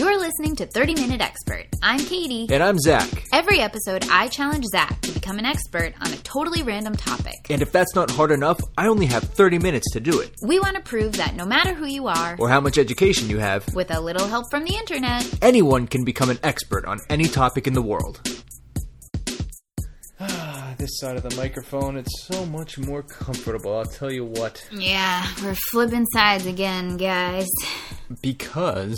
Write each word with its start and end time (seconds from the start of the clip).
You're 0.00 0.18
listening 0.18 0.56
to 0.56 0.64
30 0.64 0.94
Minute 0.94 1.20
Expert. 1.20 1.66
I'm 1.82 1.98
Katie. 2.00 2.46
And 2.50 2.62
I'm 2.62 2.78
Zach. 2.78 3.06
Every 3.34 3.60
episode, 3.60 4.06
I 4.10 4.28
challenge 4.28 4.64
Zach 4.72 4.98
to 5.02 5.12
become 5.12 5.38
an 5.38 5.44
expert 5.44 5.92
on 6.00 6.10
a 6.10 6.16
totally 6.22 6.62
random 6.62 6.96
topic. 6.96 7.34
And 7.50 7.60
if 7.60 7.70
that's 7.70 7.94
not 7.94 8.10
hard 8.10 8.30
enough, 8.30 8.58
I 8.78 8.86
only 8.86 9.04
have 9.04 9.24
30 9.24 9.58
minutes 9.58 9.90
to 9.92 10.00
do 10.00 10.20
it. 10.20 10.34
We 10.42 10.58
want 10.58 10.76
to 10.76 10.80
prove 10.82 11.18
that 11.18 11.34
no 11.34 11.44
matter 11.44 11.74
who 11.74 11.84
you 11.84 12.06
are, 12.06 12.34
Or 12.38 12.48
how 12.48 12.62
much 12.62 12.78
education 12.78 13.28
you 13.28 13.40
have, 13.40 13.68
with 13.74 13.94
a 13.94 14.00
little 14.00 14.26
help 14.26 14.46
from 14.50 14.64
the 14.64 14.74
internet, 14.74 15.28
anyone 15.42 15.86
can 15.86 16.02
become 16.02 16.30
an 16.30 16.38
expert 16.42 16.86
on 16.86 16.98
any 17.10 17.24
topic 17.26 17.66
in 17.66 17.74
the 17.74 17.82
world. 17.82 18.22
Ah, 20.18 20.74
this 20.78 20.98
side 20.98 21.16
of 21.18 21.24
the 21.28 21.36
microphone, 21.36 21.98
it's 21.98 22.22
so 22.22 22.46
much 22.46 22.78
more 22.78 23.02
comfortable, 23.02 23.76
I'll 23.76 23.84
tell 23.84 24.10
you 24.10 24.24
what. 24.24 24.66
yeah, 24.72 25.26
we're 25.44 25.54
flipping 25.70 26.06
sides 26.06 26.46
again, 26.46 26.96
guys. 26.96 27.48
Because 28.22 28.96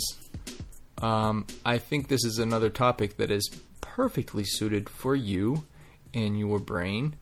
um, 1.03 1.45
I 1.65 1.77
think 1.77 2.07
this 2.07 2.23
is 2.25 2.39
another 2.39 2.69
topic 2.69 3.17
that 3.17 3.29
is 3.31 3.49
perfectly 3.81 4.43
suited 4.45 4.89
for 4.89 5.15
you 5.15 5.65
and 6.13 6.37
your 6.39 6.59
brain. 6.59 7.15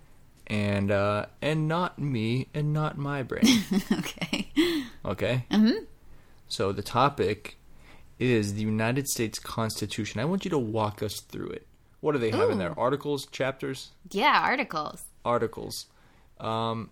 And 0.48 0.91
uh, 0.91 1.27
and 1.41 1.67
not 1.70 1.98
me 1.98 2.48
and 2.53 2.73
not 2.73 2.98
my 2.98 3.23
brain. 3.23 3.45
okay. 3.91 4.49
Okay. 5.05 5.45
Mm-hmm. 5.49 5.86
So 6.49 6.73
the 6.73 6.81
topic 6.81 7.55
is 8.20 8.55
the 8.55 8.62
United 8.62 9.08
States 9.08 9.39
Constitution. 9.39 10.20
I 10.20 10.25
want 10.25 10.44
you 10.44 10.52
to 10.52 10.59
walk 10.59 11.02
us 11.02 11.22
through 11.22 11.52
it. 11.52 11.67
What 12.02 12.11
do 12.13 12.17
they 12.17 12.31
have 12.31 12.50
in 12.50 12.58
there? 12.58 12.77
Articles, 12.77 13.27
chapters, 13.27 13.91
Yeah, 14.09 14.41
articles. 14.44 15.03
articles. 15.23 15.86
Um, 16.39 16.89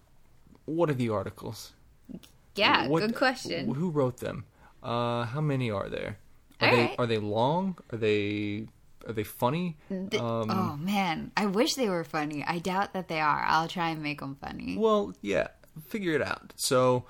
what 0.66 0.90
are 0.90 0.94
the 0.94 1.10
articles? 1.10 1.74
Yeah, 2.56 2.88
What- 2.88 3.02
good 3.02 3.16
question. 3.16 3.74
Who 3.74 3.90
wrote 3.90 4.18
them? 4.18 4.46
Uh, 4.82 5.26
how 5.26 5.42
many 5.42 5.70
are 5.70 5.90
there? 5.90 6.18
Are 6.62 6.68
All 6.70 6.76
they 6.76 6.82
right. 6.84 6.96
are 7.00 7.06
they 7.08 7.18
long? 7.18 7.78
Are 7.92 7.98
they 7.98 8.68
are 9.08 9.14
they 9.14 9.24
funny? 9.24 9.78
Th- 9.90 10.22
Um, 10.22 10.50
oh 10.52 10.78
man, 10.78 11.32
I 11.38 11.46
wish 11.46 11.74
they 11.76 11.88
were 11.90 12.04
funny. 12.04 12.44
I 12.46 12.60
doubt 12.60 12.94
that 12.94 13.08
they 13.08 13.20
are. 13.22 13.44
I'll 13.48 13.68
try 13.68 13.90
and 13.90 14.04
make 14.04 14.20
them 14.20 14.36
funny. 14.42 14.78
Well, 14.78 15.14
yeah, 15.22 15.48
figure 15.88 16.14
it 16.14 16.22
out. 16.22 16.54
So 16.58 17.06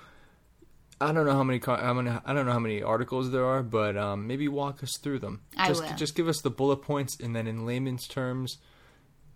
I 1.00 1.12
don't 1.12 1.26
know 1.26 1.32
how 1.32 1.42
many 1.42 1.58
many 1.94 2.10
I 2.24 2.32
don't 2.32 2.46
know 2.46 2.52
how 2.52 2.58
many 2.58 2.82
articles 2.82 3.30
there 3.32 3.44
are, 3.44 3.62
but 3.62 3.96
um, 3.96 4.26
maybe 4.26 4.46
walk 4.48 4.82
us 4.82 4.96
through 5.02 5.18
them. 5.20 5.40
I 5.56 5.68
just 5.68 5.82
will. 5.82 5.96
just 5.96 6.14
give 6.14 6.28
us 6.28 6.40
the 6.42 6.50
bullet 6.50 6.82
points, 6.82 7.18
and 7.18 7.34
then 7.34 7.46
in 7.46 7.66
layman's 7.66 8.06
terms, 8.06 8.58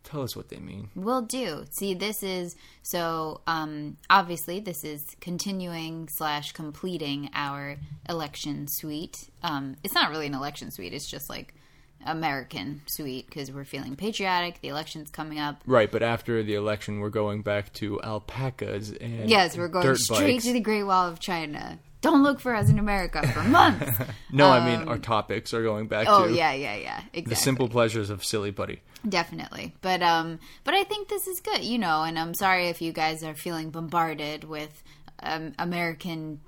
tell 0.05 0.23
us 0.23 0.37
what 0.37 0.49
they 0.49 0.59
mean. 0.59 0.91
Will 0.95 1.23
do. 1.23 1.65
See, 1.71 1.95
this 1.95 2.23
is 2.23 2.55
so. 2.83 3.41
Um, 3.47 3.97
obviously, 4.09 4.61
this 4.61 4.85
is 4.85 5.17
continuing 5.21 6.09
slash 6.09 6.53
completing 6.53 7.31
our 7.35 7.77
election 8.09 8.69
suite. 8.69 9.29
Um, 9.43 9.77
it's 9.83 9.95
not 9.95 10.11
really 10.11 10.27
an 10.27 10.35
election 10.35 10.71
suite. 10.71 10.93
It's 10.95 11.11
just 11.11 11.29
like 11.29 11.55
American 12.07 12.83
suite 12.87 13.27
because 13.27 13.51
we're 13.51 13.65
feeling 13.65 13.97
patriotic. 13.97 14.61
The 14.61 14.69
election's 14.69 15.11
coming 15.11 15.39
up. 15.39 15.63
Right, 15.67 15.91
but 15.91 16.03
after 16.03 16.43
the 16.43 16.55
election, 16.55 17.01
we're 17.01 17.09
going 17.11 17.43
back 17.43 17.73
to 17.75 18.01
alpacas 18.03 18.93
and 18.93 19.29
Yes, 19.29 19.57
we're 19.57 19.69
going 19.69 19.95
straight 19.97 20.35
bikes. 20.35 20.45
to 20.45 20.53
the 20.53 20.61
Great 20.61 20.85
Wall 20.85 21.09
of 21.09 21.19
China. 21.21 21.79
Don't 22.05 22.23
look 22.23 22.39
for 22.39 22.55
us 22.55 22.69
in 22.69 22.79
America 22.79 23.27
for 23.29 23.43
months. 23.49 23.99
No, 24.31 24.51
I 24.51 24.65
mean 24.65 24.89
our 24.89 24.99
topics 24.99 25.55
are 25.55 25.63
going 25.63 25.89
back 25.89 26.07
oh 26.07 26.29
to 26.29 26.35
yeah, 26.35 26.53
yeah, 26.53 26.77
yeah. 26.77 26.99
Exactly. 27.15 27.23
the 27.23 27.37
simple 27.37 27.69
pleasures 27.69 28.11
of 28.11 28.23
silly 28.23 28.53
putty. 28.53 28.83
Definitely. 29.09 29.75
But 29.81 30.03
um 30.03 30.39
but 30.65 30.75
I 30.75 30.85
think 30.85 31.09
this 31.09 31.27
is 31.27 31.41
good, 31.41 31.65
you 31.65 31.79
know, 31.79 32.03
and 32.03 32.19
I'm 32.19 32.35
sorry 32.35 32.69
if 32.69 32.83
you 32.83 32.93
guys 32.93 33.25
are 33.25 33.35
feeling 33.35 33.71
bombarded 33.71 34.45
with 34.45 34.83
um, 35.23 35.55
American 35.59 36.41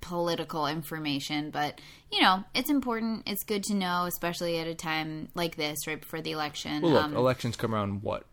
political 0.00 0.66
information, 0.66 1.50
but 1.50 1.80
you 2.10 2.20
know, 2.20 2.42
it's 2.52 2.70
important. 2.70 3.22
It's 3.26 3.44
good 3.44 3.62
to 3.64 3.74
know, 3.74 4.06
especially 4.06 4.58
at 4.58 4.66
a 4.66 4.74
time 4.74 5.28
like 5.36 5.54
this, 5.54 5.86
right 5.86 6.00
before 6.00 6.22
the 6.22 6.32
election. 6.32 6.82
Well, 6.82 6.92
look, 6.92 7.04
um, 7.04 7.16
elections 7.16 7.54
come 7.54 7.72
around 7.72 8.02
what 8.02 8.24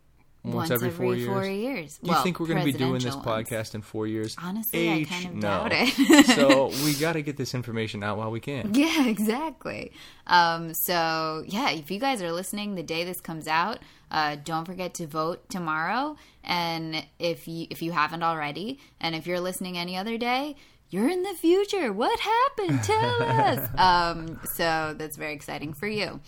once 0.46 0.70
once, 0.70 0.72
every, 0.72 0.90
four 0.92 1.16
years. 1.16 1.28
Four 1.28 1.46
years. 1.46 1.98
Do 1.98 2.08
you 2.08 2.14
Well, 2.14 2.24
think 2.24 2.40
we're 2.40 2.48
going 2.48 2.60
to 2.60 2.66
be 2.66 2.72
doing 2.72 2.94
this 2.94 3.04
presidential 3.04 3.32
ones. 3.34 3.50
podcast 3.50 3.76
in 3.76 3.82
four 3.82 4.08
years? 4.08 4.36
Honestly, 4.42 4.90
I 4.90 4.94
Age, 4.94 5.10
kind 5.10 5.26
of 5.26 5.34
no. 5.36 5.42
doubt 5.42 5.72
it. 5.74 6.26
so 6.28 6.68
we 6.86 6.94
got 6.96 7.14
to 7.14 7.22
get 7.22 7.38
this 7.38 7.54
information 7.54 8.04
out 8.04 8.18
while 8.18 8.32
we 8.32 8.40
can. 8.40 8.74
Yeah, 8.76 9.08
exactly. 9.08 9.92
Um, 10.28 10.74
so 10.74 11.44
yeah, 11.48 11.72
if 11.72 11.90
you 11.92 12.00
guys 12.00 12.22
are 12.22 12.32
listening 12.32 12.76
the 12.76 12.84
day 12.84 13.04
this 13.04 13.20
comes 13.22 13.48
out, 13.48 13.80
uh, 14.12 14.38
don't 14.44 14.66
forget 14.66 14.94
to 14.96 15.08
vote 15.08 15.50
tomorrow. 15.50 16.16
And 16.44 17.06
if 17.20 17.48
you 17.48 17.68
if 17.70 17.82
you 17.82 17.92
haven't 17.92 18.24
already, 18.24 18.80
and 19.02 19.16
if 19.16 19.26
you're 19.28 19.40
listening 19.40 19.78
any 19.78 19.98
other 19.98 20.18
day, 20.18 20.56
you're 20.90 21.10
in 21.10 21.24
the 21.24 21.34
future. 21.34 21.92
What 21.92 22.20
happened? 22.20 22.84
Tell 22.84 23.24
us. 23.24 23.70
Um, 23.78 24.40
so 24.54 24.94
that's 24.98 25.18
very 25.18 25.34
exciting 25.34 25.74
for 25.74 25.88
you. 25.88 26.20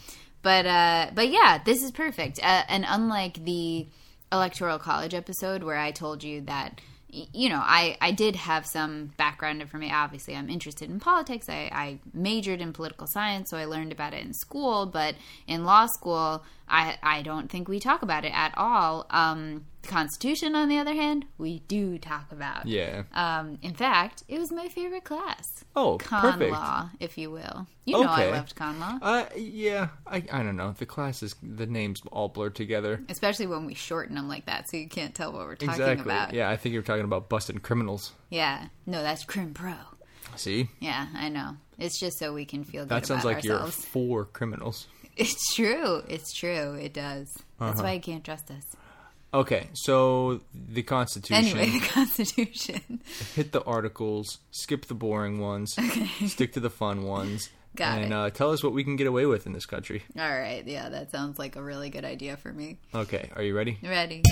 But 0.41 0.65
uh, 0.65 1.11
but 1.13 1.29
yeah, 1.29 1.59
this 1.63 1.83
is 1.83 1.91
perfect. 1.91 2.39
Uh, 2.41 2.63
and 2.67 2.85
unlike 2.87 3.43
the 3.43 3.87
electoral 4.31 4.79
college 4.79 5.13
episode 5.13 5.63
where 5.63 5.77
I 5.77 5.91
told 5.91 6.23
you 6.23 6.41
that 6.41 6.81
you 7.09 7.49
know 7.49 7.61
I, 7.63 7.97
I 8.01 8.11
did 8.11 8.35
have 8.35 8.65
some 8.65 9.11
background 9.17 9.61
information 9.61 9.95
obviously 9.95 10.35
i'm 10.35 10.49
interested 10.49 10.89
in 10.89 10.99
politics. 10.99 11.47
I, 11.47 11.69
I 11.71 11.99
majored 12.13 12.59
in 12.59 12.73
political 12.73 13.07
science 13.07 13.49
so 13.49 13.57
i 13.57 13.63
learned 13.63 13.93
about 13.93 14.13
it 14.13 14.25
in 14.25 14.33
school 14.33 14.85
but 14.85 15.15
in 15.47 15.63
law 15.63 15.85
school 15.85 16.43
i, 16.69 16.97
I 17.03 17.21
don't 17.21 17.49
think 17.49 17.67
we 17.67 17.79
talk 17.79 18.01
about 18.01 18.25
it 18.25 18.33
at 18.33 18.53
all 18.57 19.05
um, 19.09 19.65
the 19.81 19.87
constitution 19.87 20.55
on 20.55 20.67
the 20.69 20.77
other 20.79 20.93
hand 20.93 21.25
we 21.37 21.59
do 21.67 21.97
talk 21.97 22.31
about 22.31 22.65
Yeah. 22.65 23.03
um, 23.13 23.57
in 23.61 23.73
fact 23.73 24.23
it 24.27 24.39
was 24.39 24.51
my 24.51 24.67
favorite 24.67 25.03
class 25.05 25.63
Oh, 25.75 25.97
con 25.97 26.33
perfect. 26.33 26.51
law 26.51 26.89
if 26.99 27.17
you 27.17 27.31
will 27.31 27.67
you 27.85 27.93
know 27.93 28.07
i 28.09 28.29
loved 28.31 28.55
con 28.55 28.79
law 28.79 28.97
Uh, 29.01 29.25
yeah, 29.35 29.89
I, 30.05 30.17
I 30.31 30.43
don't 30.43 30.57
know. 30.57 30.73
The 30.77 30.85
classes, 30.85 31.35
the 31.41 31.65
names 31.67 32.01
all 32.11 32.27
blur 32.29 32.49
together. 32.49 33.01
especially 33.09 33.47
when 33.47 33.65
we 33.65 33.73
shorten 33.75 34.15
them 34.15 34.27
like 34.27 34.45
that 34.47 34.69
so 34.69 34.75
you 34.77 34.89
can't 34.89 35.13
tell 35.15 35.31
what 35.31 35.45
we're 35.45 35.55
talking 35.55 35.69
Exactly. 35.69 36.03
about 36.11 36.33
Yeah, 36.33 36.49
I 36.49 36.57
think 36.57 36.73
you're 36.73 36.81
talking 36.81 37.05
about 37.05 37.29
busted 37.29 37.61
criminals. 37.63 38.11
Yeah. 38.29 38.67
No, 38.85 39.01
that's 39.03 39.23
Crim 39.23 39.53
Pro. 39.53 39.73
See, 40.35 40.69
Yeah, 40.79 41.07
I 41.15 41.29
know. 41.29 41.55
It's 41.79 41.99
just 41.99 42.17
so 42.19 42.33
we 42.33 42.45
can 42.45 42.63
feel 42.63 42.83
good 42.83 42.89
that 42.89 43.05
sounds 43.05 43.23
like 43.23 43.37
ourselves. 43.37 43.77
you're 43.77 43.87
for 43.91 44.25
criminals. 44.25 44.87
It's 45.17 45.55
true. 45.55 46.03
It's 46.07 46.31
true. 46.33 46.73
It 46.75 46.93
does. 46.93 47.33
Uh-huh. 47.59 47.69
That's 47.71 47.81
why 47.81 47.93
you 47.93 48.01
can't 48.01 48.23
trust 48.23 48.51
us. 48.51 48.63
Okay, 49.33 49.67
so 49.73 50.39
the 50.53 50.83
Constitution. 50.83 51.57
Anyway, 51.59 51.69
the 51.79 51.85
Constitution. 51.85 53.01
hit 53.35 53.51
the 53.51 53.61
articles, 53.63 54.37
skip 54.51 54.85
the 54.85 54.93
boring 54.93 55.39
ones, 55.39 55.75
Okay. 55.77 56.07
stick 56.27 56.53
to 56.53 56.59
the 56.61 56.69
fun 56.69 57.03
ones, 57.03 57.49
Got 57.75 57.97
and 57.99 58.05
it. 58.13 58.15
Uh, 58.15 58.29
tell 58.29 58.51
us 58.51 58.63
what 58.63 58.73
we 58.73 58.83
can 58.85 58.95
get 58.95 59.05
away 59.05 59.25
with 59.25 59.45
in 59.45 59.51
this 59.51 59.65
country. 59.65 60.03
All 60.17 60.29
right. 60.29 60.65
Yeah, 60.65 60.87
that 60.89 61.11
sounds 61.11 61.37
like 61.37 61.57
a 61.57 61.61
really 61.61 61.89
good 61.89 62.05
idea 62.05 62.37
for 62.37 62.53
me. 62.53 62.77
Okay, 62.95 63.29
are 63.35 63.43
you 63.43 63.55
ready? 63.55 63.77
Ready? 63.83 64.23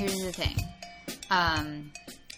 Here's 0.00 0.16
the 0.18 0.32
thing. 0.32 0.56
Um, 1.30 1.92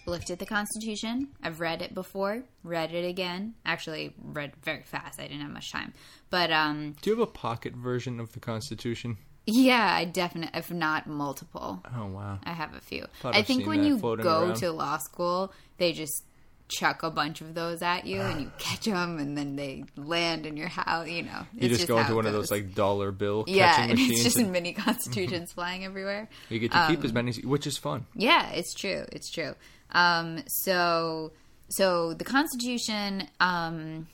looked 0.06 0.30
at 0.30 0.38
the 0.38 0.46
Constitution. 0.46 1.28
I've 1.42 1.60
read 1.60 1.80
it 1.82 1.94
before, 1.94 2.42
read 2.64 2.92
it 2.92 3.06
again. 3.08 3.54
Actually, 3.64 4.12
read 4.22 4.52
very 4.62 4.82
fast. 4.82 5.20
I 5.20 5.24
didn't 5.28 5.42
have 5.42 5.50
much 5.50 5.70
time. 5.72 5.92
But 6.30 6.50
um, 6.50 6.96
Do 7.02 7.10
you 7.10 7.16
have 7.16 7.28
a 7.28 7.30
pocket 7.30 7.74
version 7.74 8.20
of 8.20 8.32
the 8.32 8.40
Constitution? 8.40 9.16
yeah, 9.46 9.92
I 9.94 10.04
definitely, 10.04 10.58
if 10.58 10.70
not 10.70 11.06
multiple. 11.06 11.82
Oh 11.96 12.06
wow. 12.06 12.38
I 12.44 12.52
have 12.52 12.74
a 12.74 12.80
few. 12.80 13.06
Thought 13.20 13.34
I 13.34 13.38
I've 13.38 13.46
think 13.46 13.66
when 13.66 13.82
you 13.84 13.98
go 13.98 14.12
around. 14.14 14.56
to 14.56 14.70
law 14.72 14.98
school, 14.98 15.52
they 15.78 15.92
just 15.92 16.24
chuck 16.72 17.02
a 17.02 17.10
bunch 17.10 17.40
of 17.40 17.54
those 17.54 17.82
at 17.82 18.06
you, 18.06 18.20
and 18.20 18.40
you 18.42 18.52
catch 18.58 18.84
them, 18.84 19.18
and 19.18 19.36
then 19.36 19.56
they 19.56 19.84
land 19.96 20.46
in 20.46 20.56
your 20.56 20.68
house. 20.68 21.08
You 21.08 21.22
know, 21.22 21.46
You 21.54 21.68
it's 21.68 21.78
just, 21.78 21.88
go 21.88 21.98
into 21.98 22.14
one 22.14 22.26
of 22.26 22.32
those 22.32 22.50
like 22.50 22.74
dollar 22.74 23.12
bill 23.12 23.44
yeah, 23.46 23.74
catching 23.74 23.90
and 23.90 23.98
machines. 24.00 24.12
it's 24.12 24.22
just 24.24 24.36
and 24.38 24.52
mini 24.52 24.72
constitutions 24.74 25.52
flying 25.52 25.84
everywhere. 25.84 26.28
you 26.48 26.58
get 26.58 26.72
to 26.72 26.86
keep 26.88 27.00
um, 27.00 27.04
as 27.04 27.12
many, 27.12 27.32
which 27.42 27.66
is 27.66 27.78
fun. 27.78 28.06
Yeah, 28.14 28.50
it's 28.50 28.74
true. 28.74 29.04
It's 29.12 29.30
true. 29.30 29.54
Um, 29.90 30.42
so, 30.46 31.32
so 31.68 32.14
the 32.14 32.24
Constitution. 32.24 33.28
Um, 33.40 34.06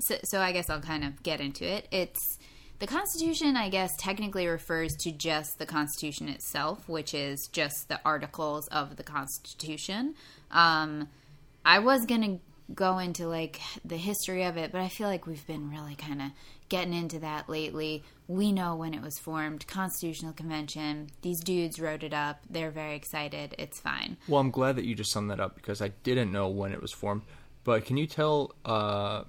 so, 0.00 0.16
so 0.24 0.40
I 0.40 0.52
guess 0.52 0.68
I'll 0.68 0.80
kind 0.80 1.04
of 1.04 1.22
get 1.22 1.40
into 1.40 1.64
it. 1.64 1.86
It's 1.92 2.38
the 2.80 2.88
Constitution. 2.88 3.56
I 3.56 3.68
guess 3.68 3.90
technically 4.00 4.48
refers 4.48 4.92
to 5.02 5.12
just 5.12 5.58
the 5.58 5.66
Constitution 5.66 6.28
itself, 6.28 6.88
which 6.88 7.14
is 7.14 7.48
just 7.52 7.88
the 7.88 8.00
articles 8.04 8.66
of 8.68 8.96
the 8.96 9.04
Constitution. 9.04 10.14
Um, 10.50 11.08
I 11.64 11.78
was 11.80 12.06
gonna 12.06 12.38
go 12.74 12.98
into 12.98 13.26
like 13.26 13.60
the 13.84 13.96
history 13.96 14.44
of 14.44 14.56
it, 14.56 14.72
but 14.72 14.80
I 14.80 14.88
feel 14.88 15.08
like 15.08 15.26
we've 15.26 15.46
been 15.46 15.70
really 15.70 15.94
kind 15.94 16.22
of 16.22 16.28
getting 16.68 16.94
into 16.94 17.18
that 17.18 17.48
lately. 17.48 18.02
We 18.28 18.52
know 18.52 18.76
when 18.76 18.94
it 18.94 19.02
was 19.02 19.18
formed, 19.18 19.66
Constitutional 19.66 20.32
Convention. 20.32 21.10
These 21.20 21.40
dudes 21.40 21.78
wrote 21.78 22.02
it 22.02 22.14
up. 22.14 22.40
They're 22.48 22.70
very 22.70 22.94
excited. 22.96 23.54
It's 23.58 23.78
fine. 23.78 24.16
Well, 24.26 24.40
I'm 24.40 24.50
glad 24.50 24.76
that 24.76 24.84
you 24.84 24.94
just 24.94 25.12
summed 25.12 25.30
that 25.30 25.40
up 25.40 25.54
because 25.54 25.82
I 25.82 25.88
didn't 26.02 26.32
know 26.32 26.48
when 26.48 26.72
it 26.72 26.80
was 26.80 26.92
formed. 26.92 27.22
But 27.64 27.84
can 27.84 27.96
you 27.96 28.06
tell 28.06 28.54
uh, 28.64 29.24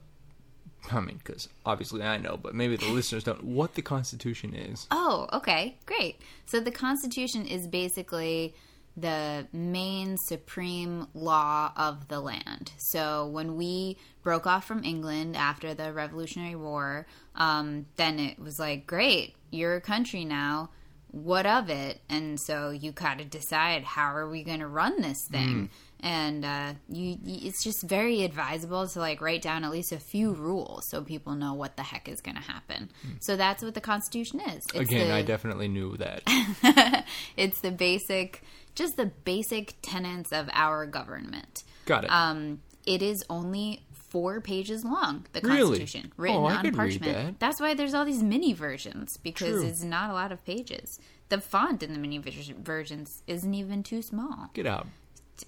I 0.92 1.00
mean, 1.00 1.18
because 1.18 1.50
obviously 1.66 2.04
I 2.04 2.18
know, 2.18 2.38
but 2.38 2.56
maybe 2.56 2.76
the 2.76 2.88
listeners 2.88 3.24
don't. 3.24 3.44
What 3.44 3.76
the 3.76 3.82
Constitution 3.82 4.54
is? 4.54 4.88
Oh, 4.92 5.28
okay, 5.34 5.78
great. 5.86 6.20
So 6.46 6.60
the 6.60 6.72
Constitution 6.72 7.46
is 7.46 7.68
basically 7.68 8.54
the 8.96 9.48
main 9.52 10.18
supreme 10.18 11.08
law 11.14 11.72
of 11.76 12.08
the 12.10 12.20
land. 12.20 12.72
So 12.78 13.28
when 13.28 13.56
we 13.56 13.98
broke 14.22 14.46
off 14.46 14.66
from 14.66 14.84
England 14.84 15.36
after 15.36 15.74
the 15.74 15.92
Revolutionary 15.92 16.56
War, 16.56 17.08
um, 17.36 17.88
then 17.96 18.20
it 18.20 18.40
was 18.40 18.60
like, 18.60 18.86
great, 18.86 19.36
you're 19.52 19.76
a 19.76 19.82
country 19.82 20.26
now. 20.26 20.70
What 21.10 21.46
of 21.46 21.70
it? 21.70 22.02
And 22.10 22.40
so 22.40 22.72
you 22.72 22.92
got 22.92 23.20
to 23.20 23.24
decide 23.26 23.84
how 23.84 24.16
are 24.16 24.28
we 24.28 24.44
going 24.44 24.60
to 24.62 24.68
run 24.68 25.00
this 25.02 25.20
thing. 25.32 25.70
And 26.00 26.44
uh, 26.44 26.74
you, 26.90 27.18
it's 27.24 27.64
just 27.64 27.84
very 27.84 28.24
advisable 28.24 28.88
to 28.88 29.00
like 29.00 29.22
write 29.22 29.44
down 29.44 29.64
at 29.64 29.70
least 29.72 29.92
a 29.92 30.00
few 30.00 30.34
rules 30.34 30.90
so 30.90 31.04
people 31.04 31.36
know 31.36 31.54
what 31.54 31.78
the 31.78 31.84
heck 31.84 32.10
is 32.10 32.20
going 32.20 32.36
to 32.36 32.42
happen. 32.42 32.90
So 33.22 33.36
that's 33.38 33.62
what 33.64 33.76
the 33.76 33.80
Constitution 33.80 34.40
is. 34.42 34.64
It's 34.74 34.90
Again, 34.90 35.10
the- 35.10 35.14
I 35.14 35.22
definitely 35.22 35.68
knew 35.68 35.96
that. 35.98 36.24
it's 37.38 37.62
the 37.62 37.72
basic, 37.72 38.44
just 38.76 38.98
the 38.98 39.06
basic 39.08 39.76
tenets 39.82 40.32
of 40.32 40.50
our 40.54 40.86
government. 40.86 41.64
Got 41.86 42.06
it. 42.06 42.10
Um, 42.12 42.62
it 42.86 43.02
is 43.02 43.24
only 43.30 43.84
four 43.94 44.42
pages 44.42 44.84
long. 44.86 45.26
The 45.34 45.42
Really? 45.42 45.80
Constitution, 45.80 46.12
written 46.18 46.38
Oh, 46.38 46.46
on 46.46 46.72
parchment. 46.74 47.04
that. 47.14 47.40
That's 47.40 47.60
why 47.60 47.74
there's 47.74 47.94
all 47.94 48.06
these 48.06 48.22
mini 48.24 48.54
versions 48.54 49.18
because 49.18 49.62
True. 49.62 49.66
it's 49.68 49.84
not 49.84 50.10
a 50.10 50.14
lot 50.14 50.32
of 50.32 50.44
pages. 50.46 51.00
The 51.30 51.42
font 51.42 51.82
in 51.82 51.94
the 51.94 52.00
mini 52.00 52.20
versions 52.20 53.24
isn't 53.28 53.54
even 53.54 53.82
too 53.84 54.02
small. 54.02 54.50
Get 54.54 54.68
out. 54.68 54.88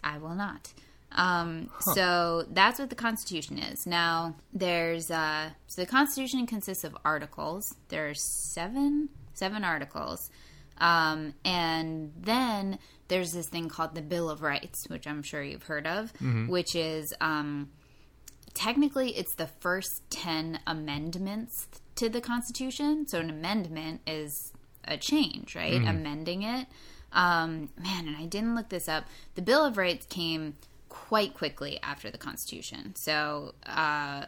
I 0.04 0.18
will 0.18 0.34
not. 0.34 0.74
Um, 1.12 1.70
So 1.94 2.46
that's 2.50 2.80
what 2.80 2.90
the 2.90 2.96
Constitution 2.96 3.60
is. 3.60 3.86
Now, 3.86 4.36
there's 4.52 5.12
uh, 5.12 5.52
so 5.68 5.82
the 5.82 5.88
Constitution 5.88 6.46
consists 6.48 6.84
of 6.84 6.98
articles. 7.06 7.76
There's 7.90 8.22
seven 8.22 9.10
seven 9.34 9.64
articles, 9.64 10.30
um, 10.80 11.34
and 11.46 12.12
then 12.20 12.80
there's 13.08 13.32
this 13.34 13.48
thing 13.48 13.70
called 13.70 13.96
the 13.96 14.02
Bill 14.02 14.30
of 14.30 14.42
Rights, 14.42 14.88
which 14.88 15.06
I'm 15.08 15.22
sure 15.24 15.44
you've 15.44 15.64
heard 15.64 15.86
of, 15.88 16.12
which 16.50 16.76
is 16.76 17.14
um, 17.22 17.70
technically 18.54 19.10
it's 19.16 19.36
the 19.36 19.48
first 19.48 20.02
10 20.10 20.60
amendments 20.66 21.68
to 21.96 22.10
the 22.10 22.22
constitution. 22.22 23.08
So 23.08 23.20
an 23.20 23.30
amendment 23.30 24.02
is 24.08 24.52
a 24.88 24.98
change 24.98 25.56
right? 25.56 25.82
Amending 25.88 26.44
it. 26.44 26.68
Um, 27.12 27.70
man 27.82 28.08
and 28.08 28.18
i 28.18 28.26
didn't 28.26 28.56
look 28.56 28.70
this 28.70 28.90
up. 28.90 29.06
The 29.36 29.42
bill 29.42 29.64
of 29.64 29.78
rights 29.78 30.06
came 30.08 30.56
quite 30.90 31.34
quickly 31.34 31.80
after 31.82 32.12
the 32.12 32.18
constitution. 32.18 32.94
So 32.96 33.54
uh, 33.66 34.26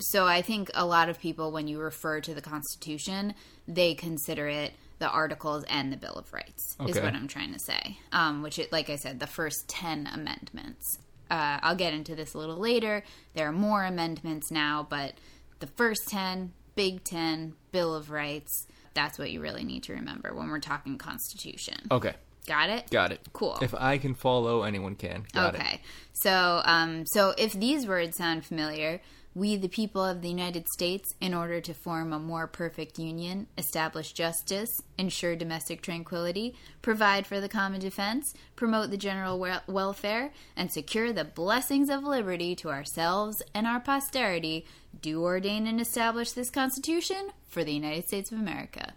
so 0.00 0.26
i 0.26 0.42
think 0.42 0.70
a 0.74 0.84
lot 0.84 1.08
of 1.08 1.20
people 1.20 1.52
when 1.52 1.68
you 1.68 1.78
refer 1.78 2.20
to 2.20 2.34
the 2.34 2.40
constitution 2.40 3.34
they 3.68 3.94
consider 3.94 4.48
it 4.48 4.72
the 4.98 5.08
articles 5.08 5.64
and 5.68 5.92
the 5.92 5.96
bill 5.96 6.14
of 6.14 6.32
rights 6.32 6.76
is 6.88 6.96
what 7.00 7.14
i'm 7.14 7.28
trying 7.28 7.52
to 7.52 7.58
say 7.58 7.98
um, 8.12 8.42
which 8.42 8.58
it, 8.58 8.72
like 8.72 8.88
i 8.90 8.96
said 8.96 9.20
the 9.20 9.26
first 9.26 9.68
10 9.68 10.08
amendments 10.12 10.98
uh, 11.30 11.58
I'll 11.62 11.76
get 11.76 11.94
into 11.94 12.14
this 12.14 12.34
a 12.34 12.38
little 12.38 12.58
later. 12.58 13.02
There 13.34 13.48
are 13.48 13.52
more 13.52 13.84
amendments 13.84 14.50
now, 14.50 14.86
but 14.88 15.14
the 15.60 15.66
first 15.66 16.08
10, 16.08 16.52
Big 16.74 17.04
10, 17.04 17.54
Bill 17.72 17.94
of 17.94 18.10
Rights, 18.10 18.66
that's 18.94 19.18
what 19.18 19.30
you 19.30 19.40
really 19.40 19.64
need 19.64 19.82
to 19.84 19.94
remember 19.94 20.34
when 20.34 20.48
we're 20.48 20.60
talking 20.60 20.98
Constitution. 20.98 21.76
Okay. 21.90 22.14
Got 22.46 22.68
it? 22.68 22.90
Got 22.90 23.10
it. 23.10 23.20
Cool. 23.32 23.58
If 23.62 23.74
I 23.74 23.96
can 23.96 24.14
follow, 24.14 24.62
anyone 24.62 24.96
can. 24.96 25.24
Got 25.32 25.54
it. 25.54 25.60
okay. 25.60 25.80
So, 26.12 26.60
um, 26.64 27.06
so 27.06 27.34
if 27.38 27.52
these 27.52 27.86
words 27.86 28.18
sound 28.18 28.44
familiar, 28.44 29.00
we, 29.34 29.56
the 29.56 29.68
people 29.68 30.04
of 30.04 30.22
the 30.22 30.28
United 30.28 30.68
States, 30.68 31.14
in 31.20 31.34
order 31.34 31.60
to 31.60 31.74
form 31.74 32.12
a 32.12 32.18
more 32.18 32.46
perfect 32.46 32.98
union, 32.98 33.48
establish 33.58 34.12
justice, 34.12 34.80
ensure 34.96 35.34
domestic 35.34 35.82
tranquility, 35.82 36.54
provide 36.82 37.26
for 37.26 37.40
the 37.40 37.48
common 37.48 37.80
defense, 37.80 38.32
promote 38.54 38.90
the 38.90 38.96
general 38.96 39.38
wel- 39.38 39.62
welfare, 39.66 40.32
and 40.56 40.70
secure 40.70 41.12
the 41.12 41.24
blessings 41.24 41.90
of 41.90 42.04
liberty 42.04 42.54
to 42.54 42.70
ourselves 42.70 43.42
and 43.52 43.66
our 43.66 43.80
posterity, 43.80 44.64
do 45.00 45.22
ordain 45.22 45.66
and 45.66 45.80
establish 45.80 46.32
this 46.32 46.50
Constitution 46.50 47.30
for 47.48 47.64
the 47.64 47.72
United 47.72 48.06
States 48.06 48.30
of 48.30 48.38
America. 48.38 48.92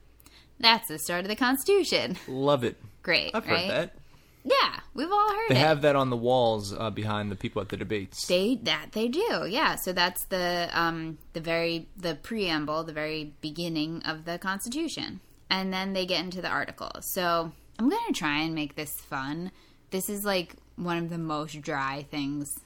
That's 0.59 0.87
the 0.87 0.99
start 0.99 1.21
of 1.21 1.29
the 1.29 1.35
Constitution. 1.35 2.17
Love 2.27 2.63
it. 2.63 2.77
Great, 3.01 3.31
I've 3.33 3.47
right? 3.47 3.59
heard 3.59 3.69
that. 3.71 3.95
Yeah, 4.49 4.79
we've 4.93 5.11
all 5.11 5.29
heard 5.33 5.49
They 5.49 5.55
it. 5.55 5.67
have 5.67 5.81
that 5.81 5.95
on 5.97 6.09
the 6.09 6.15
walls 6.17 6.73
uh, 6.73 6.89
behind 6.89 7.29
the 7.31 7.35
people 7.35 7.61
at 7.61 7.69
the 7.69 7.75
debates. 7.77 8.25
They 8.27 8.55
that 8.63 8.93
they 8.93 9.07
do, 9.09 9.45
yeah. 9.47 9.75
So 9.75 9.91
that's 9.93 10.23
the 10.25 10.69
um 10.73 11.17
the 11.33 11.41
very 11.41 11.89
the 11.97 12.15
preamble, 12.15 12.83
the 12.85 12.93
very 12.93 13.33
beginning 13.41 14.03
of 14.03 14.23
the 14.25 14.37
Constitution, 14.39 15.19
and 15.49 15.73
then 15.73 15.93
they 15.93 16.05
get 16.05 16.23
into 16.23 16.41
the 16.41 16.47
articles. 16.49 17.11
So 17.11 17.51
I'm 17.77 17.89
gonna 17.89 18.13
try 18.13 18.39
and 18.39 18.55
make 18.55 18.75
this 18.75 18.93
fun. 19.01 19.51
This 19.91 20.07
is 20.09 20.23
like 20.23 20.55
one 20.77 20.97
of 20.97 21.09
the 21.09 21.17
most 21.17 21.61
dry 21.61 22.05
things 22.09 22.57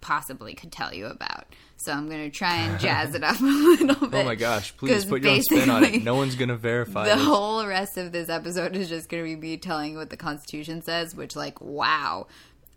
possibly 0.00 0.54
could 0.54 0.72
tell 0.72 0.92
you 0.94 1.06
about. 1.06 1.46
So 1.76 1.92
I'm 1.92 2.08
gonna 2.08 2.30
try 2.30 2.56
and 2.56 2.80
jazz 2.80 3.14
it 3.14 3.22
up 3.22 3.38
a 3.40 3.44
little 3.44 4.08
bit. 4.08 4.20
oh 4.20 4.24
my 4.24 4.34
gosh! 4.34 4.76
please 4.76 5.04
put 5.04 5.22
your 5.22 5.32
own 5.32 5.42
spin 5.42 5.70
on 5.70 5.84
it. 5.84 6.02
No 6.02 6.14
one's 6.16 6.34
gonna 6.34 6.56
verify 6.56 7.08
the 7.08 7.14
this. 7.16 7.24
whole 7.24 7.64
rest 7.66 7.96
of 7.98 8.12
this 8.12 8.28
episode 8.28 8.74
is 8.76 8.88
just 8.88 9.08
going 9.08 9.22
to 9.22 9.28
be 9.28 9.36
me 9.36 9.56
telling 9.56 9.92
you 9.92 9.98
what 9.98 10.10
the 10.10 10.16
Constitution 10.16 10.82
says, 10.82 11.14
which, 11.14 11.36
like, 11.36 11.60
wow. 11.60 12.26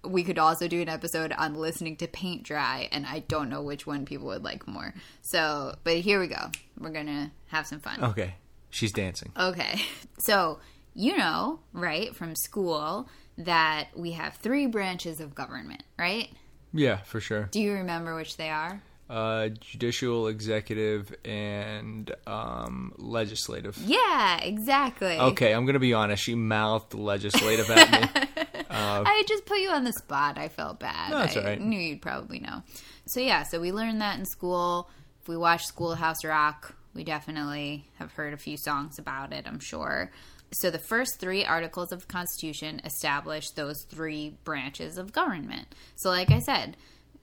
We 0.04 0.24
could 0.24 0.40
also 0.40 0.68
do 0.68 0.82
an 0.82 0.90
episode 0.90 1.32
on 1.32 1.54
listening 1.54 1.96
to 1.98 2.08
paint 2.08 2.42
dry, 2.42 2.90
and 2.92 3.06
I 3.06 3.20
don't 3.20 3.50
know 3.50 3.62
which 3.62 3.86
one 3.86 4.04
people 4.06 4.28
would 4.28 4.44
like 4.44 4.68
more. 4.68 4.96
So, 5.22 5.76
but 5.84 5.98
here 5.98 6.20
we 6.20 6.26
go. 6.28 6.50
We're 6.80 6.90
going 6.90 7.06
to 7.06 7.30
have 7.50 7.68
some 7.68 7.80
fun. 7.80 8.04
Okay. 8.04 8.34
She's 8.72 8.92
dancing. 8.92 9.32
Okay. 9.38 9.80
So, 10.20 10.60
you 10.94 11.18
know, 11.18 11.60
right, 11.74 12.16
from 12.16 12.36
school, 12.36 13.10
that 13.38 13.90
we 13.96 14.12
have 14.12 14.36
three 14.36 14.68
branches 14.68 15.20
of 15.20 15.34
government, 15.34 15.84
right? 15.98 16.30
Yeah, 16.74 16.98
for 16.98 17.20
sure. 17.20 17.50
Do 17.52 17.60
you 17.60 17.74
remember 17.74 18.16
which 18.16 18.38
they 18.38 18.50
are? 18.50 18.82
Uh, 19.10 19.50
judicial, 19.50 20.30
executive, 20.30 21.14
and 21.26 22.16
um, 22.26 22.94
legislative. 22.98 23.78
Yeah, 23.86 24.40
exactly. 24.40 25.20
Okay, 25.20 25.54
I'm 25.54 25.66
gonna 25.66 25.80
be 25.80 25.94
honest. 25.94 26.24
She 26.24 26.34
mouthed 26.34 26.94
legislative 26.94 27.70
at 27.70 27.92
me. 27.92 28.22
I 28.70 29.24
just 29.28 29.46
put 29.46 29.60
you 29.60 29.70
on 29.70 29.84
the 29.84 29.92
spot. 29.94 30.38
I 30.38 30.48
felt 30.48 30.80
bad. 30.80 31.12
No, 31.12 31.20
that's 31.20 31.36
I 31.36 31.40
all 31.42 31.46
right. 31.46 31.62
knew 31.62 31.80
you'd 31.80 32.02
probably 32.02 32.40
know. 32.40 32.64
So 33.08 33.20
yeah, 33.20 33.44
so 33.44 33.60
we 33.60 33.72
learned 33.72 34.02
that 34.02 34.18
in 34.18 34.26
school. 34.26 34.90
If 35.22 35.28
we 35.28 35.36
watch 35.38 35.66
Schoolhouse 35.66 36.24
Rock, 36.24 36.74
we 36.94 37.04
definitely 37.04 37.90
have 38.00 38.14
heard 38.14 38.34
a 38.34 38.38
few 38.38 38.58
songs 38.58 38.98
about 38.98 39.34
it. 39.34 39.46
I'm 39.46 39.60
sure. 39.60 40.12
So 40.54 40.70
the 40.70 40.80
first 40.80 41.20
three 41.20 41.46
articles 41.46 41.92
of 41.92 42.02
the 42.02 42.08
Constitution 42.08 42.82
establish 42.84 43.50
those 43.52 43.84
three 43.84 44.38
branches 44.44 44.98
of 44.98 45.14
government. 45.14 45.74
So, 45.96 46.10
like 46.10 46.30
I 46.30 46.40
said, 46.40 46.76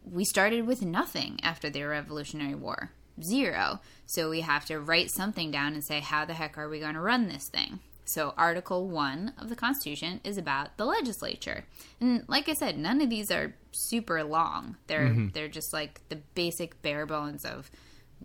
we 0.05 0.25
started 0.25 0.67
with 0.67 0.83
nothing 0.83 1.39
after 1.43 1.69
the 1.69 1.83
Revolutionary 1.83 2.55
War. 2.55 2.91
Zero. 3.23 3.81
So 4.07 4.31
we 4.31 4.43
have 4.43 4.65
to 4.67 4.79
write 4.79 5.11
something 5.11 5.51
down 5.51 5.75
and 5.75 5.85
say, 5.85 6.01
how 6.01 6.25
the 6.25 6.35
heck 6.35 6.57
are 6.57 6.69
we 6.69 6.79
going 6.79 6.95
to 6.95 7.01
run 7.01 7.29
this 7.29 7.49
thing? 7.49 7.81
So 8.05 8.33
Article 8.39 8.89
1 8.89 9.35
of 9.39 9.51
the 9.51 9.57
Constitution 9.57 10.21
is 10.25 10.39
about 10.39 10.77
the 10.79 10.87
legislature. 10.87 11.65
And 12.01 12.25
like 12.27 12.49
I 12.49 12.55
said, 12.55 12.79
none 12.79 13.03
of 13.03 13.11
these 13.11 13.31
are 13.31 13.55
super 13.73 14.25
long. 14.25 14.77
They're 14.87 15.09
mm-hmm. 15.09 15.29
they're 15.35 15.49
just 15.49 15.75
like 15.75 16.01
the 16.09 16.17
basic 16.35 16.81
bare 16.81 17.05
bones 17.05 17.45
of 17.45 17.71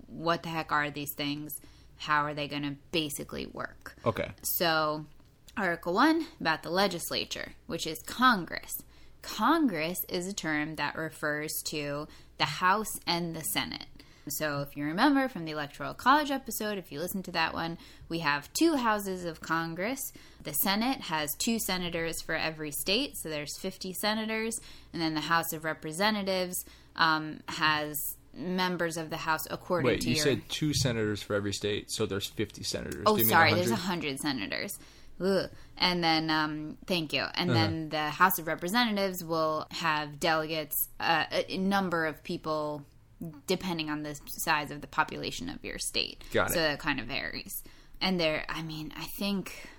what 0.07 0.43
the 0.43 0.49
heck 0.49 0.71
are 0.71 0.89
these 0.89 1.13
things? 1.13 1.59
How 2.03 2.25
are 2.25 2.33
they 2.33 2.47
going 2.47 2.63
to 2.63 2.75
basically 2.91 3.45
work? 3.45 3.95
Okay. 4.05 4.29
So, 4.41 5.05
Article 5.55 5.93
1 5.93 6.25
about 6.41 6.63
the 6.63 6.69
legislature, 6.69 7.53
which 7.67 7.87
is 7.87 8.01
Congress. 8.03 8.81
Congress 9.21 10.03
is 10.09 10.27
a 10.27 10.33
term 10.33 10.75
that 10.75 10.97
refers 10.97 11.53
to 11.67 12.07
the 12.37 12.45
House 12.45 12.99
and 13.07 13.33
the 13.33 13.43
Senate. 13.43 13.85
So, 14.27 14.59
if 14.59 14.75
you 14.75 14.83
remember 14.83 15.29
from 15.29 15.45
the 15.45 15.51
Electoral 15.51 15.93
College 15.93 16.29
episode, 16.29 16.77
if 16.77 16.91
you 16.91 16.99
listen 16.99 17.23
to 17.23 17.31
that 17.31 17.53
one, 17.53 17.77
we 18.09 18.19
have 18.19 18.51
two 18.53 18.75
houses 18.75 19.23
of 19.23 19.39
Congress. 19.39 20.11
The 20.43 20.53
Senate 20.53 21.01
has 21.01 21.33
two 21.37 21.57
senators 21.57 22.21
for 22.21 22.35
every 22.35 22.71
state, 22.71 23.15
so 23.17 23.29
there's 23.29 23.57
50 23.57 23.93
senators. 23.93 24.59
And 24.91 25.01
then 25.01 25.13
the 25.13 25.21
House 25.21 25.53
of 25.53 25.63
Representatives 25.63 26.65
um, 26.95 27.39
has 27.47 28.17
members 28.33 28.97
of 28.97 29.09
the 29.09 29.17
House 29.17 29.47
according 29.51 29.87
Wait, 29.91 30.01
to 30.01 30.09
you 30.09 30.15
your. 30.15 30.23
said 30.23 30.41
two 30.49 30.73
senators 30.73 31.21
for 31.21 31.35
every 31.35 31.53
state, 31.53 31.91
so 31.91 32.05
there's 32.05 32.27
50 32.27 32.63
senators. 32.63 33.03
Oh, 33.05 33.15
Do 33.15 33.21
you 33.21 33.27
mean 33.27 33.31
sorry. 33.33 33.53
There's 33.53 33.67
a 33.67 33.71
100? 33.73 34.19
senators. 34.19 34.77
Ugh. 35.21 35.49
And 35.77 36.03
then, 36.03 36.29
um, 36.31 36.77
thank 36.87 37.13
you. 37.13 37.21
And 37.35 37.51
Uh-huh. 37.51 37.59
then 37.59 37.89
the 37.89 38.09
House 38.09 38.39
of 38.39 38.47
Representatives 38.47 39.23
will 39.23 39.67
have 39.71 40.19
delegates, 40.19 40.89
uh, 40.99 41.25
a 41.31 41.53
a 41.53 41.57
number 41.57 42.05
of 42.05 42.23
people, 42.23 42.83
depending 43.47 43.89
on 43.89 44.03
the 44.03 44.19
size 44.25 44.71
of 44.71 44.81
the 44.81 44.87
population 44.87 45.49
of 45.49 45.63
your 45.63 45.77
state. 45.77 46.23
Got 46.33 46.49
it. 46.49 46.53
So 46.55 46.59
that 46.61 46.79
kind 46.79 46.99
of 46.99 47.05
varies. 47.05 47.63
And 48.01 48.19
there, 48.19 48.43
I 48.49 48.63
mean, 48.63 48.91
I 48.97 49.05
think, 49.05 49.69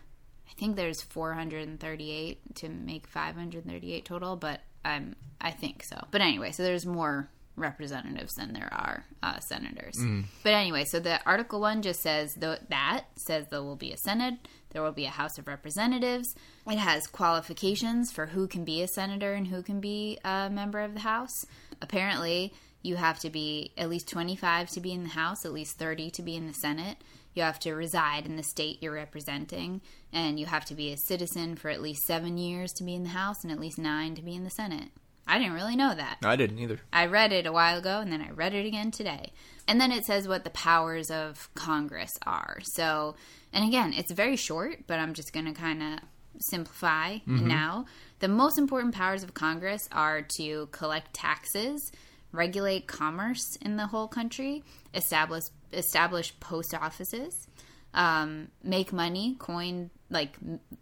I 0.48 0.52
think 0.54 0.76
there's 0.76 1.02
438 1.02 2.54
to 2.56 2.68
make 2.68 3.06
538 3.06 4.04
total, 4.04 4.36
but 4.36 4.60
I'm, 4.84 5.16
I 5.40 5.50
think 5.50 5.82
so. 5.82 6.06
But 6.10 6.20
anyway, 6.20 6.52
so 6.52 6.62
there's 6.62 6.86
more 6.86 7.28
representatives 7.56 8.34
than 8.34 8.52
there 8.52 8.68
are 8.72 9.04
uh, 9.22 9.38
senators. 9.40 9.96
But 10.42 10.54
anyway, 10.54 10.84
so 10.84 10.98
the 11.00 11.24
Article 11.24 11.60
1 11.60 11.82
just 11.82 12.00
says 12.00 12.34
th- 12.34 12.60
that, 12.68 13.04
says 13.16 13.46
there 13.48 13.62
will 13.62 13.76
be 13.76 13.92
a 13.92 13.96
Senate, 13.96 14.48
there 14.70 14.82
will 14.82 14.92
be 14.92 15.04
a 15.04 15.10
House 15.10 15.38
of 15.38 15.46
Representatives. 15.46 16.34
It 16.66 16.78
has 16.78 17.06
qualifications 17.06 18.10
for 18.10 18.26
who 18.26 18.48
can 18.48 18.64
be 18.64 18.82
a 18.82 18.88
senator 18.88 19.34
and 19.34 19.46
who 19.46 19.62
can 19.62 19.80
be 19.80 20.18
a 20.24 20.50
member 20.50 20.80
of 20.80 20.94
the 20.94 21.00
House. 21.00 21.46
Apparently, 21.80 22.52
you 22.82 22.96
have 22.96 23.18
to 23.20 23.30
be 23.30 23.72
at 23.78 23.88
least 23.88 24.08
25 24.08 24.70
to 24.70 24.80
be 24.80 24.92
in 24.92 25.04
the 25.04 25.10
House, 25.10 25.44
at 25.44 25.52
least 25.52 25.78
30 25.78 26.10
to 26.10 26.22
be 26.22 26.34
in 26.34 26.46
the 26.46 26.52
Senate. 26.52 26.98
You 27.34 27.42
have 27.42 27.58
to 27.60 27.72
reside 27.72 28.26
in 28.26 28.36
the 28.36 28.42
state 28.42 28.82
you're 28.82 28.92
representing, 28.92 29.80
and 30.12 30.38
you 30.38 30.46
have 30.46 30.64
to 30.66 30.74
be 30.74 30.92
a 30.92 30.96
citizen 30.96 31.56
for 31.56 31.68
at 31.68 31.82
least 31.82 32.04
seven 32.04 32.36
years 32.36 32.72
to 32.74 32.84
be 32.84 32.94
in 32.94 33.04
the 33.04 33.08
House 33.10 33.42
and 33.42 33.52
at 33.52 33.60
least 33.60 33.78
nine 33.78 34.14
to 34.16 34.22
be 34.22 34.34
in 34.34 34.44
the 34.44 34.50
Senate. 34.50 34.90
I 35.26 35.38
didn't 35.38 35.54
really 35.54 35.76
know 35.76 35.94
that. 35.94 36.18
I 36.22 36.36
didn't 36.36 36.58
either. 36.58 36.80
I 36.92 37.06
read 37.06 37.32
it 37.32 37.46
a 37.46 37.52
while 37.52 37.78
ago 37.78 38.00
and 38.00 38.12
then 38.12 38.20
I 38.20 38.30
read 38.30 38.54
it 38.54 38.66
again 38.66 38.90
today. 38.90 39.32
And 39.66 39.80
then 39.80 39.92
it 39.92 40.04
says 40.04 40.28
what 40.28 40.44
the 40.44 40.50
powers 40.50 41.10
of 41.10 41.48
Congress 41.54 42.12
are. 42.26 42.58
So, 42.62 43.16
and 43.52 43.66
again, 43.66 43.94
it's 43.94 44.12
very 44.12 44.36
short, 44.36 44.86
but 44.86 44.98
I'm 44.98 45.14
just 45.14 45.32
going 45.32 45.46
to 45.46 45.52
kind 45.52 45.82
of 45.82 46.00
simplify 46.38 47.18
now. 47.26 47.86
The 48.18 48.28
most 48.28 48.58
important 48.58 48.94
powers 48.94 49.22
of 49.22 49.34
Congress 49.34 49.88
are 49.92 50.22
to 50.36 50.66
collect 50.72 51.14
taxes, 51.14 51.92
regulate 52.32 52.86
commerce 52.86 53.56
in 53.62 53.76
the 53.76 53.86
whole 53.86 54.08
country, 54.08 54.62
establish 54.92 55.44
establish 55.72 56.38
post 56.40 56.74
offices, 56.74 57.46
um, 57.94 58.48
make 58.62 58.92
money, 58.92 59.36
coin 59.38 59.90
like 60.14 60.36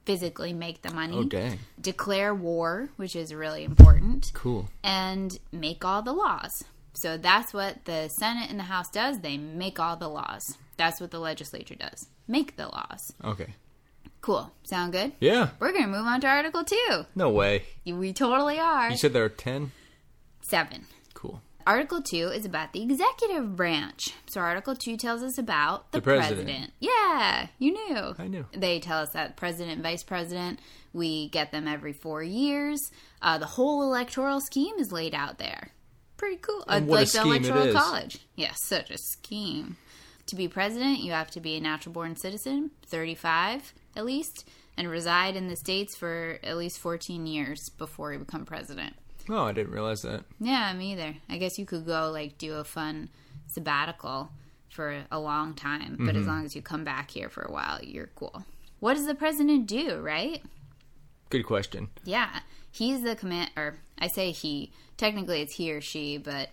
physically 0.04 0.52
make 0.52 0.82
the 0.82 0.92
money, 0.94 1.24
dang. 1.24 1.58
declare 1.80 2.32
war, 2.34 2.90
which 2.96 3.16
is 3.16 3.34
really 3.34 3.64
important 3.64 4.30
Cool. 4.34 4.68
and 4.84 5.36
make 5.50 5.84
all 5.84 6.02
the 6.02 6.12
laws. 6.12 6.62
So 6.94 7.16
that's 7.16 7.52
what 7.54 7.86
the 7.86 8.08
Senate 8.08 8.50
and 8.50 8.58
the 8.58 8.64
House 8.64 8.90
does. 8.90 9.20
They 9.20 9.38
make 9.38 9.80
all 9.80 9.96
the 9.96 10.08
laws. 10.08 10.56
That's 10.76 11.00
what 11.00 11.10
the 11.10 11.18
legislature 11.18 11.74
does. 11.74 12.06
Make 12.28 12.56
the 12.56 12.66
laws. 12.68 13.12
Okay. 13.24 13.54
Cool. 14.20 14.52
Sound 14.64 14.92
good? 14.92 15.12
Yeah. 15.18 15.48
We're 15.58 15.72
going 15.72 15.84
to 15.84 15.88
move 15.90 16.06
on 16.06 16.20
to 16.20 16.26
Article 16.28 16.62
2. 16.64 17.06
No 17.16 17.30
way. 17.30 17.64
We 17.84 18.12
totally 18.12 18.58
are. 18.60 18.90
You 18.90 18.96
said 18.96 19.12
there 19.14 19.24
are 19.24 19.28
10? 19.28 19.72
7. 20.42 20.86
Article 21.66 22.02
2 22.02 22.28
is 22.28 22.44
about 22.44 22.72
the 22.72 22.82
executive 22.82 23.56
branch. 23.56 24.12
So 24.26 24.40
Article 24.40 24.74
2 24.76 24.96
tells 24.96 25.22
us 25.22 25.38
about 25.38 25.90
the, 25.92 25.98
The 25.98 26.02
president. 26.02 26.72
Yeah, 26.80 27.48
you 27.58 27.72
knew. 27.72 28.14
I 28.18 28.26
knew. 28.28 28.46
They 28.52 28.80
tell 28.80 28.98
us 29.00 29.10
that 29.10 29.36
president 29.36 29.72
and 29.74 29.82
vice 29.82 30.02
president, 30.02 30.60
we 30.92 31.28
get 31.28 31.52
them 31.52 31.66
every 31.68 31.92
four 31.92 32.22
years. 32.22 32.80
Uh, 33.20 33.38
the 33.38 33.46
whole 33.46 33.82
electoral 33.82 34.40
scheme 34.40 34.74
is 34.78 34.92
laid 34.92 35.14
out 35.14 35.38
there. 35.38 35.70
Pretty 36.16 36.36
cool. 36.36 36.64
And 36.68 36.86
Uh, 36.86 36.88
what 36.90 37.00
like 37.00 37.10
the 37.12 37.20
electoral 37.22 37.62
is. 37.68 37.74
college. 37.74 38.18
Yeah, 38.36 38.52
such 38.54 38.90
a 38.90 38.98
scheme. 38.98 39.76
To 40.26 40.36
be 40.36 40.46
president, 40.48 41.00
you 41.00 41.12
have 41.12 41.30
to 41.32 41.40
be 41.40 41.56
a 41.56 41.60
natural 41.60 41.92
born 41.92 42.16
citizen, 42.16 42.70
35 42.86 43.74
at 43.96 44.06
least, 44.06 44.48
and 44.76 44.88
reside 44.88 45.36
in 45.36 45.48
the 45.48 45.56
States 45.56 45.94
for 45.96 46.38
at 46.42 46.56
least 46.56 46.78
14 46.78 47.26
years 47.26 47.68
before 47.76 48.12
you 48.12 48.20
become 48.20 48.44
president. 48.46 48.94
Oh, 49.28 49.44
I 49.44 49.52
didn't 49.52 49.72
realize 49.72 50.02
that. 50.02 50.24
Yeah, 50.40 50.72
me 50.74 50.92
either. 50.92 51.14
I 51.28 51.38
guess 51.38 51.58
you 51.58 51.66
could 51.66 51.86
go 51.86 52.10
like 52.10 52.38
do 52.38 52.54
a 52.54 52.64
fun 52.64 53.08
sabbatical 53.46 54.30
for 54.68 55.04
a 55.10 55.18
long 55.20 55.54
time, 55.54 55.96
but 56.00 56.16
as 56.16 56.26
long 56.26 56.44
as 56.44 56.56
you 56.56 56.62
come 56.62 56.82
back 56.82 57.10
here 57.10 57.28
for 57.28 57.42
a 57.42 57.52
while, 57.52 57.82
you're 57.82 58.10
cool. 58.14 58.44
What 58.80 58.94
does 58.94 59.06
the 59.06 59.14
president 59.14 59.66
do, 59.66 59.98
right? 59.98 60.42
Good 61.30 61.44
question. 61.44 61.88
Yeah, 62.04 62.40
he's 62.70 63.02
the 63.02 63.14
command, 63.14 63.50
or 63.56 63.76
I 63.98 64.08
say 64.08 64.30
he. 64.30 64.72
Technically, 64.96 65.42
it's 65.42 65.54
he 65.54 65.72
or 65.72 65.80
she, 65.80 66.18
but 66.18 66.48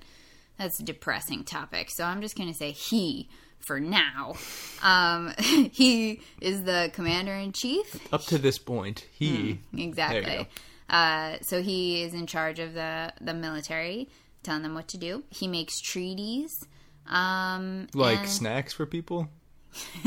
that's 0.57 0.79
a 0.79 0.83
depressing 0.83 1.43
topic. 1.43 1.89
So 1.89 2.03
I'm 2.03 2.21
just 2.21 2.37
going 2.37 2.49
to 2.49 2.55
say 2.55 2.71
he 2.71 3.29
for 3.59 3.79
now. 3.79 4.35
Um, 4.83 5.33
he 5.71 6.21
is 6.41 6.63
the 6.63 6.91
commander 6.93 7.33
in 7.33 7.51
chief. 7.51 7.99
Up 8.13 8.23
to 8.25 8.37
this 8.37 8.57
point, 8.57 9.05
he. 9.11 9.59
Exactly. 9.75 10.47
Uh, 10.89 11.37
so 11.41 11.61
he 11.61 12.01
is 12.03 12.13
in 12.13 12.25
charge 12.27 12.59
of 12.59 12.73
the 12.73 13.13
the 13.21 13.33
military, 13.33 14.09
telling 14.43 14.63
them 14.63 14.73
what 14.73 14.87
to 14.89 14.97
do. 14.97 15.23
He 15.29 15.47
makes 15.47 15.79
treaties. 15.79 16.65
Um, 17.07 17.87
Like 17.93 18.19
and- 18.19 18.29
snacks 18.29 18.73
for 18.73 18.85
people? 18.85 19.29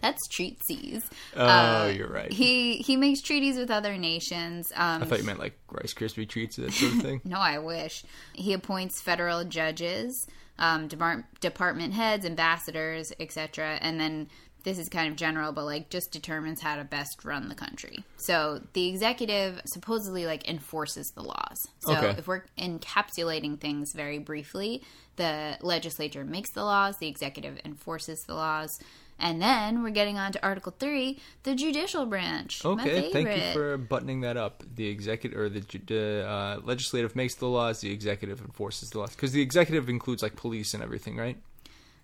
that's 0.00 0.26
treaties. 0.28 1.08
Oh, 1.36 1.86
you're 1.88 2.08
right. 2.08 2.32
He 2.32 2.78
he 2.78 2.96
makes 2.96 3.20
treaties 3.20 3.56
with 3.58 3.70
other 3.70 3.96
nations. 3.96 4.72
Um, 4.74 5.02
I 5.02 5.06
thought 5.06 5.18
you 5.18 5.24
meant 5.24 5.38
like 5.38 5.58
Rice 5.70 5.92
Krispie 5.94 6.28
treats, 6.28 6.56
that 6.56 6.72
sort 6.72 6.94
of 6.94 7.02
thing. 7.02 7.20
No, 7.24 7.38
I 7.38 7.58
wish. 7.58 8.04
He 8.32 8.52
appoints 8.54 9.00
federal 9.00 9.44
judges, 9.44 10.26
um, 10.58 10.88
depart- 10.88 11.24
department 11.40 11.92
heads, 11.94 12.24
ambassadors, 12.24 13.12
etc. 13.20 13.78
And 13.82 14.00
then 14.00 14.28
this 14.66 14.78
is 14.80 14.88
kind 14.88 15.08
of 15.08 15.14
general, 15.14 15.52
but 15.52 15.64
like 15.64 15.90
just 15.90 16.10
determines 16.10 16.60
how 16.60 16.74
to 16.74 16.82
best 16.82 17.24
run 17.24 17.48
the 17.48 17.54
country. 17.54 18.02
So 18.16 18.60
the 18.72 18.88
executive 18.88 19.62
supposedly 19.64 20.26
like 20.26 20.48
enforces 20.48 21.12
the 21.12 21.22
laws. 21.22 21.68
So 21.78 21.92
Okay. 21.92 22.16
if 22.18 22.26
we're 22.26 22.42
encapsulating 22.58 23.60
things 23.60 23.92
very 23.92 24.18
briefly, 24.18 24.82
the 25.14 25.56
legislature 25.60 26.24
makes 26.24 26.50
the 26.50 26.64
laws, 26.64 26.96
the 26.98 27.06
executive 27.06 27.60
enforces 27.64 28.24
the 28.24 28.34
laws. 28.34 28.80
And 29.20 29.40
then 29.40 29.84
we're 29.84 29.90
getting 29.90 30.18
on 30.18 30.32
to 30.32 30.44
Article 30.44 30.74
3, 30.76 31.16
the 31.44 31.54
judicial 31.54 32.04
branch. 32.04 32.64
My 32.64 32.72
Okay, 32.72 33.12
thank 33.12 33.36
you 33.36 33.52
for 33.52 33.78
buttoning 33.78 34.22
that 34.22 34.36
up. 34.36 34.64
The 34.74 34.88
executive 34.88 35.38
or 35.38 35.48
the, 35.48 36.26
uh, 36.28 36.60
legislative 36.64 37.14
makes 37.14 37.36
the 37.36 37.46
laws, 37.46 37.82
the 37.82 37.92
executive 37.92 38.40
enforces 38.40 38.90
the 38.90 38.98
laws. 38.98 39.10
Because 39.10 39.30
the 39.30 39.42
executive 39.42 39.88
includes 39.88 40.24
like 40.24 40.34
police 40.34 40.74
and 40.74 40.82
everything, 40.82 41.16
right? 41.16 41.38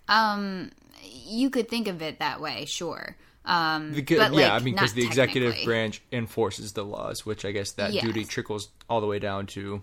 Um, 0.09 0.71
you 1.03 1.51
could 1.51 1.69
think 1.69 1.89
of 1.89 2.03
it 2.03 2.19
that 2.21 2.41
way, 2.41 2.65
sure. 2.65 3.17
Um, 3.45 3.93
Because, 3.93 4.19
but, 4.19 4.33
yeah, 4.35 4.53
like, 4.53 4.63
I 4.63 4.65
mean, 4.65 4.75
because 4.75 4.95
the 4.95 5.05
executive 5.05 5.57
branch 5.65 6.01
enforces 6.13 6.73
the 6.75 6.85
laws, 6.85 7.27
which 7.27 7.45
I 7.45 7.51
guess 7.53 7.73
that 7.73 7.93
Yes. 7.93 8.05
duty 8.05 8.25
trickles 8.25 8.69
all 8.89 9.01
the 9.01 9.07
way 9.07 9.19
down 9.19 9.47
to 9.49 9.83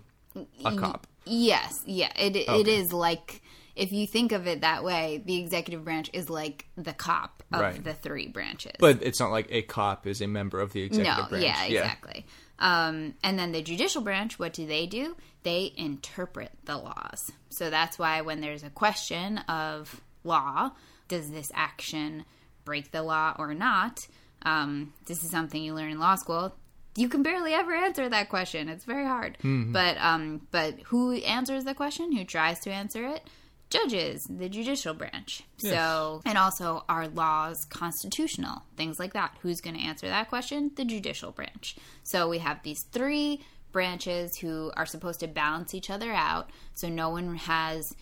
a 0.64 0.74
cop. 0.76 1.06
Yes, 1.26 1.82
yeah, 1.86 2.10
it 2.18 2.36
it 2.36 2.48
Okay. 2.48 2.76
is 2.76 2.92
like 2.92 3.42
if 3.76 3.92
you 3.92 4.06
think 4.06 4.32
of 4.32 4.46
it 4.46 4.62
that 4.62 4.82
way, 4.84 5.22
the 5.24 5.38
executive 5.38 5.84
branch 5.84 6.10
is 6.12 6.28
like 6.28 6.66
the 6.76 6.92
cop 6.92 7.42
of 7.52 7.60
Right. 7.60 7.82
the 7.84 7.94
three 7.94 8.28
branches. 8.28 8.72
But 8.78 9.02
it's 9.02 9.20
not 9.20 9.30
like 9.30 9.46
a 9.50 9.62
cop 9.62 10.06
is 10.06 10.20
a 10.20 10.26
member 10.26 10.60
of 10.60 10.72
the 10.72 10.82
executive 10.82 11.24
no, 11.24 11.28
branch. 11.28 11.44
yeah, 11.44 11.64
exactly. 11.64 12.26
Um, 12.58 13.14
and 13.22 13.38
then 13.38 13.52
the 13.52 13.62
judicial 13.62 14.02
branch, 14.02 14.38
what 14.38 14.52
do 14.52 14.66
they 14.66 14.86
do? 14.86 15.16
They 15.44 15.72
interpret 15.76 16.50
the 16.64 16.76
laws. 16.76 17.30
So 17.48 17.70
that's 17.70 17.98
why 17.98 18.20
when 18.20 18.40
there's 18.42 18.62
a 18.62 18.70
question 18.70 19.38
of 19.48 20.00
law, 20.24 20.72
does 21.10 21.30
this 21.30 21.52
action 21.54 22.24
break 22.64 22.90
the 22.92 23.02
law 23.02 23.34
or 23.38 23.52
not? 23.52 24.06
Um, 24.42 24.94
this 25.04 25.22
is 25.22 25.30
something 25.30 25.62
you 25.62 25.74
learn 25.74 25.90
in 25.90 25.98
law 26.00 26.14
school. 26.14 26.54
You 26.96 27.08
can 27.10 27.22
barely 27.22 27.52
ever 27.52 27.74
answer 27.74 28.08
that 28.08 28.30
question. 28.30 28.68
It's 28.70 28.84
very 28.84 29.04
hard. 29.04 29.36
But 29.72 29.98
um, 29.98 30.46
but 30.50 30.80
who 30.86 31.12
answers 31.12 31.64
the 31.64 31.74
question? 31.74 32.16
Who 32.16 32.24
tries 32.24 32.60
to 32.60 32.70
answer 32.70 33.06
it? 33.06 33.22
Judges, 33.68 34.26
the 34.28 34.48
judicial 34.48 34.94
branch. 34.94 35.44
So, 35.58 36.22
and 36.24 36.36
also 36.36 36.84
are 36.88 37.06
laws 37.06 37.64
constitutional? 37.66 38.62
Things 38.76 38.98
like 38.98 39.12
that. 39.12 39.36
Who's 39.42 39.60
going 39.60 39.76
to 39.76 39.82
answer 39.82 40.08
that 40.08 40.28
question? 40.28 40.72
The 40.74 40.84
judicial 40.84 41.30
branch. 41.30 41.76
So 42.02 42.28
we 42.28 42.38
have 42.38 42.62
these 42.64 42.82
three 42.90 43.44
branches 43.70 44.36
who 44.38 44.72
are 44.76 44.86
supposed 44.86 45.20
to 45.20 45.28
balance 45.28 45.72
each 45.74 45.88
other 45.90 46.10
out. 46.10 46.50
So 46.74 46.88
no 46.88 47.10
one 47.10 47.36
has, 47.36 47.94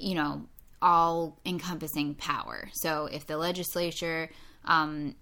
you 0.00 0.16
know, 0.16 0.46
all 0.82 1.38
encompassing 1.44 2.14
power. 2.14 2.68
So 2.72 3.06
if 3.06 3.26
the 3.26 3.36
legislature 3.36 4.30
um, 4.64 5.14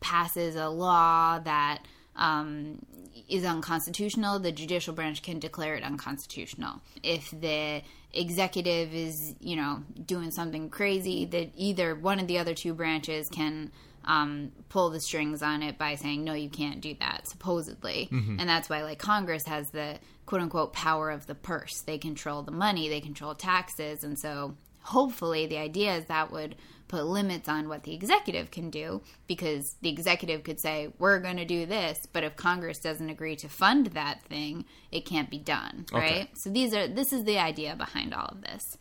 passes 0.00 0.56
a 0.56 0.68
law 0.68 1.38
that 1.38 1.86
um, 2.14 2.84
is 3.28 3.44
unconstitutional, 3.44 4.38
the 4.38 4.52
judicial 4.52 4.94
branch 4.94 5.22
can 5.22 5.38
declare 5.38 5.74
it 5.74 5.82
unconstitutional. 5.82 6.80
If 7.02 7.30
the 7.30 7.82
executive 8.12 8.94
is, 8.94 9.34
you 9.40 9.56
know, 9.56 9.82
doing 10.04 10.30
something 10.30 10.70
crazy, 10.70 11.24
that 11.26 11.50
either 11.56 11.94
one 11.94 12.18
of 12.20 12.26
the 12.26 12.38
other 12.38 12.54
two 12.54 12.74
branches 12.74 13.28
can 13.28 13.70
um, 14.04 14.52
pull 14.68 14.90
the 14.90 15.00
strings 15.00 15.42
on 15.42 15.62
it 15.62 15.76
by 15.78 15.96
saying, 15.96 16.24
no, 16.24 16.32
you 16.32 16.48
can't 16.48 16.80
do 16.80 16.94
that, 17.00 17.26
supposedly. 17.28 18.08
And 18.40 18.48
that's 18.48 18.68
why, 18.68 18.82
like, 18.82 18.98
Congress 18.98 19.44
has 19.46 19.70
the 19.70 19.98
quote 20.26 20.40
unquote 20.42 20.72
power 20.72 21.10
of 21.10 21.26
the 21.26 21.34
purse. 21.34 21.82
They 21.82 21.98
control 21.98 22.42
the 22.42 22.52
money, 22.52 22.88
they 22.88 23.00
control 23.00 23.34
taxes. 23.34 24.04
And 24.04 24.18
so, 24.18 24.54
hopefully, 24.86 25.46
the 25.46 25.58
idea 25.58 25.96
is 25.96 26.04
that 26.06 26.32
would 26.32 26.56
put 26.88 27.04
limits 27.04 27.48
on 27.48 27.68
what 27.68 27.82
the 27.82 27.94
executive 27.94 28.50
can 28.50 28.70
do 28.70 29.02
because 29.26 29.74
the 29.82 29.88
executive 29.88 30.44
could 30.44 30.60
say, 30.60 30.88
we're 30.98 31.18
going 31.18 31.36
to 31.36 31.44
do 31.44 31.66
this. 31.66 31.98
But 32.12 32.22
if 32.22 32.36
Congress 32.36 32.78
doesn't 32.78 33.10
agree 33.10 33.34
to 33.36 33.48
fund 33.48 33.88
that 33.88 34.22
thing, 34.22 34.64
it 34.92 35.04
can't 35.04 35.28
be 35.28 35.38
done. 35.38 35.86
Okay. 35.92 36.00
Right. 36.00 36.28
So, 36.34 36.50
these 36.50 36.74
are, 36.74 36.86
this 36.86 37.12
is 37.12 37.24
the 37.24 37.38
idea 37.38 37.74
behind 37.74 38.14
all 38.14 38.26
of 38.26 38.42
this. 38.42 38.78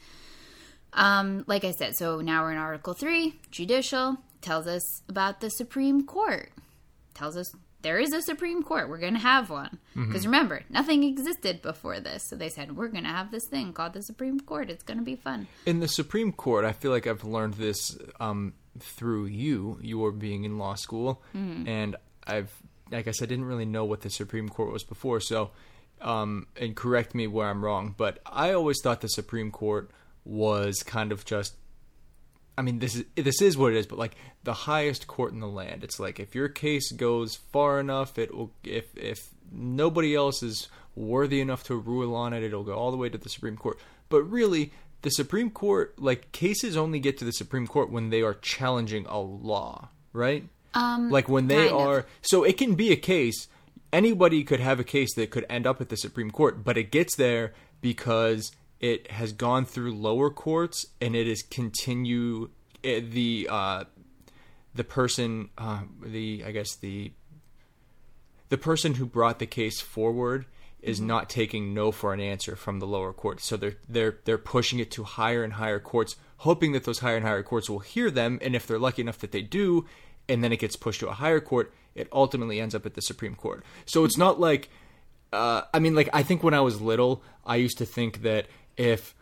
Um, 0.93 1.43
like 1.47 1.65
I 1.65 1.71
said, 1.71 1.95
so 1.95 2.21
now 2.21 2.43
we're 2.43 2.53
in 2.53 2.57
Article 2.57 2.93
3, 2.93 3.38
judicial, 3.51 4.17
tells 4.41 4.65
us 4.65 5.01
about 5.09 5.41
the 5.41 5.50
Supreme 5.50 6.05
Court. 6.05 6.51
Tells 7.13 7.35
us 7.35 7.53
there 7.85 7.99
is 7.99 8.13
a 8.13 8.21
Supreme 8.23 8.63
Court. 8.63 8.89
We're 8.89 8.97
going 8.97 9.13
to 9.13 9.19
have 9.19 9.51
one. 9.51 9.77
Because 9.93 10.25
remember, 10.25 10.63
nothing 10.71 11.03
existed 11.03 11.61
before 11.61 11.99
this. 11.99 12.27
So 12.27 12.35
they 12.35 12.49
said, 12.49 12.75
we're 12.75 12.87
going 12.87 13.03
to 13.03 13.11
have 13.11 13.29
this 13.29 13.45
thing 13.47 13.73
called 13.73 13.93
the 13.93 14.01
Supreme 14.01 14.39
Court. 14.39 14.71
It's 14.71 14.83
going 14.83 14.97
to 14.97 15.03
be 15.03 15.15
fun. 15.15 15.47
In 15.67 15.81
the 15.81 15.87
Supreme 15.87 16.31
Court, 16.31 16.65
I 16.65 16.71
feel 16.71 16.89
like 16.89 17.05
I've 17.05 17.23
learned 17.23 17.53
this 17.53 17.95
um, 18.19 18.53
through 18.79 19.27
you. 19.27 19.77
You 19.83 19.99
were 19.99 20.11
being 20.11 20.45
in 20.45 20.57
law 20.57 20.73
school, 20.73 21.21
and 21.67 21.95
I've, 22.25 22.51
I 22.91 23.03
guess, 23.03 23.21
I 23.21 23.27
didn't 23.27 23.45
really 23.45 23.65
know 23.65 23.85
what 23.85 24.01
the 24.01 24.09
Supreme 24.09 24.49
Court 24.49 24.73
was 24.73 24.83
before. 24.83 25.19
So, 25.19 25.51
um, 26.01 26.47
and 26.59 26.75
correct 26.75 27.13
me 27.13 27.27
where 27.27 27.47
I'm 27.47 27.63
wrong, 27.63 27.93
but 27.95 28.17
I 28.25 28.53
always 28.53 28.81
thought 28.81 29.01
the 29.01 29.09
Supreme 29.09 29.51
Court 29.51 29.91
was 30.25 30.81
kind 30.81 31.11
of 31.11 31.23
just. 31.23 31.53
I 32.57 32.62
mean, 32.62 32.79
this 32.79 32.95
is 32.95 33.03
this 33.15 33.41
is 33.41 33.57
what 33.57 33.74
it 33.74 33.77
is, 33.77 33.85
but 33.85 34.00
like 34.00 34.15
the 34.43 34.53
highest 34.53 35.07
court 35.07 35.33
in 35.33 35.39
the 35.39 35.47
land. 35.47 35.83
It's 35.83 36.00
like 36.00 36.19
if 36.19 36.33
your 36.35 36.47
case 36.47 36.91
goes 36.91 37.35
far 37.51 37.79
enough, 37.79 38.17
it 38.17 38.33
will. 38.33 38.51
If 38.63 38.95
if 38.97 39.29
nobody 39.51 40.15
else 40.15 40.41
is 40.41 40.67
worthy 40.95 41.41
enough 41.41 41.63
to 41.65 41.75
rule 41.75 42.15
on 42.15 42.33
it, 42.33 42.43
it'll 42.43 42.63
go 42.63 42.74
all 42.74 42.91
the 42.91 42.97
way 42.97 43.09
to 43.09 43.17
the 43.17 43.29
Supreme 43.29 43.57
Court. 43.57 43.77
But 44.07 44.24
really, 44.24 44.71
the 45.01 45.09
Supreme 45.09 45.50
Court, 45.50 46.00
like 46.00 46.31
cases, 46.31 46.77
only 46.77 47.00
get 47.00 47.17
to 47.17 47.25
the 47.25 47.33
Supreme 47.33 47.67
Court 47.67 47.91
when 47.91 48.09
they 48.09 48.21
are 48.21 48.35
challenging 48.35 49.05
a 49.07 49.19
law, 49.19 49.89
right? 50.13 50.45
Um, 50.74 51.09
Like 51.09 51.27
when 51.29 51.47
they 51.47 51.67
kind 51.67 51.69
of. 51.71 51.88
are. 51.88 52.05
So 52.21 52.43
it 52.43 52.57
can 52.57 52.75
be 52.75 52.91
a 52.91 52.95
case. 52.97 53.47
Anybody 53.93 54.43
could 54.43 54.59
have 54.59 54.79
a 54.79 54.83
case 54.83 55.13
that 55.15 55.29
could 55.31 55.45
end 55.50 55.65
up 55.67 55.79
at 55.79 55.89
the 55.89 55.95
Supreme 55.97 56.31
Court, 56.31 56.63
but 56.63 56.77
it 56.77 56.91
gets 56.91 57.15
there 57.15 57.53
because 57.81 58.51
it 58.85 59.09
has 59.09 59.31
gone 59.31 59.65
through 59.65 59.95
lower 59.95 60.29
courts 60.29 60.85
and 61.01 61.15
it 61.15 61.27
is 61.27 61.41
continue 61.41 62.49
eh, 62.83 63.01
the 63.01 63.47
uh, 63.49 63.83
the 64.75 64.83
person 64.83 65.49
uh, 65.57 65.81
the 66.03 66.43
I 66.45 66.51
guess 66.51 66.75
the 66.75 67.11
the 68.49 68.59
person 68.59 68.93
who 68.93 69.07
brought 69.07 69.39
the 69.39 69.47
case 69.47 69.81
forward 69.81 70.45
is 70.81 71.01
not 71.01 71.31
taking 71.31 71.73
no 71.73 71.91
for 71.91 72.13
an 72.13 72.19
answer 72.19 72.55
from 72.55 72.77
the 72.77 72.85
lower 72.85 73.11
court. 73.11 73.41
So 73.41 73.57
they're 73.57 73.77
they're 73.89 74.19
they're 74.23 74.37
pushing 74.37 74.77
it 74.77 74.91
to 74.91 75.03
higher 75.03 75.43
and 75.43 75.53
higher 75.53 75.79
courts, 75.79 76.15
hoping 76.37 76.73
that 76.73 76.83
those 76.83 76.99
higher 76.99 77.17
and 77.17 77.25
higher 77.25 77.41
courts 77.41 77.67
will 77.67 77.79
hear 77.79 78.11
them. 78.11 78.37
And 78.39 78.55
if 78.55 78.67
they're 78.67 78.77
lucky 78.77 79.01
enough 79.01 79.17
that 79.19 79.31
they 79.31 79.41
do, 79.41 79.87
and 80.29 80.43
then 80.43 80.53
it 80.53 80.59
gets 80.59 80.75
pushed 80.75 80.99
to 80.99 81.09
a 81.09 81.13
higher 81.13 81.39
court, 81.39 81.73
it 81.95 82.07
ultimately 82.11 82.59
ends 82.59 82.75
up 82.75 82.85
at 82.85 82.93
the 82.93 83.01
Supreme 83.01 83.33
Court. 83.33 83.63
So 83.87 84.05
it's 84.05 84.17
not 84.17 84.39
like 84.39 84.69
uh, 85.33 85.63
I 85.73 85.79
mean, 85.79 85.95
like 85.95 86.09
I 86.13 86.21
think 86.21 86.43
when 86.43 86.53
I 86.53 86.61
was 86.61 86.81
little, 86.81 87.23
I 87.43 87.55
used 87.55 87.79
to 87.79 87.85
think 87.85 88.21
that 88.21 88.45
if 88.77 89.15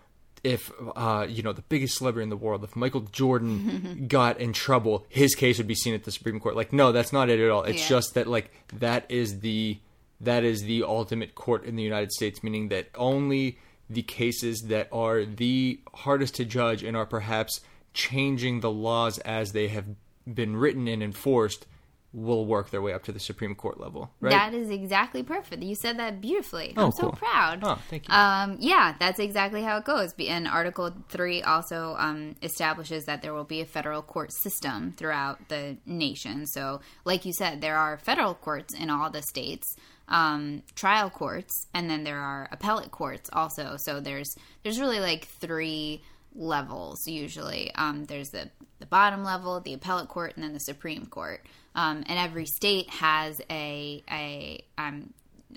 if 0.43 0.71
uh, 0.95 1.25
you 1.29 1.41
know 1.41 1.53
the 1.53 1.61
biggest 1.63 1.97
celebrity 1.97 2.23
in 2.23 2.29
the 2.29 2.37
world, 2.37 2.63
if 2.63 2.75
Michael 2.75 3.01
Jordan 3.01 4.05
got 4.09 4.39
in 4.39 4.51
trouble, 4.53 5.05
his 5.09 5.35
case 5.35 5.57
would 5.57 5.67
be 5.67 5.75
seen 5.75 5.93
at 5.93 6.03
the 6.03 6.11
Supreme 6.11 6.39
Court. 6.39 6.55
Like, 6.55 6.73
no, 6.73 6.91
that's 6.91 7.13
not 7.13 7.29
it 7.29 7.39
at 7.39 7.49
all. 7.49 7.63
It's 7.63 7.81
Yeah. 7.83 7.89
just 7.89 8.13
that 8.15 8.27
like 8.27 8.51
that 8.73 9.05
is 9.09 9.39
the 9.39 9.79
that 10.19 10.43
is 10.43 10.63
the 10.63 10.83
ultimate 10.83 11.35
court 11.35 11.65
in 11.65 11.75
the 11.75 11.83
United 11.83 12.11
States, 12.11 12.43
meaning 12.43 12.69
that 12.69 12.87
only 12.95 13.57
the 13.89 14.01
cases 14.03 14.61
that 14.67 14.87
are 14.91 15.25
the 15.25 15.79
hardest 15.93 16.35
to 16.35 16.45
judge 16.45 16.83
and 16.83 16.95
are 16.95 17.05
perhaps 17.05 17.59
changing 17.93 18.59
the 18.61 18.71
laws 18.71 19.19
as 19.19 19.51
they 19.51 19.67
have 19.67 19.85
been 20.31 20.55
written 20.55 20.87
and 20.87 21.03
enforced 21.03 21.65
will 22.13 22.45
work 22.45 22.69
their 22.69 22.81
way 22.81 22.93
up 22.93 23.03
to 23.03 23.11
the 23.11 23.19
Supreme 23.19 23.55
Court 23.55 23.79
level, 23.79 24.11
right? 24.19 24.29
That 24.29 24.53
is 24.53 24.69
exactly 24.69 25.23
perfect. 25.23 25.63
You 25.63 25.75
said 25.75 25.97
that 25.97 26.21
beautifully. 26.21 26.73
Oh, 26.77 26.85
I'm 26.85 26.91
so 26.91 27.01
cool. 27.03 27.11
proud. 27.13 27.59
Oh, 27.63 27.79
thank 27.89 28.07
you. 28.07 28.13
Um, 28.13 28.57
yeah, 28.59 28.95
that's 28.99 29.19
exactly 29.19 29.63
how 29.63 29.77
it 29.77 29.85
goes. 29.85 30.13
And 30.19 30.47
Article 30.47 30.93
3 31.09 31.41
also 31.41 31.95
um, 31.97 32.35
establishes 32.43 33.05
that 33.05 33.23
there 33.23 33.33
will 33.33 33.43
be 33.43 33.61
a 33.61 33.65
federal 33.65 34.03
court 34.03 34.31
system 34.31 34.93
throughout 34.95 35.49
the 35.49 35.77
nation. 35.87 36.45
So, 36.45 36.81
like 37.03 37.25
you 37.25 37.33
said, 37.33 37.61
there 37.61 37.77
are 37.77 37.97
federal 37.97 38.35
courts 38.35 38.75
in 38.75 38.91
all 38.91 39.09
the 39.09 39.23
states, 39.23 39.75
um, 40.07 40.61
trial 40.75 41.09
courts, 41.09 41.67
and 41.73 41.89
then 41.89 42.03
there 42.03 42.19
are 42.19 42.47
appellate 42.51 42.91
courts 42.91 43.29
also. 43.33 43.75
So, 43.77 43.99
there's 43.99 44.35
there's 44.61 44.79
really 44.79 44.99
like 44.99 45.25
three 45.25 46.03
levels 46.35 47.07
usually. 47.07 47.73
Um, 47.75 48.05
there's 48.05 48.29
the, 48.29 48.49
the 48.79 48.85
bottom 48.85 49.23
level, 49.23 49.59
the 49.59 49.73
appellate 49.73 50.09
court, 50.09 50.33
and 50.35 50.43
then 50.43 50.53
the 50.53 50.59
Supreme 50.59 51.05
Court. 51.05 51.45
Um, 51.75 52.03
and 52.07 52.19
every 52.19 52.45
state 52.45 52.89
has 52.89 53.41
a 53.49 54.03
a 54.09 54.63
um, 54.77 55.13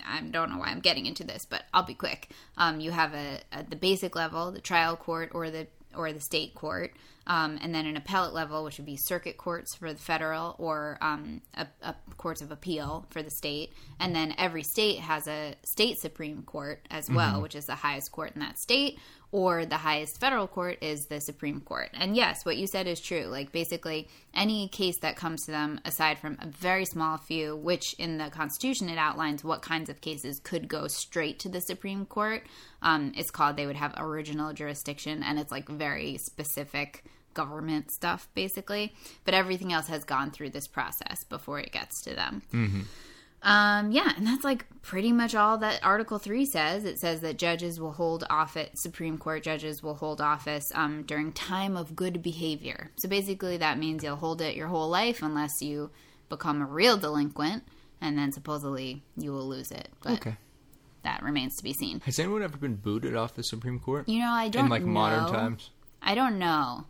I 0.06 0.20
don't 0.20 0.50
know 0.50 0.58
why 0.58 0.68
I'm 0.68 0.80
getting 0.80 1.06
into 1.06 1.24
this, 1.24 1.46
but 1.48 1.64
I'll 1.72 1.84
be 1.84 1.94
quick. 1.94 2.30
Um, 2.56 2.80
you 2.80 2.90
have 2.90 3.14
a, 3.14 3.40
a 3.52 3.64
the 3.64 3.76
basic 3.76 4.14
level, 4.16 4.50
the 4.52 4.60
trial 4.60 4.96
court 4.96 5.30
or 5.34 5.50
the 5.50 5.66
or 5.94 6.12
the 6.12 6.20
state 6.20 6.54
court, 6.54 6.92
um, 7.26 7.58
and 7.62 7.74
then 7.74 7.86
an 7.86 7.96
appellate 7.96 8.34
level, 8.34 8.64
which 8.64 8.76
would 8.76 8.86
be 8.86 8.96
circuit 8.96 9.38
courts 9.38 9.74
for 9.74 9.92
the 9.92 9.98
federal 9.98 10.54
or 10.58 10.98
um, 11.00 11.40
a, 11.54 11.66
a 11.82 11.94
courts 12.18 12.42
of 12.42 12.50
appeal 12.50 13.06
for 13.10 13.22
the 13.22 13.30
state, 13.30 13.72
and 13.98 14.14
then 14.14 14.34
every 14.36 14.62
state 14.62 14.98
has 14.98 15.26
a 15.26 15.54
state 15.64 15.98
supreme 15.98 16.42
court 16.42 16.86
as 16.90 17.10
well, 17.10 17.40
which 17.40 17.54
is 17.54 17.66
the 17.66 17.74
highest 17.74 18.12
court 18.12 18.32
in 18.34 18.40
that 18.40 18.58
state, 18.58 18.98
or 19.32 19.66
the 19.66 19.76
highest 19.76 20.20
federal 20.20 20.46
court 20.46 20.78
is 20.80 21.06
the 21.06 21.20
Supreme 21.20 21.60
Court. 21.60 21.90
And 21.94 22.16
yes, 22.16 22.44
what 22.44 22.56
you 22.56 22.66
said 22.66 22.86
is 22.86 23.00
true. 23.00 23.24
Like 23.24 23.52
basically 23.52 24.08
any 24.32 24.68
case 24.68 24.98
that 25.00 25.16
comes 25.16 25.44
to 25.44 25.50
them, 25.50 25.80
aside 25.84 26.18
from 26.18 26.38
a 26.40 26.46
very 26.46 26.84
small 26.84 27.16
few, 27.16 27.56
which 27.56 27.94
in 27.94 28.18
the 28.18 28.30
Constitution 28.30 28.88
it 28.88 28.98
outlines 28.98 29.44
what 29.44 29.62
kinds 29.62 29.90
of 29.90 30.00
cases 30.00 30.40
could 30.42 30.68
go 30.68 30.86
straight 30.86 31.40
to 31.40 31.48
the 31.48 31.60
Supreme 31.60 32.06
Court. 32.06 32.42
Um, 32.82 33.12
it's 33.16 33.30
called 33.30 33.56
they 33.56 33.66
would 33.66 33.76
have 33.76 33.94
original 33.96 34.52
jurisdiction, 34.52 35.22
and 35.22 35.38
it's 35.38 35.50
like 35.50 35.68
very 35.68 36.18
specific 36.18 37.04
government 37.34 37.90
stuff 37.90 38.28
basically. 38.34 38.94
But 39.24 39.34
everything 39.34 39.72
else 39.72 39.88
has 39.88 40.04
gone 40.04 40.30
through 40.30 40.50
this 40.50 40.68
process 40.68 41.24
before 41.24 41.58
it 41.58 41.72
gets 41.72 42.02
to 42.04 42.14
them. 42.14 42.42
Um, 43.46 43.92
yeah, 43.92 44.12
and 44.16 44.26
that's 44.26 44.42
like 44.42 44.66
pretty 44.82 45.12
much 45.12 45.34
all 45.36 45.56
that 45.58 45.78
Article 45.84 46.18
3 46.18 46.44
says. 46.44 46.84
It 46.84 46.98
says 46.98 47.20
that 47.20 47.38
judges 47.38 47.78
will 47.78 47.92
hold 47.92 48.24
office, 48.28 48.70
Supreme 48.74 49.18
Court 49.18 49.44
judges 49.44 49.84
will 49.84 49.94
hold 49.94 50.20
office 50.20 50.72
um, 50.74 51.04
during 51.04 51.32
time 51.32 51.76
of 51.76 51.94
good 51.94 52.22
behavior. 52.22 52.90
So 52.96 53.08
basically, 53.08 53.56
that 53.58 53.78
means 53.78 54.02
you'll 54.02 54.16
hold 54.16 54.42
it 54.42 54.56
your 54.56 54.66
whole 54.66 54.88
life 54.88 55.22
unless 55.22 55.62
you 55.62 55.90
become 56.28 56.60
a 56.60 56.66
real 56.66 56.96
delinquent, 56.96 57.62
and 58.00 58.18
then 58.18 58.32
supposedly 58.32 59.04
you 59.16 59.30
will 59.32 59.46
lose 59.46 59.70
it. 59.70 59.88
But 60.02 60.14
Okay. 60.14 60.36
that 61.04 61.22
remains 61.22 61.56
to 61.58 61.62
be 61.62 61.72
seen. 61.72 62.00
Has 62.00 62.18
anyone 62.18 62.42
ever 62.42 62.56
been 62.56 62.74
booted 62.74 63.14
off 63.14 63.34
the 63.34 63.44
Supreme 63.44 63.78
Court 63.78 64.08
You 64.08 64.18
know, 64.18 64.32
I 64.32 64.48
don't 64.48 64.64
in 64.64 64.70
like 64.70 64.84
modern 64.84 65.26
times? 65.32 65.70
I 66.02 66.16
don't 66.16 66.40
know. 66.40 66.86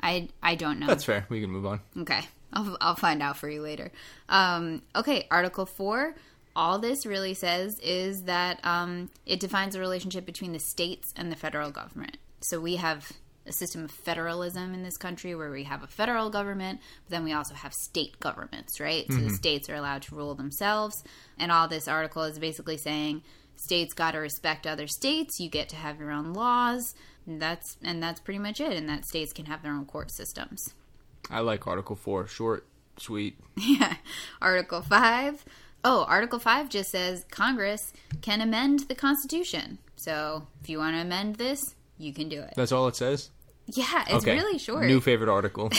I 0.00 0.28
I 0.42 0.56
don't 0.56 0.80
know. 0.80 0.88
That's 0.88 1.04
fair. 1.04 1.24
We 1.28 1.40
can 1.40 1.50
move 1.50 1.66
on. 1.66 1.80
Okay. 1.98 2.22
I'll, 2.54 2.76
I'll 2.80 2.96
find 2.96 3.22
out 3.22 3.36
for 3.36 3.48
you 3.48 3.60
later. 3.60 3.90
Um, 4.28 4.82
okay, 4.96 5.26
Article 5.30 5.66
4. 5.66 6.14
All 6.56 6.78
this 6.78 7.04
really 7.04 7.34
says 7.34 7.78
is 7.80 8.22
that 8.22 8.64
um, 8.64 9.10
it 9.26 9.40
defines 9.40 9.74
the 9.74 9.80
relationship 9.80 10.24
between 10.24 10.52
the 10.52 10.60
states 10.60 11.12
and 11.16 11.30
the 11.30 11.36
federal 11.36 11.70
government. 11.70 12.16
So 12.40 12.60
we 12.60 12.76
have 12.76 13.10
a 13.46 13.52
system 13.52 13.84
of 13.84 13.90
federalism 13.90 14.72
in 14.72 14.82
this 14.82 14.96
country 14.96 15.34
where 15.34 15.50
we 15.50 15.64
have 15.64 15.82
a 15.82 15.86
federal 15.86 16.30
government, 16.30 16.80
but 17.04 17.10
then 17.10 17.24
we 17.24 17.32
also 17.32 17.54
have 17.54 17.74
state 17.74 18.18
governments, 18.20 18.80
right? 18.80 19.04
So 19.10 19.16
the 19.16 19.30
states 19.30 19.68
are 19.68 19.74
allowed 19.74 20.02
to 20.02 20.14
rule 20.14 20.34
themselves. 20.34 21.02
And 21.38 21.52
all 21.52 21.68
this 21.68 21.88
article 21.88 22.22
is 22.22 22.38
basically 22.38 22.78
saying 22.78 23.22
states 23.56 23.92
got 23.92 24.12
to 24.12 24.18
respect 24.18 24.66
other 24.66 24.86
states, 24.86 25.40
you 25.40 25.50
get 25.50 25.68
to 25.70 25.76
have 25.76 25.98
your 25.98 26.10
own 26.10 26.32
laws. 26.32 26.94
And 27.26 27.40
that's 27.40 27.76
and 27.82 28.02
that's 28.02 28.20
pretty 28.20 28.38
much 28.38 28.60
it. 28.60 28.72
And 28.72 28.88
that 28.88 29.06
states 29.06 29.32
can 29.32 29.46
have 29.46 29.62
their 29.62 29.72
own 29.72 29.86
court 29.86 30.10
systems. 30.10 30.74
I 31.30 31.40
like 31.40 31.66
Article 31.66 31.96
4. 31.96 32.26
Short, 32.26 32.66
sweet. 32.98 33.38
Yeah. 33.56 33.94
Article 34.42 34.82
5. 34.82 35.44
Oh, 35.84 36.04
Article 36.08 36.38
5 36.38 36.68
just 36.68 36.90
says 36.90 37.24
Congress 37.30 37.92
can 38.20 38.40
amend 38.40 38.80
the 38.88 38.94
Constitution. 38.94 39.78
So 39.96 40.46
if 40.62 40.68
you 40.68 40.78
want 40.78 40.96
to 40.96 41.00
amend 41.00 41.36
this, 41.36 41.74
you 41.98 42.12
can 42.12 42.28
do 42.28 42.40
it. 42.40 42.54
That's 42.56 42.72
all 42.72 42.88
it 42.88 42.96
says? 42.96 43.30
Yeah, 43.66 44.04
it's 44.08 44.24
okay. 44.24 44.34
really 44.34 44.58
short. 44.58 44.86
New 44.86 45.00
favorite 45.00 45.30
article. 45.30 45.70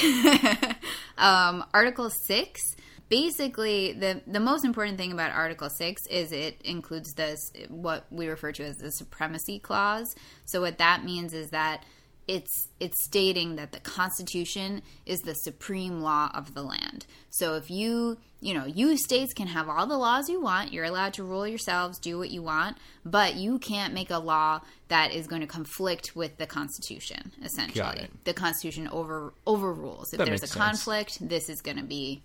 um, 1.17 1.65
Article 1.73 2.09
6. 2.09 2.75
Basically, 3.07 3.93
the 3.93 4.21
the 4.25 4.39
most 4.39 4.65
important 4.65 4.97
thing 4.97 5.11
about 5.11 5.31
Article 5.31 5.69
Six 5.69 6.07
is 6.07 6.31
it 6.31 6.59
includes 6.63 7.13
this 7.13 7.51
what 7.69 8.07
we 8.09 8.27
refer 8.27 8.51
to 8.53 8.63
as 8.63 8.77
the 8.77 8.91
supremacy 8.91 9.59
clause. 9.59 10.15
So 10.45 10.59
what 10.59 10.79
that 10.79 11.05
means 11.05 11.31
is 11.31 11.51
that 11.51 11.83
it's 12.27 12.69
it's 12.79 13.03
stating 13.03 13.55
that 13.57 13.71
the 13.71 13.79
Constitution 13.79 14.81
is 15.05 15.19
the 15.21 15.33
supreme 15.35 16.01
law 16.01 16.31
of 16.33 16.53
the 16.53 16.63
land. 16.63 17.05
So 17.29 17.55
if 17.55 17.69
you 17.69 18.17
you 18.39 18.53
know 18.53 18.65
you 18.65 18.97
states 18.97 19.33
can 19.33 19.47
have 19.47 19.69
all 19.69 19.85
the 19.85 19.97
laws 19.97 20.27
you 20.29 20.41
want, 20.41 20.73
you're 20.73 20.85
allowed 20.85 21.13
to 21.15 21.23
rule 21.23 21.47
yourselves, 21.47 21.99
do 21.99 22.17
what 22.17 22.31
you 22.31 22.41
want, 22.41 22.77
but 23.05 23.35
you 23.35 23.59
can't 23.59 23.93
make 23.93 24.09
a 24.09 24.17
law 24.19 24.61
that 24.87 25.13
is 25.13 25.27
going 25.27 25.41
to 25.41 25.47
conflict 25.47 26.15
with 26.15 26.37
the 26.37 26.47
Constitution. 26.47 27.31
Essentially, 27.43 27.79
Got 27.81 27.97
it. 27.99 28.11
the 28.25 28.33
Constitution 28.33 28.87
over 28.87 29.33
overrules. 29.45 30.11
If 30.13 30.17
That 30.17 30.25
there's 30.25 30.43
a 30.43 30.47
sense. 30.47 30.57
conflict, 30.57 31.17
this 31.27 31.49
is 31.49 31.61
going 31.61 31.77
to 31.77 31.83
be 31.83 32.23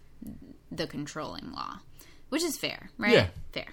the 0.70 0.86
controlling 0.86 1.52
law, 1.52 1.80
which 2.30 2.42
is 2.42 2.56
fair, 2.56 2.90
right? 2.96 3.12
Yeah. 3.12 3.26
Fair. 3.52 3.66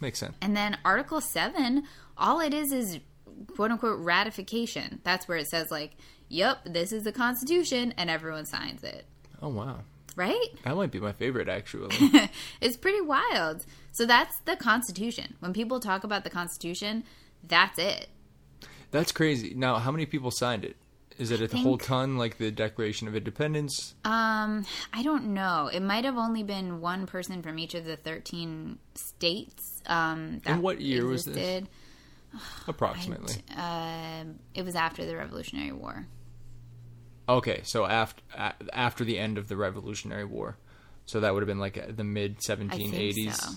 Makes 0.00 0.18
sense. 0.18 0.36
And 0.42 0.56
then 0.56 0.76
Article 0.84 1.20
7, 1.20 1.84
all 2.18 2.40
it 2.40 2.52
is 2.52 2.72
is 2.72 2.98
quote 3.54 3.70
unquote 3.70 3.98
ratification. 4.00 5.00
That's 5.04 5.28
where 5.28 5.38
it 5.38 5.48
says, 5.48 5.70
like, 5.70 5.92
yep, 6.28 6.58
this 6.64 6.92
is 6.92 7.04
the 7.04 7.12
Constitution, 7.12 7.94
and 7.96 8.10
everyone 8.10 8.46
signs 8.46 8.82
it. 8.84 9.06
Oh, 9.40 9.48
wow. 9.48 9.80
right? 10.16 10.46
That 10.64 10.76
might 10.76 10.90
be 10.90 11.00
my 11.00 11.12
favorite, 11.12 11.48
actually. 11.48 11.94
it's 12.60 12.76
pretty 12.76 13.00
wild. 13.00 13.64
So 13.92 14.06
that's 14.06 14.38
the 14.44 14.56
Constitution. 14.56 15.34
When 15.40 15.52
people 15.52 15.80
talk 15.80 16.04
about 16.04 16.24
the 16.24 16.30
Constitution, 16.30 17.04
that's 17.46 17.78
it. 17.78 18.08
That's 18.90 19.10
crazy. 19.12 19.54
Now, 19.56 19.76
how 19.78 19.90
many 19.90 20.06
people 20.06 20.30
signed 20.30 20.64
it? 20.64 20.76
Is 21.18 21.30
it 21.30 21.40
a 21.52 21.56
whole 21.56 21.78
ton, 21.78 22.16
like 22.16 22.38
the 22.38 22.50
Declaration 22.50 23.06
of 23.06 23.14
Independence? 23.14 23.94
Um, 24.04 24.64
I 24.92 25.02
don't 25.02 25.34
know. 25.34 25.70
It 25.72 25.80
might 25.80 26.04
have 26.04 26.16
only 26.16 26.42
been 26.42 26.80
one 26.80 27.06
person 27.06 27.42
from 27.42 27.58
each 27.58 27.74
of 27.74 27.84
the 27.84 27.96
thirteen 27.96 28.78
states. 28.94 29.82
Um, 29.86 30.40
that 30.44 30.54
And 30.54 30.62
what 30.62 30.80
year 30.80 31.06
was 31.06 31.24
this? 31.24 31.64
Approximately. 32.68 33.42
Um, 33.56 34.38
it 34.54 34.64
was 34.64 34.74
after 34.74 35.04
the 35.04 35.16
Revolutionary 35.16 35.72
War. 35.72 36.06
Okay, 37.28 37.60
so 37.64 37.86
after 37.86 38.22
after 38.72 39.04
the 39.04 39.18
end 39.18 39.38
of 39.38 39.48
the 39.48 39.56
Revolutionary 39.56 40.24
War, 40.24 40.56
so 41.06 41.20
that 41.20 41.32
would 41.32 41.42
have 41.42 41.46
been 41.48 41.58
like 41.60 41.78
uh, 41.78 41.82
the 41.94 42.04
mid 42.04 42.38
1780s. 42.38 43.34
so. 43.34 43.48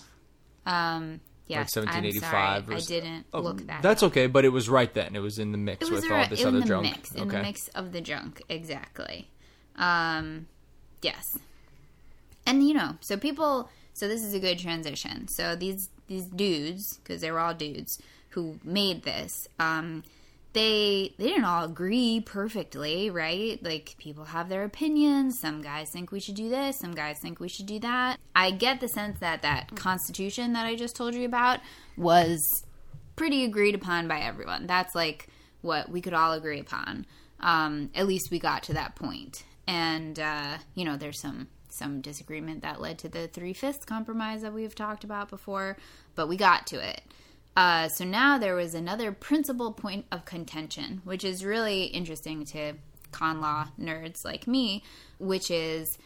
Um, 0.68 1.20
yes, 1.48 1.76
Like 1.76 1.86
1785 1.86 2.22
sorry, 2.66 2.76
or 2.76 2.78
I 2.78 2.82
didn't 2.82 3.26
Oh, 3.34 3.42
look 3.42 3.66
that. 3.68 3.82
That's 3.82 4.04
up. 4.04 4.12
okay, 4.12 4.28
but 4.28 4.46
it 4.46 4.50
was 4.50 4.68
right 4.70 4.94
then. 4.94 5.16
It 5.16 5.20
was 5.20 5.40
in 5.40 5.52
the 5.52 5.58
mix 5.58 5.90
with 5.90 6.10
all 6.12 6.28
this 6.28 6.44
other 6.46 6.60
the 6.60 6.66
junk. 6.66 6.84
mix, 6.84 7.12
in 7.12 7.28
the 7.28 7.42
mix 7.42 7.68
of 7.70 7.92
the 7.92 8.02
junk, 8.02 8.42
exactly. 8.50 9.30
Um, 9.76 10.48
yes, 11.02 11.38
and 12.46 12.68
you 12.68 12.74
know, 12.74 12.96
so 13.02 13.18
people. 13.18 13.70
So 13.94 14.10
this 14.10 14.24
is 14.24 14.34
a 14.34 14.40
good 14.40 14.60
transition. 14.60 15.28
So 15.30 15.56
these 15.56 15.90
these 16.08 16.26
dudes, 16.26 16.98
because 16.98 17.22
they 17.22 17.32
were 17.32 17.40
all 17.40 17.54
dudes 17.54 17.98
who 18.36 18.60
made 18.64 19.04
this. 19.04 19.48
Um, 19.60 20.04
they 20.54 21.14
they 21.18 21.28
didn't 21.28 21.46
all 21.46 21.66
agree 21.66 22.22
perfectly, 22.22 23.10
right? 23.10 23.62
Like 23.62 23.96
people 23.98 24.26
have 24.26 24.48
their 24.48 24.64
opinions. 24.64 25.40
Some 25.40 25.62
guys 25.62 25.90
think 25.90 26.12
we 26.12 26.20
should 26.20 26.36
do 26.36 26.50
this. 26.50 26.80
Some 26.80 26.94
guys 26.94 27.20
think 27.20 27.40
we 27.40 27.50
should 27.50 27.66
do 27.66 27.80
that. 27.80 28.20
I 28.36 28.52
get 28.52 28.80
the 28.80 28.88
sense 28.88 29.20
that 29.20 29.42
that 29.42 29.76
constitution 29.76 30.54
that 30.54 30.66
I 30.66 30.76
just 30.76 30.96
told 30.96 31.14
you 31.14 31.26
about 31.26 31.60
was 31.98 32.64
pretty 33.16 33.44
agreed 33.44 33.76
upon 33.76 34.08
by 34.08 34.20
everyone. 34.20 34.68
That's 34.68 34.96
like 34.96 35.28
what 35.62 35.90
we 35.90 36.02
could 36.02 36.14
all 36.14 36.34
agree 36.34 36.60
upon. 36.60 37.06
Um, 37.42 37.90
at 37.96 38.08
least 38.08 38.32
we 38.32 38.40
got 38.40 38.64
to 38.64 38.74
that 38.74 38.96
point. 38.96 39.44
And 39.68 40.20
uh, 40.20 40.58
you 40.74 40.86
know, 40.86 40.96
there's 40.96 41.20
some 41.20 41.48
some 41.70 42.00
disagreement 42.00 42.62
that 42.62 42.80
led 42.80 42.98
to 43.00 43.10
the 43.10 43.28
three 43.28 43.54
fifths 43.54 43.84
compromise 43.84 44.42
that 44.42 44.54
we've 44.54 44.76
talked 44.76 45.04
about 45.04 45.30
before, 45.30 45.76
but 46.16 46.30
we 46.30 46.38
got 46.38 46.66
to 46.68 46.78
it. 46.78 47.02
Uh, 47.56 47.88
so 47.88 48.04
now 48.04 48.38
there 48.38 48.56
was 48.56 48.74
another 48.74 49.12
principal 49.12 49.72
point 49.72 50.06
of 50.12 50.26
contention, 50.26 51.02
which 51.06 51.24
is 51.24 51.46
really 51.46 51.86
interesting 51.86 52.44
to 52.46 52.74
con 53.12 53.40
law 53.40 53.68
nerds 53.80 54.26
like 54.26 54.46
me, 54.46 54.84
which 55.20 55.50
is 55.50 55.98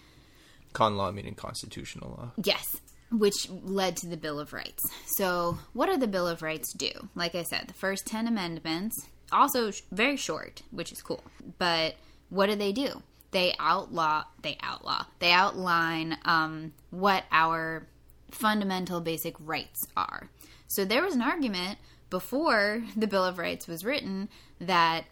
Con 0.74 0.98
law 0.98 1.12
meaning 1.12 1.34
constitutional 1.34 2.12
law. 2.12 2.32
Yes, 2.44 2.80
which 3.12 3.50
led 3.50 3.98
to 3.98 4.08
the 4.08 4.18
Bill 4.18 4.40
of 4.40 4.54
Rights. 4.54 4.84
So, 5.08 5.58
what 5.74 5.88
do 5.88 5.98
the 5.98 6.08
Bill 6.08 6.28
of 6.28 6.42
Rights 6.42 6.74
do? 6.74 6.92
Like 7.16 7.34
I 7.36 7.44
said, 7.44 7.68
the 7.68 7.74
first 7.74 8.06
10 8.06 8.28
amendments, 8.28 9.08
also 9.32 9.72
sh- 9.72 9.82
very 9.92 10.16
short, 10.16 10.62
which 10.72 10.92
is 10.92 11.02
cool. 11.02 11.24
But 11.58 11.96
what 12.30 12.48
do 12.48 12.56
they 12.56 12.72
do? 12.72 13.02
They 13.32 13.56
outlaw, 13.60 14.26
they 14.42 14.58
outlaw, 14.62 15.06
they 15.20 15.32
outline 15.32 16.18
um, 16.26 16.74
what 16.92 17.24
our 17.32 17.88
fundamental 18.32 19.02
basic 19.02 19.36
rights 19.40 19.88
are. 19.98 20.30
So, 20.70 20.86
there 20.86 21.04
was 21.04 21.16
an 21.16 21.22
argument 21.22 21.78
before 22.10 22.84
the 22.96 23.08
Bill 23.08 23.26
of 23.26 23.38
Rights 23.38 23.68
was 23.68 23.84
written 23.84 24.30
that 24.62 25.04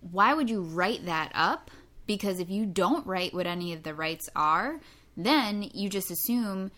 why 0.00 0.34
would 0.34 0.50
you 0.50 0.62
write 0.62 1.06
that 1.06 1.30
up? 1.34 1.70
Because 2.06 2.40
if 2.40 2.50
you 2.50 2.66
don't 2.66 3.06
write 3.06 3.34
what 3.34 3.46
any 3.46 3.72
of 3.72 3.82
the 3.82 3.94
rights 3.94 4.28
are, 4.34 4.80
then 5.16 5.70
you 5.74 5.88
just 5.88 6.10
assume 6.10 6.70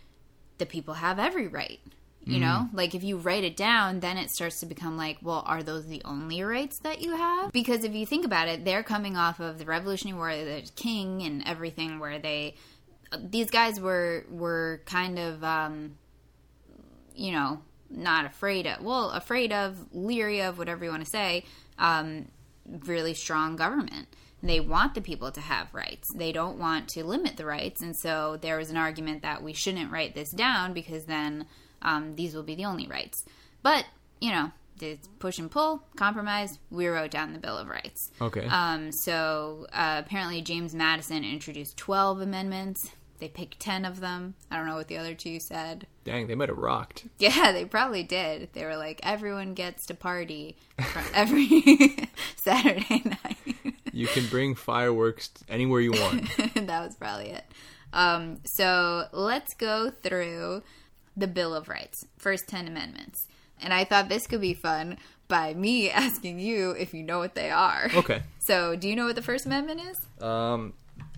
that 0.59 0.69
people 0.69 0.95
have 0.95 1.19
every 1.19 1.49
right. 1.49 1.81
You 2.25 2.39
know, 2.39 2.69
like 2.73 2.95
if 2.95 3.03
you 3.03 3.17
write 3.17 3.43
it 3.43 3.57
down, 3.57 3.99
then 3.99 4.17
it 4.17 4.31
starts 4.31 4.61
to 4.61 4.67
become 4.67 4.97
like, 4.97 5.19
well, 5.23 5.43
are 5.45 5.63
those 5.63 5.87
the 5.87 6.03
only 6.05 6.43
rights 6.45 6.79
that 6.81 7.01
you 7.01 7.17
have? 7.17 7.51
Because 7.51 7.83
if 7.83 7.95
you 7.95 8.07
think 8.07 8.25
about 8.25 8.47
it, 8.47 8.65
they're 8.65 8.85
coming 8.85 9.17
off 9.17 9.41
of 9.41 9.59
the 9.59 9.65
Revolutionary 9.65 10.17
War, 10.17 10.33
the 10.33 10.63
King, 10.77 11.23
and 11.23 11.43
everything, 11.47 11.99
where 11.99 12.21
they, 12.21 12.55
these 13.19 13.51
guys 13.51 13.81
were 13.81 14.25
were 14.31 14.83
kind 14.87 15.19
of, 15.19 15.43
um, 15.43 15.97
you 17.15 17.33
know, 17.33 17.61
not 17.91 18.25
afraid 18.25 18.67
of, 18.67 18.83
well, 18.83 19.11
afraid 19.11 19.53
of, 19.53 19.77
leery 19.93 20.43
of, 20.43 20.59
whatever 20.59 20.85
you 20.85 20.91
want 20.91 21.05
to 21.05 21.11
say, 21.11 21.45
um, 21.79 22.27
really 22.87 23.15
strong 23.15 23.57
government. 23.57 24.09
They 24.43 24.59
want 24.59 24.95
the 24.95 25.01
people 25.01 25.31
to 25.31 25.41
have 25.41 25.73
rights. 25.73 26.09
They 26.17 26.33
don't 26.33 26.59
want 26.59 26.89
to 26.91 27.05
limit 27.05 27.37
the 27.37 27.47
rights. 27.47 27.81
And 27.81 27.97
so 27.97 28.39
there 28.41 28.59
was 28.59 28.71
an 28.71 28.77
argument 28.77 29.23
that 29.23 29.43
we 29.43 29.53
shouldn't 29.53 29.93
write 29.93 30.17
this 30.17 30.33
down 30.33 30.73
because 30.73 31.05
then 31.05 31.47
um, 31.81 32.17
these 32.17 32.35
will 32.35 32.43
be 32.43 32.57
the 32.57 32.65
only 32.65 32.89
rights. 32.89 33.25
But, 33.63 33.87
you 34.21 34.31
know, 34.31 34.51
it's 34.81 35.09
push 35.21 35.39
and 35.39 35.51
pull, 35.51 35.85
compromise, 35.97 36.59
we 36.71 36.89
wrote 36.89 37.13
down 37.13 37.33
the 37.33 37.39
Bill 37.39 37.57
of 37.57 37.69
Rights. 37.69 38.11
Okay. 38.21 38.47
Um, 38.47 38.91
so 38.91 39.67
uh, 39.73 40.03
apparently 40.05 40.43
James 40.43 40.75
Madison 40.75 41.25
introduced 41.25 41.77
12 41.77 42.23
amendments. 42.23 42.91
They 43.23 43.29
picked 43.29 43.61
10 43.61 43.85
of 43.85 44.01
them. 44.01 44.35
I 44.51 44.57
don't 44.57 44.67
know 44.67 44.75
what 44.75 44.89
the 44.89 44.99
other 44.99 45.15
two 45.15 45.39
said. 45.39 45.87
Dang, 46.03 46.27
they 46.27 46.35
might 46.35 46.49
have 46.49 46.59
rocked. 46.59 47.05
Yeah, 47.21 47.53
they 47.53 47.65
probably 47.65 48.03
did. 48.03 48.49
They 48.53 48.65
were 48.65 48.77
like, 48.77 48.99
everyone 49.05 49.55
gets 49.55 49.87
to 49.87 49.95
party 49.95 50.57
every 51.15 52.11
Saturday 52.35 53.03
night. 53.05 53.77
You 53.93 54.09
can 54.09 54.27
bring 54.27 54.57
fireworks 54.57 55.31
anywhere 55.49 55.81
you 55.81 55.93
want. 55.93 56.37
that 56.57 56.85
was 56.85 56.97
probably 56.97 57.29
it. 57.29 57.45
Um, 57.93 58.41
so 58.45 59.05
let's 59.13 59.55
go 59.55 59.93
through 59.93 60.65
the 61.17 61.29
Bill 61.29 61.55
of 61.55 61.69
Rights, 61.69 62.05
first 62.19 62.49
10 62.49 62.67
amendments. 62.67 63.29
And 63.61 63.73
I 63.73 63.85
thought 63.85 64.09
this 64.09 64.27
could 64.27 64.41
be 64.41 64.55
fun 64.55 64.99
by 65.29 65.55
me 65.55 65.91
asking 65.91 66.41
you 66.41 66.73
if 66.73 66.93
you 66.93 67.05
know 67.05 67.21
what 67.21 67.37
they 67.37 67.53
are. 67.53 67.89
Okay. 67.95 68.25
So, 68.41 68.75
do 68.75 68.89
you 68.89 68.97
know 68.97 69.05
what 69.05 69.15
the 69.15 69.23
First 69.23 69.47
Amendment 69.47 69.81
is? 69.81 70.25
Um, 70.27 70.73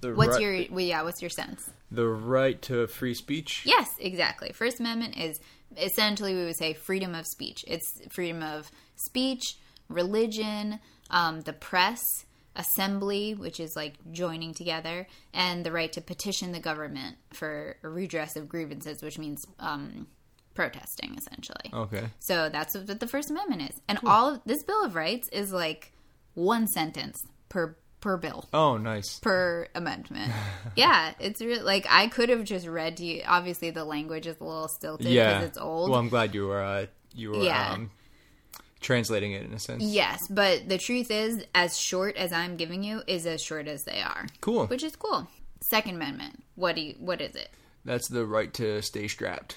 the 0.05 0.14
What's 0.14 0.35
right, 0.35 0.40
your 0.40 0.77
well, 0.77 0.85
yeah? 0.85 1.03
What's 1.03 1.23
your 1.23 1.31
sense? 1.31 1.71
The 1.94 2.09
right 2.09 2.61
to 2.62 2.87
free 2.87 3.14
speech? 3.14 3.62
Yes, 3.64 3.88
exactly. 3.98 4.52
First 4.52 4.80
Amendment 4.80 5.16
is 5.16 5.38
essentially 5.76 6.35
we 6.35 6.44
would 6.44 6.57
say 6.57 6.74
freedom 6.74 7.14
of 7.14 7.26
speech. 7.26 7.64
It's 7.66 8.00
freedom 8.11 8.42
of 8.42 8.70
speech, 8.96 9.57
religion, 9.88 10.80
um, 11.11 11.42
the 11.42 11.52
press, 11.52 12.00
assembly, 12.57 13.35
which 13.35 13.59
is 13.59 13.74
like 13.76 13.94
joining 14.12 14.54
together, 14.54 15.07
and 15.33 15.64
the 15.64 15.72
right 15.72 15.92
to 15.92 16.00
petition 16.00 16.52
the 16.52 16.61
government 16.61 17.16
for 17.33 17.76
a 17.83 17.88
redress 17.88 18.37
of 18.37 18.48
grievances, 18.48 19.02
which 19.02 19.18
means 19.18 19.44
um, 19.59 20.07
protesting 20.54 21.16
essentially. 21.16 21.72
Okay. 21.72 22.04
So 22.20 22.48
that's 22.48 22.74
what 22.74 23.00
the 23.00 23.09
First 23.09 23.30
Amendment 23.30 23.70
is, 23.70 23.80
and 23.88 23.98
all 24.04 24.35
of 24.35 24.40
this 24.44 24.62
Bill 24.62 24.85
of 24.85 24.94
Rights 24.94 25.28
is 25.30 25.52
like 25.52 25.92
one 26.35 26.66
sentence 26.68 27.18
per 27.48 27.76
per 28.05 28.19
bill 28.19 28.45
Oh, 28.53 28.77
nice. 28.77 29.19
per 29.21 29.67
amendment. 29.75 30.31
yeah, 30.77 31.14
it's 31.19 31.40
really 31.40 31.62
like 31.62 31.87
I 31.88 32.07
could 32.09 32.29
have 32.29 32.45
just 32.45 32.67
read 32.67 32.99
to 32.99 33.05
you. 33.05 33.23
Obviously, 33.27 33.71
the 33.71 33.85
language 33.85 34.27
is 34.27 34.37
a 34.40 34.45
little 34.45 34.69
stilted 34.69 35.07
because 35.07 35.14
Yeah. 35.14 35.40
it's 35.40 35.57
old. 35.57 35.88
Well, 35.90 35.99
I'm 35.99 36.11
glad 36.11 36.35
you 36.35 36.47
were 36.47 36.62
uh, 36.62 36.87
you 37.14 37.31
were 37.31 37.43
Yeah. 37.43 37.73
um, 37.73 37.90
translating 38.81 39.33
it 39.33 39.43
in 39.45 39.55
a 39.55 39.59
sense. 39.59 39.83
yes, 39.83 40.29
but 40.29 40.69
the 40.69 40.77
truth 40.77 41.11
is, 41.11 41.43
as 41.55 41.79
short 41.79 42.17
as 42.17 42.33
I'm 42.33 42.57
giving 42.57 42.83
you 42.83 43.03
is 43.07 43.25
as 43.27 43.43
short 43.43 43.67
as 43.69 43.85
they 43.85 44.03
are, 44.03 44.27
Cool. 44.43 44.67
which 44.67 44.83
is 44.83 44.95
cool. 44.97 45.27
Second 45.62 45.95
Amendment. 45.95 46.43
What 46.57 46.77
do 46.77 46.83
you? 46.83 46.95
What 46.99 47.23
is 47.23 47.35
it? 47.35 47.49
That's 47.87 48.09
the 48.09 48.27
right 48.27 48.53
to 48.55 48.83
stay 48.83 49.09
strapped. 49.09 49.57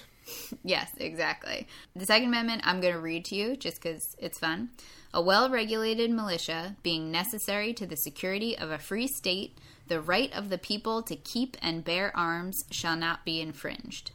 Yes, 0.64 0.90
exactly. 0.98 1.66
The 1.94 2.06
Second 2.06 2.28
Amendment, 2.28 2.62
I'm 2.64 2.80
going 2.80 2.94
to 2.94 3.00
read 3.00 3.24
to 3.26 3.34
you 3.34 3.56
just 3.56 3.80
because 3.80 4.14
it's 4.18 4.38
fun. 4.38 4.70
A 5.14 5.22
well 5.22 5.48
regulated 5.48 6.10
militia 6.10 6.76
being 6.82 7.10
necessary 7.10 7.72
to 7.74 7.86
the 7.86 7.96
security 7.96 8.56
of 8.56 8.70
a 8.70 8.78
free 8.78 9.06
state, 9.06 9.58
the 9.86 10.00
right 10.00 10.32
of 10.36 10.50
the 10.50 10.58
people 10.58 11.02
to 11.04 11.16
keep 11.16 11.56
and 11.62 11.84
bear 11.84 12.14
arms 12.16 12.64
shall 12.70 12.96
not 12.96 13.24
be 13.24 13.40
infringed. 13.40 14.10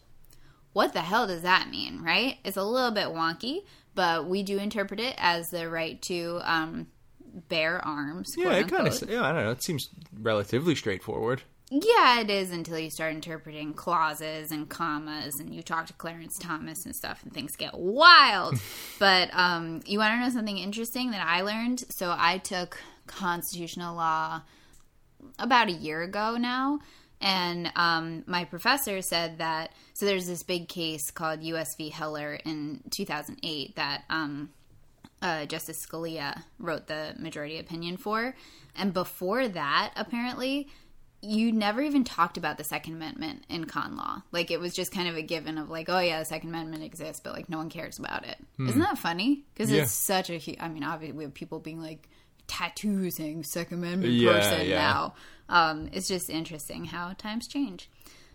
What 0.73 0.93
the 0.93 1.01
hell 1.01 1.27
does 1.27 1.41
that 1.41 1.69
mean, 1.69 2.01
right? 2.01 2.37
It's 2.43 2.57
a 2.57 2.63
little 2.63 2.91
bit 2.91 3.07
wonky, 3.07 3.61
but 3.95 4.27
we 4.27 4.43
do 4.43 4.57
interpret 4.57 4.99
it 4.99 5.15
as 5.17 5.49
the 5.49 5.69
right 5.69 6.01
to 6.03 6.41
um, 6.43 6.87
bear 7.49 7.83
arms. 7.85 8.33
Yeah, 8.37 8.53
it 8.53 8.67
kind 8.67 8.87
of. 8.87 9.09
Yeah, 9.09 9.23
I 9.23 9.31
don't 9.31 9.43
know. 9.43 9.51
It 9.51 9.63
seems 9.63 9.89
relatively 10.19 10.75
straightforward. 10.75 11.43
Yeah, 11.75 12.19
it 12.19 12.29
is 12.29 12.51
until 12.51 12.77
you 12.77 12.91
start 12.91 13.15
interpreting 13.15 13.73
clauses 13.73 14.51
and 14.51 14.69
commas 14.69 15.39
and 15.39 15.55
you 15.55 15.63
talk 15.63 15.87
to 15.87 15.93
Clarence 15.93 16.37
Thomas 16.37 16.85
and 16.85 16.95
stuff 16.95 17.23
and 17.23 17.33
things 17.33 17.55
get 17.55 17.73
wild. 17.73 18.59
but 18.99 19.31
um, 19.33 19.81
you 19.87 19.97
want 19.97 20.13
to 20.13 20.19
know 20.19 20.29
something 20.29 20.59
interesting 20.59 21.09
that 21.11 21.25
I 21.25 21.41
learned? 21.41 21.83
So 21.89 22.13
I 22.15 22.37
took 22.37 22.77
constitutional 23.07 23.95
law 23.95 24.41
about 25.39 25.67
a 25.69 25.71
year 25.71 26.03
ago 26.03 26.37
now. 26.37 26.77
And 27.19 27.71
um, 27.75 28.23
my 28.27 28.43
professor 28.43 29.01
said 29.01 29.39
that 29.39 29.71
so 29.93 30.05
there's 30.05 30.27
this 30.27 30.43
big 30.43 30.67
case 30.67 31.09
called 31.09 31.41
US 31.41 31.75
v. 31.75 31.89
Heller 31.89 32.35
in 32.45 32.81
2008 32.91 33.77
that 33.77 34.03
um, 34.11 34.51
uh, 35.23 35.47
Justice 35.47 35.83
Scalia 35.83 36.43
wrote 36.59 36.85
the 36.85 37.15
majority 37.17 37.57
opinion 37.57 37.97
for. 37.97 38.35
And 38.75 38.93
before 38.93 39.47
that, 39.47 39.93
apparently, 39.95 40.67
you 41.23 41.53
never 41.53 41.81
even 41.81 42.03
talked 42.03 42.37
about 42.37 42.57
the 42.57 42.65
Second 42.65 42.95
Amendment 42.95 43.45
in 43.47 43.63
con 43.65 43.95
law. 43.95 44.21
Like 44.33 44.51
it 44.51 44.59
was 44.59 44.75
just 44.75 44.91
kind 44.91 45.07
of 45.07 45.15
a 45.15 45.21
given 45.21 45.57
of 45.57 45.69
like, 45.69 45.87
oh 45.87 45.99
yeah, 45.99 46.19
the 46.19 46.25
Second 46.25 46.49
Amendment 46.49 46.83
exists, 46.83 47.21
but 47.23 47.33
like 47.33 47.47
no 47.49 47.57
one 47.57 47.69
cares 47.69 47.97
about 47.97 48.25
it. 48.27 48.37
not 48.57 48.75
that 48.75 48.97
funny? 48.97 49.43
Because. 49.53 49.71
Yeah. 49.71 49.83
it's 49.83 49.91
such 49.91 50.29
a. 50.29 50.63
I 50.63 50.67
mean, 50.67 50.83
obviously 50.83 51.17
we 51.17 51.23
have 51.23 51.33
people 51.33 51.59
being 51.59 51.81
like 51.81 52.09
tattoos 52.47 53.15
saying 53.15 53.43
Second 53.43 53.79
Amendment 53.79 54.13
Yeah, 54.13 54.33
person 54.33 54.67
yeah. 54.67 54.77
now. 54.77 55.13
Um, 55.47 55.89
it's 55.93 56.09
just 56.09 56.29
interesting 56.29 56.85
how 56.85 57.13
times 57.13 57.47
change. 57.47 57.89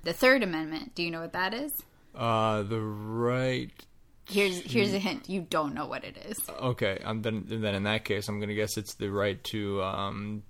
The 0.04 0.14
Third 0.14 0.42
Amendment. 0.42 0.94
Do 0.94 1.02
you 1.02 1.10
know 1.10 1.20
what 1.20 1.34
that 1.34 1.52
is? 1.52 1.72
Uh, 2.14 2.62
the 2.62 2.80
right. 2.80 3.70
Here's 4.30 4.60
here's 4.62 4.94
a 4.94 4.98
hint. 4.98 5.28
You 5.28 5.42
don't 5.42 5.74
know 5.74 5.86
what 5.86 6.04
it 6.04 6.16
is. 6.26 6.38
Okay, 6.60 7.00
um, 7.04 7.20
then 7.20 7.44
then 7.48 7.74
in 7.74 7.82
that 7.82 8.04
case, 8.04 8.28
I'm 8.28 8.40
gonna 8.40 8.54
guess 8.54 8.76
it's 8.78 8.94
the 8.94 9.10
right 9.10 9.42
to 9.44 9.82
um. 9.82 10.42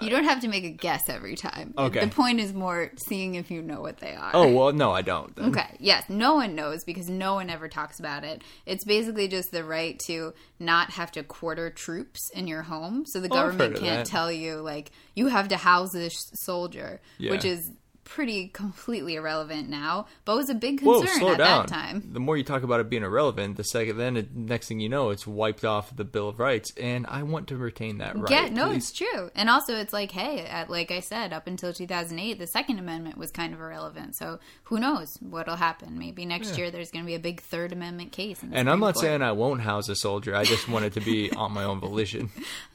You 0.00 0.10
don't 0.10 0.24
have 0.24 0.40
to 0.40 0.48
make 0.48 0.64
a 0.64 0.70
guess 0.70 1.08
every 1.08 1.34
time. 1.36 1.74
Okay. 1.76 2.04
The 2.04 2.10
point 2.10 2.40
is 2.40 2.52
more 2.52 2.90
seeing 2.96 3.34
if 3.36 3.50
you 3.50 3.62
know 3.62 3.80
what 3.80 3.98
they 3.98 4.14
are. 4.14 4.30
Oh 4.34 4.52
well, 4.52 4.72
no, 4.72 4.92
I 4.92 5.02
don't. 5.02 5.34
Then. 5.36 5.50
Okay, 5.50 5.76
yes, 5.78 6.04
no 6.08 6.34
one 6.34 6.54
knows 6.54 6.84
because 6.84 7.08
no 7.08 7.34
one 7.34 7.50
ever 7.50 7.68
talks 7.68 7.98
about 7.98 8.24
it. 8.24 8.42
It's 8.66 8.84
basically 8.84 9.28
just 9.28 9.52
the 9.52 9.64
right 9.64 9.98
to 10.06 10.34
not 10.58 10.90
have 10.90 11.10
to 11.12 11.22
quarter 11.22 11.70
troops 11.70 12.30
in 12.30 12.46
your 12.46 12.62
home. 12.62 13.04
So 13.06 13.20
the 13.20 13.28
Oh, 13.30 13.34
government 13.34 13.76
can't 13.76 14.04
that. 14.04 14.06
tell 14.06 14.30
you, 14.32 14.56
like, 14.56 14.90
you 15.14 15.28
have 15.28 15.48
to 15.48 15.56
house 15.56 15.92
this 15.92 16.30
soldier, 16.34 17.00
Yeah. 17.18 17.30
which 17.32 17.44
is 17.44 17.70
pretty 18.06 18.46
completely 18.48 19.16
irrelevant 19.16 19.68
now, 19.68 20.06
but 20.24 20.36
was 20.36 20.48
a 20.48 20.54
big 20.54 20.80
Whoa, 20.80 21.00
concern 21.00 21.18
slow 21.18 21.32
at 21.32 21.38
down. 21.38 21.66
that 21.66 21.68
time. 21.68 22.08
The 22.12 22.20
more 22.20 22.36
you 22.36 22.44
talk 22.44 22.62
about 22.62 22.80
it 22.80 22.88
being 22.88 23.02
irrelevant, 23.02 23.56
the 23.56 23.64
second 23.64 23.98
then 23.98 24.16
it, 24.16 24.34
next 24.34 24.68
thing 24.68 24.80
you 24.80 24.88
know, 24.88 25.10
it's 25.10 25.26
wiped 25.26 25.64
off 25.64 25.94
the 25.94 26.04
Bill 26.04 26.28
of 26.28 26.38
Rights, 26.38 26.72
and 26.80 27.04
I 27.08 27.24
want 27.24 27.48
to 27.48 27.56
retain 27.56 27.98
that 27.98 28.16
right. 28.16 28.30
yeah, 28.30 28.48
no, 28.48 28.68
please. 28.68 28.76
it's 28.76 28.92
true. 28.92 29.30
And 29.34 29.50
also, 29.50 29.74
it's 29.74 29.92
like, 29.92 30.12
hey, 30.12 30.46
at, 30.46 30.70
like 30.70 30.90
I 30.90 31.00
said, 31.00 31.32
up 31.32 31.46
until 31.46 31.72
2008, 31.72 32.38
the 32.38 32.46
Second 32.46 32.78
Amendment 32.78 33.18
was 33.18 33.30
kind 33.32 33.52
of 33.52 33.60
irrelevant. 33.60 34.16
So 34.16 34.38
who 34.64 34.78
knows 34.78 35.08
what'll 35.20 35.56
happen? 35.56 35.98
Maybe 35.98 36.24
next 36.24 36.56
year 36.56 36.70
there's 36.70 36.90
going 36.90 37.04
to 37.04 37.06
be 37.06 37.16
a 37.16 37.20
big 37.20 37.42
Third 37.42 37.72
Amendment 37.72 38.12
case. 38.12 38.40
And 38.40 38.70
I'm 38.70 38.80
not 38.80 38.94
Court. 38.94 39.04
saying 39.04 39.22
I 39.22 39.32
won't 39.32 39.60
house 39.60 39.88
a 39.88 39.96
soldier. 39.96 40.34
I 40.34 40.44
just 40.44 40.68
want 40.68 40.84
it 40.84 40.92
to 40.94 41.00
be 41.00 41.30
on 41.36 41.52
my 41.52 41.64
own 41.64 41.80
volition. 41.80 42.30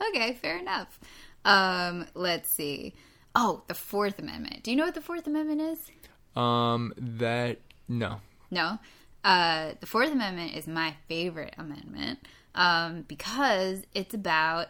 Okay, 0.10 0.34
fair 0.42 0.58
enough. 0.58 1.00
Um, 1.46 2.06
let's 2.14 2.54
see. 2.54 2.94
Oh, 3.36 3.64
the 3.68 3.74
Fourth 3.74 4.20
Amendment. 4.20 4.64
Do 4.64 4.72
you 4.72 4.78
know 4.78 4.86
what 4.86 4.96
the 4.96 5.02
Fourth 5.02 5.28
Amendment 5.28 5.62
is? 5.62 5.92
Um, 6.36 6.94
that 6.98 7.60
no. 7.88 8.22
No. 8.50 8.80
Uh, 9.24 9.74
the 9.80 9.86
Fourth 9.86 10.12
Amendment 10.12 10.56
is 10.56 10.68
my 10.68 10.96
favorite 11.08 11.54
amendment 11.58 12.20
um, 12.56 13.04
because 13.08 13.84
it's 13.94 14.14
about 14.14 14.68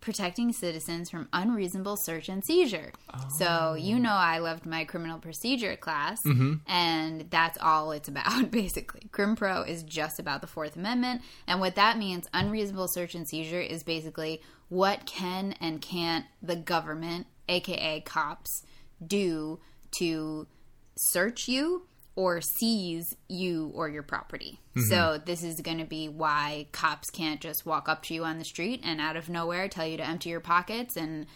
protecting 0.00 0.52
citizens 0.52 1.10
from 1.10 1.28
unreasonable 1.32 1.96
search 1.96 2.28
and 2.30 2.42
seizure. 2.42 2.90
So, 3.36 3.74
you 3.78 3.98
know, 3.98 4.14
I 4.14 4.38
loved 4.38 4.64
my 4.64 4.84
criminal 4.84 5.18
procedure 5.18 5.76
class, 5.76 6.24
and 6.66 7.30
that's 7.30 7.58
all 7.60 7.92
it's 7.92 8.08
about, 8.08 8.50
basically. 8.50 9.02
Crim 9.12 9.36
Pro 9.36 9.62
is 9.62 9.82
just 9.82 10.18
about 10.18 10.40
the 10.40 10.46
Fourth 10.46 10.76
Amendment, 10.76 11.20
and 11.46 11.60
what 11.60 11.74
that 11.74 11.98
means, 11.98 12.28
unreasonable 12.32 12.88
search 12.88 13.14
and 13.14 13.28
seizure, 13.28 13.60
is 13.60 13.82
basically 13.82 14.40
what 14.70 15.04
can 15.04 15.54
and 15.60 15.82
can't 15.82 16.24
the 16.42 16.56
government, 16.56 17.26
aka 17.50 18.00
cops, 18.00 18.62
do 19.04 19.60
to 19.98 20.46
search 20.96 21.48
you 21.48 21.86
or 22.16 22.40
seize 22.40 23.16
you 23.28 23.70
or 23.74 23.88
your 23.88 24.02
property. 24.02 24.60
Mm-hmm. 24.76 24.88
So 24.88 25.20
this 25.24 25.42
is 25.42 25.60
going 25.60 25.78
to 25.78 25.84
be 25.84 26.08
why 26.08 26.66
cops 26.72 27.10
can't 27.10 27.40
just 27.40 27.64
walk 27.64 27.88
up 27.88 28.02
to 28.04 28.14
you 28.14 28.24
on 28.24 28.38
the 28.38 28.44
street 28.44 28.80
and 28.84 29.00
out 29.00 29.16
of 29.16 29.28
nowhere 29.28 29.68
tell 29.68 29.86
you 29.86 29.96
to 29.96 30.06
empty 30.06 30.30
your 30.30 30.40
pockets 30.40 30.96
and 30.96 31.26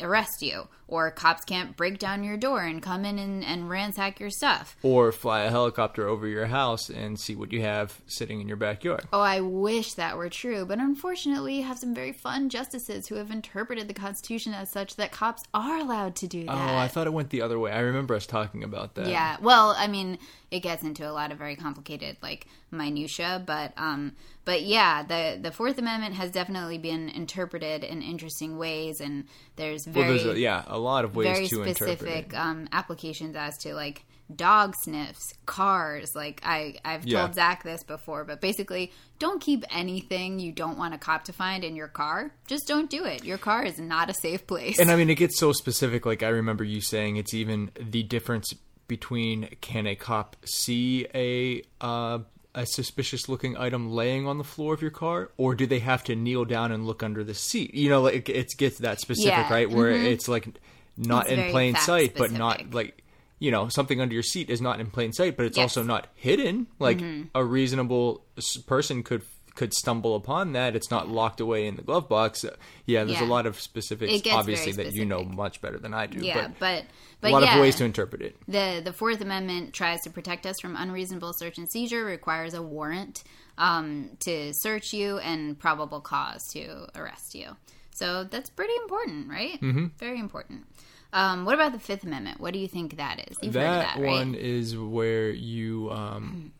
arrest 0.00 0.42
you. 0.42 0.68
Or 0.88 1.08
cops 1.12 1.44
can't 1.44 1.76
break 1.76 2.00
down 2.00 2.24
your 2.24 2.36
door 2.36 2.62
and 2.62 2.82
come 2.82 3.04
in 3.04 3.16
and, 3.16 3.44
and 3.44 3.70
ransack 3.70 4.18
your 4.18 4.30
stuff. 4.30 4.76
Or 4.82 5.12
fly 5.12 5.42
a 5.42 5.50
helicopter 5.50 6.08
over 6.08 6.26
your 6.26 6.46
house 6.46 6.90
and 6.90 7.18
see 7.18 7.36
what 7.36 7.52
you 7.52 7.62
have 7.62 8.00
sitting 8.06 8.40
in 8.40 8.48
your 8.48 8.56
backyard. 8.56 9.04
Oh, 9.12 9.20
I 9.20 9.40
wish 9.40 9.94
that 9.94 10.16
were 10.16 10.28
true, 10.28 10.66
but 10.66 10.80
unfortunately, 10.80 11.58
you 11.58 11.62
have 11.62 11.78
some 11.78 11.94
very 11.94 12.12
fun 12.12 12.48
justices 12.48 13.06
who 13.06 13.14
have 13.14 13.30
interpreted 13.30 13.86
the 13.86 13.94
Constitution 13.94 14.52
as 14.52 14.72
such 14.72 14.96
that 14.96 15.12
cops 15.12 15.44
are 15.54 15.78
allowed 15.78 16.16
to 16.16 16.26
do 16.26 16.44
that. 16.46 16.52
Oh, 16.52 16.76
I 16.76 16.88
thought 16.88 17.06
it 17.06 17.12
went 17.12 17.30
the 17.30 17.42
other 17.42 17.60
way. 17.60 17.70
I 17.70 17.80
remember 17.80 18.14
us 18.16 18.26
talking 18.26 18.64
about 18.64 18.96
that. 18.96 19.06
Yeah. 19.06 19.36
Well, 19.40 19.76
I 19.78 19.86
mean, 19.86 20.18
it 20.50 20.60
gets 20.60 20.82
into 20.82 21.08
a 21.08 21.12
lot 21.12 21.30
of 21.32 21.38
very 21.38 21.56
complicated 21.56 22.16
like 22.22 22.46
minutia, 22.70 23.42
but 23.46 23.72
um 23.76 24.12
but 24.44 24.62
yeah, 24.62 25.02
the 25.02 25.38
the 25.40 25.50
4th 25.50 25.78
amendment 25.78 26.14
has 26.14 26.30
definitely 26.30 26.78
been 26.78 27.08
interpreted 27.08 27.84
in 27.84 28.02
interesting 28.02 28.58
ways 28.58 29.00
and 29.00 29.24
there's 29.56 29.86
Well, 29.86 29.94
very 29.94 30.18
there's 30.18 30.36
a, 30.36 30.38
yeah 30.40 30.64
a 30.66 30.78
lot 30.78 31.04
of 31.04 31.14
ways 31.16 31.26
very 31.26 31.48
to 31.48 31.62
interpret 31.62 31.98
specific 31.98 32.32
it. 32.32 32.34
um 32.36 32.68
applications 32.72 33.36
as 33.36 33.56
to 33.58 33.74
like 33.74 34.04
dog 34.34 34.74
sniffs, 34.84 35.34
cars. 35.44 36.12
Like 36.14 36.40
I 36.44 36.76
I've 36.84 37.04
Yeah. 37.04 37.20
told 37.22 37.34
Zach 37.34 37.64
this 37.64 37.82
before, 37.82 38.24
but 38.24 38.40
basically 38.40 38.92
don't 39.18 39.40
keep 39.40 39.64
anything 39.74 40.38
you 40.38 40.52
don't 40.52 40.78
want 40.78 40.94
a 40.94 40.98
cop 40.98 41.24
to 41.24 41.32
find 41.32 41.64
in 41.64 41.74
your 41.76 41.88
car. 41.88 42.32
Just 42.46 42.66
don't 42.68 42.88
do 42.88 43.04
it. 43.04 43.24
Your 43.24 43.38
car 43.38 43.64
is 43.64 43.78
not 43.78 44.08
a 44.08 44.14
safe 44.14 44.46
place. 44.46 44.78
And 44.78 44.90
I 44.90 44.96
mean, 44.96 45.10
it 45.10 45.16
gets 45.16 45.38
so 45.38 45.52
specific. 45.52 46.06
Like 46.06 46.22
I 46.22 46.28
remember 46.28 46.62
you 46.64 46.80
saying, 46.80 47.16
it's 47.16 47.34
even 47.34 47.70
the 47.78 48.02
difference 48.04 48.52
between 48.90 49.48
can 49.62 49.86
a 49.86 49.94
cop 49.94 50.36
see 50.44 51.06
a 51.14 51.62
uh, 51.80 52.18
a 52.54 52.66
suspicious 52.66 53.28
looking 53.28 53.56
item 53.56 53.90
laying 53.92 54.26
on 54.26 54.36
the 54.36 54.44
floor 54.44 54.74
of 54.74 54.82
your 54.82 54.90
car, 54.90 55.30
or 55.36 55.54
do 55.54 55.64
they 55.66 55.78
have 55.78 56.02
to 56.04 56.16
kneel 56.16 56.44
down 56.44 56.72
and 56.72 56.84
look 56.84 57.02
under 57.02 57.22
the 57.22 57.32
seat? 57.32 57.72
You 57.72 57.88
know, 57.88 58.02
like 58.02 58.28
it 58.28 58.48
gets 58.58 58.78
that 58.80 59.00
specific, 59.00 59.32
Yeah, 59.32 59.52
right? 59.52 59.70
Where 59.70 59.92
it's 59.92 60.26
like 60.28 60.48
not 60.96 61.30
It's 61.30 61.38
in 61.40 61.50
plain 61.52 61.76
sight, 61.76 62.14
but 62.16 62.32
not 62.32 62.74
like. 62.74 62.96
You 63.42 63.50
know, 63.50 63.68
something 63.68 64.02
under 64.02 64.12
your 64.12 64.22
seat 64.22 64.50
is 64.50 64.60
not 64.60 64.80
in 64.80 64.90
plain 64.90 65.14
sight, 65.14 65.34
but 65.34 65.46
it's 65.46 65.56
Yes. 65.56 65.70
Mm-hmm. 65.72 65.80
also 65.80 65.86
not 65.86 66.08
hidden. 66.14 66.66
Like 66.78 67.00
a 67.34 67.42
reasonable 67.42 68.22
person 68.66 69.02
could 69.02 69.22
could 69.54 69.74
stumble 69.74 70.14
upon 70.14 70.52
that. 70.52 70.76
It's 70.76 70.90
not 70.90 71.08
locked 71.08 71.40
away 71.40 71.66
in 71.66 71.76
the 71.76 71.82
glove 71.82 72.08
box. 72.08 72.44
Yeah, 72.86 73.04
there's 73.04 73.20
Yeah. 73.20 73.26
a 73.26 73.28
lot 73.28 73.46
of 73.46 73.60
specifics, 73.60 74.12
obviously, 74.30 74.72
very 74.72 74.88
that 74.90 74.94
you 74.94 75.04
know 75.04 75.22
much 75.24 75.60
better 75.60 75.78
than 75.78 75.92
I 75.94 76.06
do. 76.06 76.24
yeah, 76.24 76.48
but, 76.48 76.58
but 76.58 76.84
but 77.20 77.30
a 77.30 77.32
lot 77.32 77.42
yeah. 77.42 77.54
of 77.56 77.60
ways 77.60 77.76
to 77.76 77.84
interpret 77.84 78.22
it. 78.22 78.36
The 78.48 78.80
the 78.84 78.92
Fourth 78.92 79.20
Amendment 79.20 79.72
tries 79.74 80.00
to 80.02 80.10
protect 80.10 80.46
us 80.46 80.60
from 80.60 80.76
unreasonable 80.76 81.32
search 81.32 81.58
and 81.58 81.70
seizure. 81.70 82.04
Requires 82.04 82.54
a 82.54 82.62
warrant 82.62 83.24
um, 83.58 84.10
to 84.20 84.52
search 84.54 84.92
you 84.92 85.18
and 85.18 85.58
probable 85.58 86.00
cause 86.00 86.48
to 86.52 86.88
arrest 86.94 87.34
you. 87.34 87.56
So 87.92 88.24
that's 88.24 88.48
pretty 88.48 88.72
important, 88.82 89.28
right? 89.28 89.60
Mm-hmm. 89.60 89.86
Very 89.98 90.18
important. 90.18 90.66
Um, 91.12 91.44
what 91.44 91.54
about 91.54 91.72
the 91.72 91.78
Fifth 91.80 92.04
Amendment? 92.04 92.40
What 92.40 92.52
do 92.52 92.58
you 92.60 92.68
think 92.68 92.96
that 92.96 93.28
is? 93.28 93.36
You've 93.42 93.54
heard 93.54 93.64
of 93.64 93.66
that 93.82 93.96
that, 93.96 94.02
right? 94.02 94.10
one 94.10 94.34
is 94.34 94.76
where 94.76 95.30
you 95.30 95.90
um, 95.90 96.52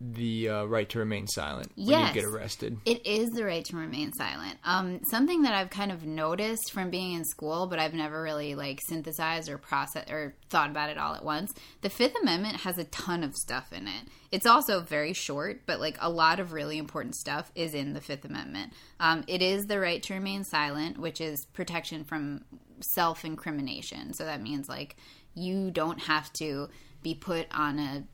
the 0.00 0.48
uh, 0.48 0.64
right 0.64 0.88
to 0.90 0.98
remain 1.00 1.26
silent 1.26 1.72
when 1.74 1.88
Yes. 1.88 2.14
you 2.14 2.22
get 2.22 2.30
arrested. 2.30 2.78
It 2.84 3.04
is 3.04 3.30
the 3.30 3.44
right 3.44 3.64
to 3.64 3.76
remain 3.76 4.12
silent. 4.12 4.56
Um, 4.64 5.00
something 5.10 5.42
that 5.42 5.54
I've 5.54 5.70
kind 5.70 5.90
of 5.90 6.04
noticed 6.04 6.70
from 6.72 6.90
being 6.90 7.14
in 7.14 7.24
school, 7.24 7.66
but 7.66 7.80
I've 7.80 7.94
never 7.94 8.22
really 8.22 8.54
like 8.54 8.80
synthesized 8.88 9.48
or 9.48 9.58
processed 9.58 10.08
or 10.10 10.36
thought 10.50 10.70
about 10.70 10.90
it 10.90 10.98
all 10.98 11.14
at 11.16 11.24
once. 11.24 11.52
The 11.80 11.90
Fifth 11.90 12.14
Amendment 12.22 12.58
has 12.58 12.78
a 12.78 12.84
ton 12.84 13.24
of 13.24 13.34
stuff 13.34 13.72
in 13.72 13.88
it. 13.88 14.04
It's 14.30 14.46
also 14.46 14.80
very 14.80 15.14
short, 15.14 15.62
but 15.66 15.80
like 15.80 15.96
a 16.00 16.10
lot 16.10 16.38
of 16.38 16.52
really 16.52 16.78
important 16.78 17.16
stuff 17.16 17.50
is 17.56 17.74
in 17.74 17.92
the 17.92 18.00
Fifth 18.00 18.24
Amendment. 18.24 18.74
Um, 19.00 19.24
it 19.26 19.42
is 19.42 19.66
the 19.66 19.80
right 19.80 20.02
to 20.04 20.14
remain 20.14 20.44
silent, 20.44 20.98
which 20.98 21.20
is 21.20 21.44
protection 21.54 22.04
from 22.04 22.44
self 22.80 23.24
incrimination. 23.24 24.12
So 24.14 24.24
that 24.24 24.40
means 24.42 24.68
like 24.68 24.94
you 25.34 25.72
don't 25.72 25.98
have 26.02 26.32
to 26.34 26.68
be 27.02 27.14
put 27.14 27.46
on 27.52 27.78
a 27.78 28.04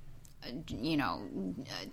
you 0.69 0.97
know, 0.97 1.23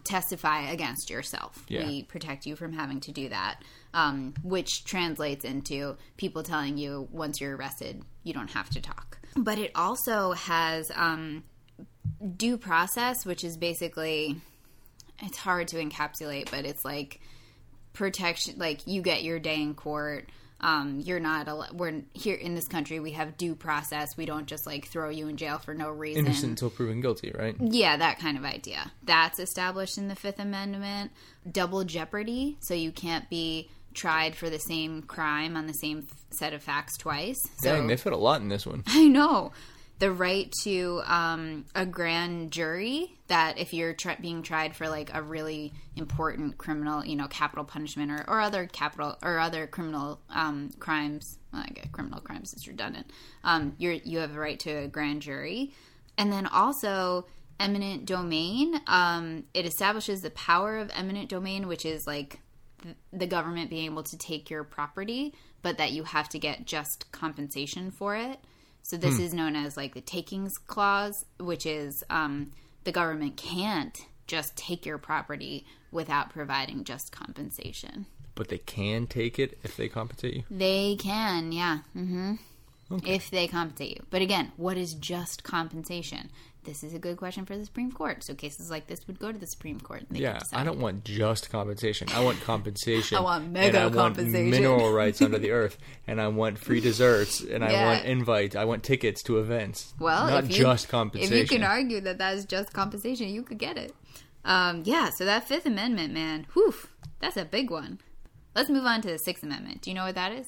testify 0.04 0.70
against 0.70 1.10
yourself. 1.10 1.64
Yeah. 1.68 1.88
We 1.88 2.04
protect 2.04 2.46
you 2.46 2.56
from 2.56 2.74
having 2.74 3.00
to 3.02 3.12
do 3.12 3.30
that, 3.30 3.62
um, 3.94 4.34
which 4.44 4.84
translates 4.86 5.46
into 5.46 5.98
people 6.18 6.44
telling 6.44 6.78
you 6.78 7.08
once 7.12 7.40
you're 7.42 7.56
arrested, 7.56 8.04
you 8.24 8.34
don't 8.34 8.52
have 8.52 8.70
to 8.72 8.82
talk. 8.82 9.20
But 9.36 9.58
it 9.58 9.72
also 9.76 10.34
has 10.34 10.92
um, 10.94 11.44
due 12.36 12.58
process, 12.58 13.26
which 13.26 13.44
is 13.44 13.58
basically, 13.58 14.42
it's 15.22 15.38
hard 15.38 15.70
to 15.70 15.78
encapsulate, 15.78 16.52
but 16.52 16.66
it's 16.66 16.84
like 16.84 17.22
protection, 17.94 18.56
like 18.58 18.88
you 18.88 19.02
get 19.02 19.24
your 19.24 19.40
day 19.40 19.62
in 19.62 19.74
court. 19.74 20.30
Um, 20.62 21.02
you're 21.04 21.19
not. 21.19 21.47
al- 21.47 21.67
We're 21.74 22.04
here 22.13 22.36
in 22.36 22.54
this 22.56 22.67
country. 22.67 23.00
We 23.00 23.12
have 23.12 23.36
due 23.38 23.56
process. 23.56 24.15
We 24.15 24.26
don't 24.26 24.45
just 24.45 24.65
like 24.67 24.88
throw 24.88 25.10
you 25.10 25.28
in 25.28 25.36
jail 25.38 25.58
for 25.58 25.74
no 25.74 25.89
reason. 25.89 26.26
Innocent 26.26 26.52
until 26.52 26.69
proven 26.69 27.02
guilty, 27.02 27.32
right? 27.34 27.56
Yeah, 27.60 27.97
that 27.97 28.19
kind 28.19 28.38
of 28.38 28.45
idea. 28.45 28.91
That's 29.04 29.39
established 29.39 29.97
in 29.97 30.08
the 30.08 30.15
Fifth 30.15 30.39
Amendment. 30.39 31.12
Double 31.52 31.84
jeopardy, 31.84 32.58
so 32.60 32.74
you 32.76 32.91
can't 32.91 33.28
be 33.30 33.69
tried 33.93 34.36
for 34.36 34.50
the 34.50 34.60
same 34.60 35.02
crime 35.02 35.58
on 35.58 35.65
the 35.67 35.74
same 35.74 36.08
f- 36.10 36.17
set 36.30 36.54
of 36.54 36.62
facts 36.63 36.95
twice. 36.97 37.41
So 37.58 37.76
Dang, 37.76 37.88
they 37.88 37.97
fit 37.97 38.13
a 38.13 38.17
lot 38.17 38.39
in 38.41 38.47
this 38.47 38.65
one. 38.65 38.84
I 38.88 39.08
know. 39.08 39.52
The 40.02 40.12
right 40.12 40.52
to 40.52 41.00
um, 41.06 41.64
a 41.76 41.86
grand 41.86 42.50
jury 42.52 43.16
that 43.28 43.60
if 43.60 43.72
you're 43.72 43.94
tr- 43.94 44.20
being 44.20 44.42
tried 44.42 44.76
for 44.76 44.90
like 44.90 45.14
a 45.14 45.22
really 45.22 45.74
important 45.96 46.58
criminal, 46.58 47.06
you 47.06 47.16
know, 47.16 47.28
capital 47.28 47.64
punishment 47.64 48.10
or, 48.10 48.26
or 48.28 48.42
other 48.42 48.66
capital 48.66 49.16
or 49.22 49.38
other 49.38 49.68
criminal 49.68 50.20
um, 50.32 50.72
crimes, 50.80 51.38
well, 51.54 51.62
I 51.64 51.72
guess 51.72 51.86
criminal 51.92 52.20
crimes 52.20 52.52
is 52.56 52.68
redundant. 52.68 53.12
Um, 53.44 53.76
you're 53.78 53.94
you 53.94 54.18
have 54.18 54.36
a 54.36 54.40
right 54.40 54.60
to 54.62 54.72
a 54.72 54.88
grand 54.88 55.22
jury, 55.22 55.72
and 56.18 56.34
then 56.34 56.48
also 56.48 57.28
eminent 57.60 58.08
domain. 58.08 58.82
Um, 58.88 59.44
it 59.54 59.68
establishes 59.68 60.24
the 60.24 60.32
power 60.32 60.80
of 60.80 60.90
eminent 60.96 61.30
domain, 61.30 61.68
which 61.68 61.86
is 61.86 62.08
like 62.08 62.40
th- 62.82 62.96
the 63.14 63.28
government 63.28 63.70
being 63.70 63.86
able 63.86 64.02
to 64.02 64.18
take 64.18 64.50
your 64.50 64.64
property, 64.64 65.36
but 65.62 65.78
that 65.78 65.92
you 65.92 66.06
have 66.06 66.28
to 66.30 66.40
get 66.40 66.66
just 66.66 67.12
compensation 67.12 67.92
for 67.92 68.16
it. 68.16 68.40
So 68.84 68.98
this 68.98 69.20
is 69.20 69.34
known 69.34 69.56
as 69.56 69.78
like 69.78 69.94
the 69.94 70.02
takings 70.02 70.58
clause, 70.58 71.26
which 71.39 71.65
is 71.65 72.04
um, 72.10 72.52
the 72.84 72.91
government 72.91 73.38
can't 73.38 74.06
just 74.28 74.56
take 74.56 74.86
your 74.86 74.98
property 74.98 75.65
without 75.91 76.30
providing 76.30 76.84
just 76.84 77.12
compensation. 77.12 78.06
But 78.36 78.48
they 78.50 78.58
can 78.58 79.08
take 79.08 79.39
it 79.39 79.58
if 79.63 79.76
they 79.78 79.88
compensate 79.89 80.34
you. 80.36 80.44
They 80.50 80.96
can, 80.98 81.52
yeah, 81.52 81.80
hmm 83.00 83.08
if 83.08 83.30
they 83.30 83.48
compensate 83.48 83.92
you. 83.92 84.04
But 84.10 84.22
again, 84.22 84.52
what 84.58 84.78
is 84.78 84.94
just 84.94 85.44
compensation? 85.44 86.30
This 86.64 86.84
is 86.84 86.94
a 86.94 87.00
good 87.00 87.18
question 87.18 87.46
for 87.46 87.58
the 87.58 87.66
Supreme 87.66 87.92
Court. 87.92 88.24
So 88.24 88.36
cases 88.36 88.70
like 88.70 88.86
this 88.86 89.08
would 89.08 89.18
go 89.18 89.32
to 89.32 89.38
the 89.38 89.48
Supreme 89.48 89.80
Court. 89.80 90.02
and 90.02 90.10
they 90.18 90.22
Yeah, 90.22 90.40
I 90.54 90.64
don't 90.64 90.80
want 90.80 91.04
just 91.04 91.50
compensation. 91.50 92.08
I 92.14 92.24
want 92.24 92.40
compensation. 92.42 93.18
I 93.20 93.22
want 93.22 93.46
and 93.46 93.54
mega 93.54 93.80
I 93.80 93.84
want 93.86 93.96
compensation. 93.96 94.52
mineral 94.52 94.94
rights 95.02 95.22
under 95.24 95.40
the 95.40 95.52
earth, 95.52 95.78
and 96.06 96.22
I 96.22 96.28
want 96.28 96.60
free 96.60 96.80
desserts, 96.80 97.42
and 97.42 97.64
I 97.64 97.86
want 97.86 98.06
invite. 98.06 98.56
I 98.56 98.66
want 98.66 98.84
tickets 98.84 99.24
to 99.24 99.40
events. 99.40 99.94
Well, 100.00 100.28
not 100.28 100.44
if 100.44 100.52
you, 100.52 100.58
just 100.58 100.94
If 100.94 101.32
you 101.32 101.48
can 101.48 101.64
argue 101.64 102.00
that 102.02 102.20
that 102.20 102.36
is 102.36 102.46
just 102.46 102.74
compensation, 102.74 103.30
you 103.30 103.42
could 103.42 103.58
get 103.58 103.78
it. 103.78 103.96
Um, 104.46 104.84
yeah, 104.86 105.10
so 105.10 105.26
that 105.26 105.48
Fifth 105.48 105.66
Amendment, 105.66 106.14
man, 106.14 106.46
whew, 106.54 106.76
that's 107.20 107.38
a 107.38 107.46
big 107.46 107.72
one. 107.72 108.00
Let's 108.56 108.70
move 108.70 108.86
on 108.86 109.02
to 109.02 109.08
the 109.08 109.18
Sixth 109.18 109.44
Amendment. 109.44 109.82
Do 109.82 109.90
you 109.90 109.96
know 109.96 110.06
what 110.06 110.16
that 110.16 110.32
is? 110.32 110.48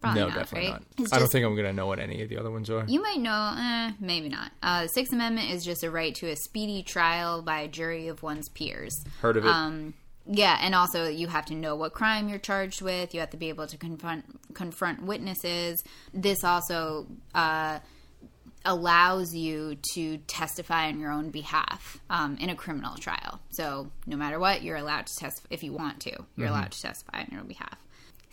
Probably 0.00 0.20
no, 0.20 0.28
not, 0.28 0.36
definitely 0.36 0.70
right? 0.70 0.80
not. 0.80 0.82
It's 0.98 1.12
I 1.12 1.18
don't 1.18 1.30
think 1.30 1.44
I'm 1.44 1.56
gonna 1.56 1.72
know 1.72 1.86
what 1.86 1.98
any 1.98 2.22
of 2.22 2.28
the 2.28 2.38
other 2.38 2.50
ones 2.50 2.68
are. 2.70 2.84
You 2.86 3.02
might 3.02 3.18
know, 3.18 3.54
eh, 3.56 3.92
maybe 3.98 4.28
not. 4.28 4.52
Uh, 4.62 4.82
the 4.82 4.88
Sixth 4.88 5.12
Amendment 5.12 5.50
is 5.50 5.64
just 5.64 5.82
a 5.82 5.90
right 5.90 6.14
to 6.16 6.28
a 6.28 6.36
speedy 6.36 6.82
trial 6.82 7.42
by 7.42 7.60
a 7.60 7.68
jury 7.68 8.08
of 8.08 8.22
one's 8.22 8.48
peers. 8.48 8.94
Heard 9.20 9.36
of 9.36 9.46
it? 9.46 9.50
Um, 9.50 9.94
yeah, 10.26 10.58
and 10.60 10.74
also 10.74 11.08
you 11.08 11.28
have 11.28 11.46
to 11.46 11.54
know 11.54 11.76
what 11.76 11.92
crime 11.92 12.28
you're 12.28 12.38
charged 12.38 12.82
with. 12.82 13.14
You 13.14 13.20
have 13.20 13.30
to 13.30 13.36
be 13.36 13.48
able 13.48 13.66
to 13.68 13.76
confront 13.76 14.54
confront 14.54 15.02
witnesses. 15.02 15.82
This 16.12 16.44
also 16.44 17.06
uh, 17.34 17.78
allows 18.64 19.34
you 19.34 19.76
to 19.94 20.18
testify 20.18 20.88
on 20.88 20.98
your 20.98 21.12
own 21.12 21.30
behalf 21.30 22.00
um, 22.10 22.36
in 22.38 22.50
a 22.50 22.56
criminal 22.56 22.96
trial. 22.96 23.40
So 23.50 23.90
no 24.06 24.16
matter 24.16 24.38
what, 24.38 24.62
you're 24.62 24.76
allowed 24.76 25.06
to 25.06 25.14
testify 25.16 25.46
if 25.50 25.62
you 25.62 25.72
want 25.72 26.00
to. 26.00 26.24
You're 26.36 26.48
allowed 26.48 26.72
to 26.72 26.82
testify 26.82 27.20
on 27.20 27.28
your 27.30 27.40
own 27.40 27.46
behalf. 27.46 27.78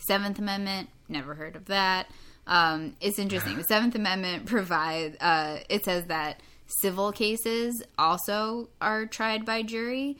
Seventh 0.06 0.38
Amendment, 0.38 0.88
never 1.08 1.34
heard 1.34 1.56
of 1.56 1.66
that. 1.66 2.06
Um, 2.46 2.94
it's 3.00 3.18
interesting. 3.18 3.56
The 3.56 3.64
Seventh 3.64 3.94
Amendment 3.94 4.46
provides. 4.46 5.16
Uh, 5.20 5.58
it 5.68 5.84
says 5.84 6.04
that 6.06 6.40
civil 6.66 7.12
cases 7.12 7.82
also 7.98 8.68
are 8.80 9.06
tried 9.06 9.44
by 9.44 9.62
jury. 9.62 10.16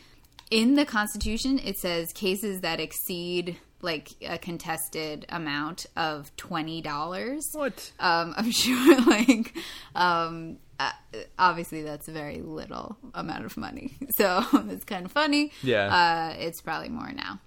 In 0.51 0.75
the 0.75 0.85
Constitution, 0.85 1.59
it 1.59 1.79
says 1.79 2.13
cases 2.13 2.61
that 2.61 2.81
exceed 2.81 3.57
like 3.81 4.11
a 4.23 4.39
contested 4.39 5.27
amount 5.29 5.85
of 5.97 6.35
twenty 6.37 6.81
dollars. 6.81 7.47
what? 7.53 7.93
Um, 8.01 8.33
I'm 8.37 8.51
sure, 8.63 9.01
like, 9.03 9.55
um, 9.95 10.57
uh, 10.79 10.93
obviously 11.39 11.83
that's 11.83 12.09
a 12.09 12.13
very 12.13 12.41
little 12.41 12.97
amount 13.15 13.45
of 13.45 13.57
money, 13.57 13.97
so 14.17 14.43
it's 14.71 14.85
kind 14.85 15.05
of 15.07 15.13
funny. 15.13 15.53
Yeah. 15.63 16.33
uh, 16.33 16.35
it's 16.39 16.61
probably 16.63 16.89
more 16.89 17.13
now. 17.13 17.41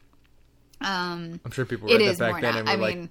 Um, 0.81 1.39
I'm 1.43 1.51
sure 1.51 1.65
people 1.65 1.87
read 1.87 2.01
that 2.01 2.19
back 2.19 2.41
then 2.41 2.53
now. 2.53 2.59
and 2.59 2.67
were 2.67 2.73
I 2.73 2.75
like, 2.75 2.97
mean- 2.97 3.09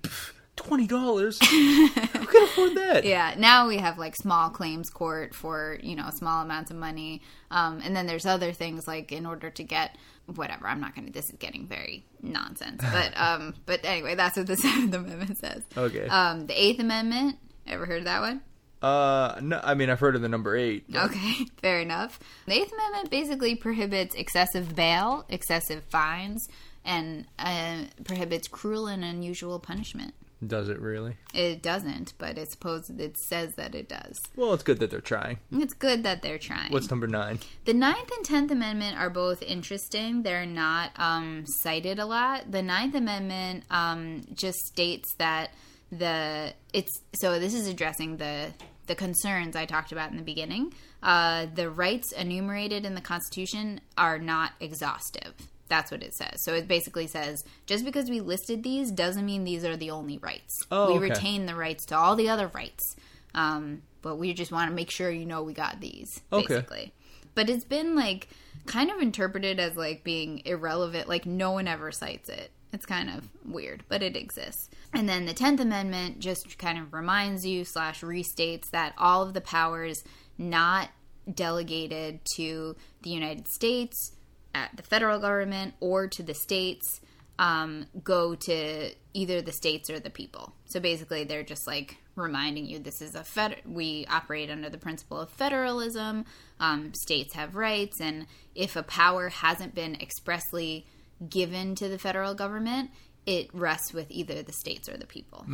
twenty 0.57 0.87
dollars? 0.87 1.39
Who 1.51 1.89
can 1.91 2.43
afford 2.45 2.75
that? 2.77 3.05
yeah, 3.05 3.35
now 3.39 3.67
we 3.69 3.77
have 3.79 3.99
like 3.99 4.15
small 4.17 4.51
claims 4.51 4.89
court 4.91 5.35
for 5.35 5.79
you 5.83 5.97
know 5.97 6.09
small 6.15 6.43
amounts 6.43 6.71
of 6.71 6.77
money, 6.77 7.23
um, 7.51 7.81
and 7.85 7.95
then 7.97 8.07
there's 8.07 8.27
other 8.27 8.53
things 8.53 8.87
like 8.87 9.13
in 9.13 9.27
order 9.27 9.51
to 9.51 9.63
get 9.65 9.97
whatever. 10.35 10.67
I'm 10.67 10.81
not 10.81 10.95
going 10.95 11.07
to. 11.07 11.13
This 11.13 11.27
is 11.27 11.37
getting 11.39 11.67
very 11.67 12.05
nonsense, 12.23 12.83
but 12.93 13.13
um, 13.17 13.55
but 13.67 13.85
anyway, 13.85 14.15
that's 14.15 14.37
what 14.37 14.47
the 14.47 14.57
Seventh 14.57 14.95
Amendment 14.95 15.39
says. 15.39 15.63
Okay. 15.77 16.07
Um, 16.09 16.47
the 16.47 16.55
Eighth 16.61 16.81
Amendment. 16.81 17.37
Ever 17.67 17.85
heard 17.85 17.99
of 17.99 18.05
that 18.05 18.21
one? 18.21 18.43
Uh, 18.81 19.41
no, 19.43 19.59
I 19.65 19.75
mean 19.75 19.91
I've 19.91 19.99
heard 19.99 20.15
of 20.15 20.23
the 20.23 20.29
number 20.29 20.55
eight. 20.55 20.85
but- 20.89 21.07
Okay, 21.07 21.47
fair 21.61 21.81
enough. 21.81 22.21
The 22.47 22.53
Eighth 22.53 22.73
Amendment 22.73 23.11
basically 23.11 23.57
prohibits 23.57 24.15
excessive 24.15 24.77
bail, 24.77 25.25
excessive 25.29 25.83
fines, 25.91 26.47
and 26.87 27.27
uh, 27.39 27.85
prohibits 28.05 28.49
cruel 28.49 28.87
and 28.87 29.05
unusual 29.05 29.59
punishment. 29.59 30.15
Does 30.47 30.69
it 30.69 30.79
really? 30.81 31.17
It 31.33 31.63
doesn't, 31.63 32.13
but 32.19 32.37
it's 32.37 32.53
supposed 32.53 33.01
it 33.01 33.17
says 33.17 33.55
that 33.55 33.75
it 33.75 33.89
does. 33.89 34.21
Well, 34.37 34.53
it's 34.53 34.63
good 34.63 34.79
that 34.81 34.91
they're 34.91 35.01
trying. 35.01 35.39
It's 35.51 35.73
good 35.73 36.03
that 36.03 36.21
they're 36.21 36.39
trying. 36.39 36.73
What's 36.73 36.91
number 36.91 37.07
nine? 37.07 37.39
the 37.65 37.73
Ninth 37.73 38.11
and 38.15 38.25
Tenth 38.25 38.51
Amendment 38.51 38.99
are 38.99 39.09
both 39.09 39.43
interesting. 39.43 40.23
They're 40.23 40.45
not 40.47 40.91
um, 40.97 41.45
cited 41.47 41.99
a 41.99 42.05
lot. 42.05 42.51
The 42.53 42.63
Ninth 42.63 42.95
Amendment 42.95 43.65
um, 43.71 44.25
just 44.35 44.59
states 44.59 45.15
that 45.19 45.53
the 45.91 46.53
it's 46.75 47.01
so 47.15 47.39
this 47.39 47.55
is 47.55 47.67
addressing 47.67 48.19
the 48.19 48.53
the 48.89 48.95
concerns 48.95 49.57
I 49.57 49.65
talked 49.65 49.91
about 49.91 50.11
in 50.11 50.17
the 50.19 50.23
beginning. 50.23 50.75
Uh, 51.03 51.47
the 51.55 51.71
rights 51.71 52.13
enumerated 52.13 52.85
in 52.85 52.95
the 52.95 53.01
Constitution 53.01 53.81
are 53.97 54.19
not 54.19 54.53
exhaustive. 54.61 55.35
That's 55.69 55.91
what 55.91 56.03
it 56.03 56.15
says. 56.15 56.43
So 56.43 56.55
it 56.55 56.69
basically 56.69 57.07
says 57.07 57.45
just 57.67 57.85
because 57.85 58.09
we 58.09 58.21
listed 58.21 58.63
these 58.63 58.91
doesn't 58.91 59.25
mean 59.27 59.45
these 59.45 59.65
are 59.65 59.77
the 59.77 59.91
only 59.91 60.19
rights. 60.19 60.65
Oh, 60.71 60.89
we 60.89 60.99
okay. 60.99 61.11
retain 61.11 61.47
the 61.47 61.55
rights 61.57 61.87
to 61.87 61.97
all 61.97 62.15
the 62.17 62.29
other 62.29 62.49
rights. 62.49 62.97
Um, 63.35 63.83
but 64.03 64.17
we 64.17 64.33
just 64.33 64.53
want 64.53 64.71
to 64.71 64.75
make 64.75 64.91
sure 64.91 65.11
you 65.11 65.27
know 65.27 65.43
we 65.43 65.53
got 65.53 65.81
these, 65.81 66.21
Okay. 66.33 66.47
basically. 66.47 66.93
But 67.35 67.51
it's 67.51 67.65
been 67.65 67.95
like 67.95 68.29
kind 68.67 68.91
of 68.91 69.01
interpreted 69.01 69.59
as 69.61 69.77
like 69.77 70.05
being 70.05 70.43
irrelevant. 70.45 71.09
Like 71.09 71.27
no 71.27 71.51
one 71.51 71.69
ever 71.69 71.91
cites 71.93 72.29
it. 72.29 72.51
It's 72.73 72.87
kind 72.87 73.11
of 73.11 73.29
weird, 73.45 73.85
but 73.89 74.03
it 74.03 74.17
exists. 74.17 74.69
And 74.93 75.09
then 75.09 75.25
the 75.27 75.33
Tenth 75.35 75.61
Amendment 75.61 76.19
just 76.19 76.59
kind 76.59 76.79
of 76.79 76.93
reminds 76.93 77.45
you 77.47 77.65
slash 77.65 78.03
restates 78.03 78.71
that 78.71 78.95
all 78.99 79.23
of 79.23 79.35
the 79.35 79.41
powers 79.41 80.03
not 80.39 80.91
delegated 81.33 82.21
to 82.37 82.77
the 83.03 83.11
United 83.11 83.49
States, 83.49 84.13
at 84.57 84.77
the 84.77 84.83
federal 84.83 85.19
government, 85.19 85.75
or 85.81 86.09
to 86.09 86.23
the 86.23 86.35
states 86.35 87.01
um, 87.39 87.87
go 88.03 88.35
to 88.35 88.91
either 89.13 89.43
the 89.43 89.53
states 89.53 89.91
or 89.91 89.99
the 90.01 90.11
people. 90.11 90.55
So 90.67 90.81
basically, 90.81 91.25
they're 91.25 91.43
just 91.55 91.67
like 91.67 91.99
reminding 92.15 92.67
you 92.67 92.79
this 92.79 93.03
is 93.03 93.15
a 93.15 93.25
fed. 93.25 93.57
We 93.67 94.07
operate 94.09 94.51
under 94.51 94.71
the 94.71 94.79
principle 94.79 95.21
of 95.21 95.31
federalism. 95.31 96.25
Um, 96.59 96.95
states 96.95 97.35
have 97.35 97.55
rights, 97.55 98.01
and 98.01 98.27
if 98.55 98.77
a 98.77 98.83
power 98.83 99.29
hasn't 99.29 99.75
been 99.75 99.95
expressly 99.97 100.87
given 101.29 101.75
to 101.77 101.89
the 101.89 101.99
federal 101.99 102.35
government, 102.35 102.91
it 103.27 103.49
rests 103.53 103.93
with 103.93 104.11
either 104.11 104.43
the 104.43 104.53
states 104.53 104.89
or 104.89 104.97
the 104.97 105.07
people. 105.07 105.45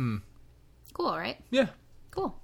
Cool, 0.93 1.17
right? 1.17 1.37
Yeah. 1.51 1.67
Cool. 2.11 2.35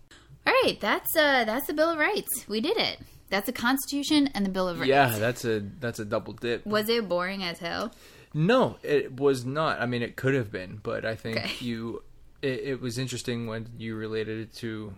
All 0.47 0.53
right, 0.63 0.77
that's 0.81 1.15
uh 1.15 1.43
that's 1.45 1.67
the 1.67 1.73
Bill 1.73 1.91
of 1.91 1.99
Rights. 1.99 2.47
We 2.47 2.59
did 2.59 2.77
it. 2.77 2.99
That's 3.29 3.45
the 3.45 3.53
Constitution 3.53 4.27
and 4.33 4.45
the 4.45 4.49
Bill 4.49 4.67
of 4.67 4.79
Rights. 4.79 4.89
Yeah, 4.89 5.09
that's 5.19 5.45
a 5.45 5.59
that's 5.79 5.99
a 5.99 6.05
double 6.05 6.33
dip. 6.33 6.65
Was 6.65 6.89
it 6.89 7.07
boring 7.07 7.43
as 7.43 7.59
hell? 7.59 7.93
No, 8.33 8.77
it 8.83 9.13
was 9.19 9.45
not. 9.45 9.79
I 9.81 9.85
mean, 9.85 10.01
it 10.01 10.15
could 10.15 10.33
have 10.35 10.51
been, 10.51 10.79
but 10.83 11.05
I 11.05 11.15
think 11.15 11.37
Okay. 11.37 11.51
you. 11.59 12.03
It, 12.41 12.59
it 12.63 12.81
was 12.81 12.97
interesting 12.97 13.47
when 13.47 13.67
you 13.77 13.95
related 13.95 14.39
it 14.39 14.53
to. 14.57 14.93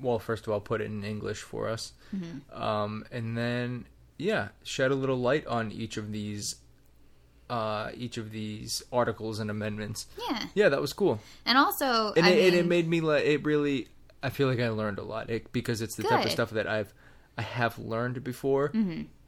Well, 0.00 0.18
first 0.18 0.46
of 0.46 0.52
all, 0.52 0.60
put 0.60 0.80
it 0.80 0.84
in 0.86 1.04
English 1.04 1.40
for 1.42 1.68
us, 1.68 1.92
Mm-hmm. 2.14 2.62
um, 2.62 3.04
and 3.12 3.36
then 3.36 3.84
yeah, 4.16 4.48
shed 4.62 4.90
a 4.90 4.94
little 4.94 5.16
light 5.18 5.46
on 5.46 5.70
each 5.72 5.96
of 5.98 6.10
these, 6.12 6.56
uh, 7.50 7.90
each 7.94 8.16
of 8.16 8.30
these 8.30 8.82
articles 8.92 9.40
and 9.40 9.50
amendments. 9.50 10.06
Yeah. 10.30 10.44
Yeah, 10.54 10.68
that 10.70 10.80
was 10.80 10.92
cool, 10.94 11.20
And 11.44 11.58
also, 11.58 12.12
and 12.16 12.24
I 12.24 12.30
it, 12.30 12.36
mean, 12.36 12.44
and 12.46 12.54
it 12.54 12.66
made 12.66 12.88
me 12.88 13.00
like 13.02 13.24
it 13.24 13.44
really. 13.44 13.88
I 14.24 14.30
feel 14.30 14.48
like 14.48 14.58
I 14.60 14.70
learned 14.70 14.98
a 14.98 15.02
lot 15.04 15.30
it, 15.30 15.52
because 15.52 15.82
it's 15.82 15.96
the 15.96 16.02
type 16.02 16.24
of 16.24 16.32
stuff 16.32 16.50
that 16.50 16.66
I've 16.66 16.92
I 17.36 17.42
have 17.42 17.78
learned 17.78 18.24
before, 18.24 18.72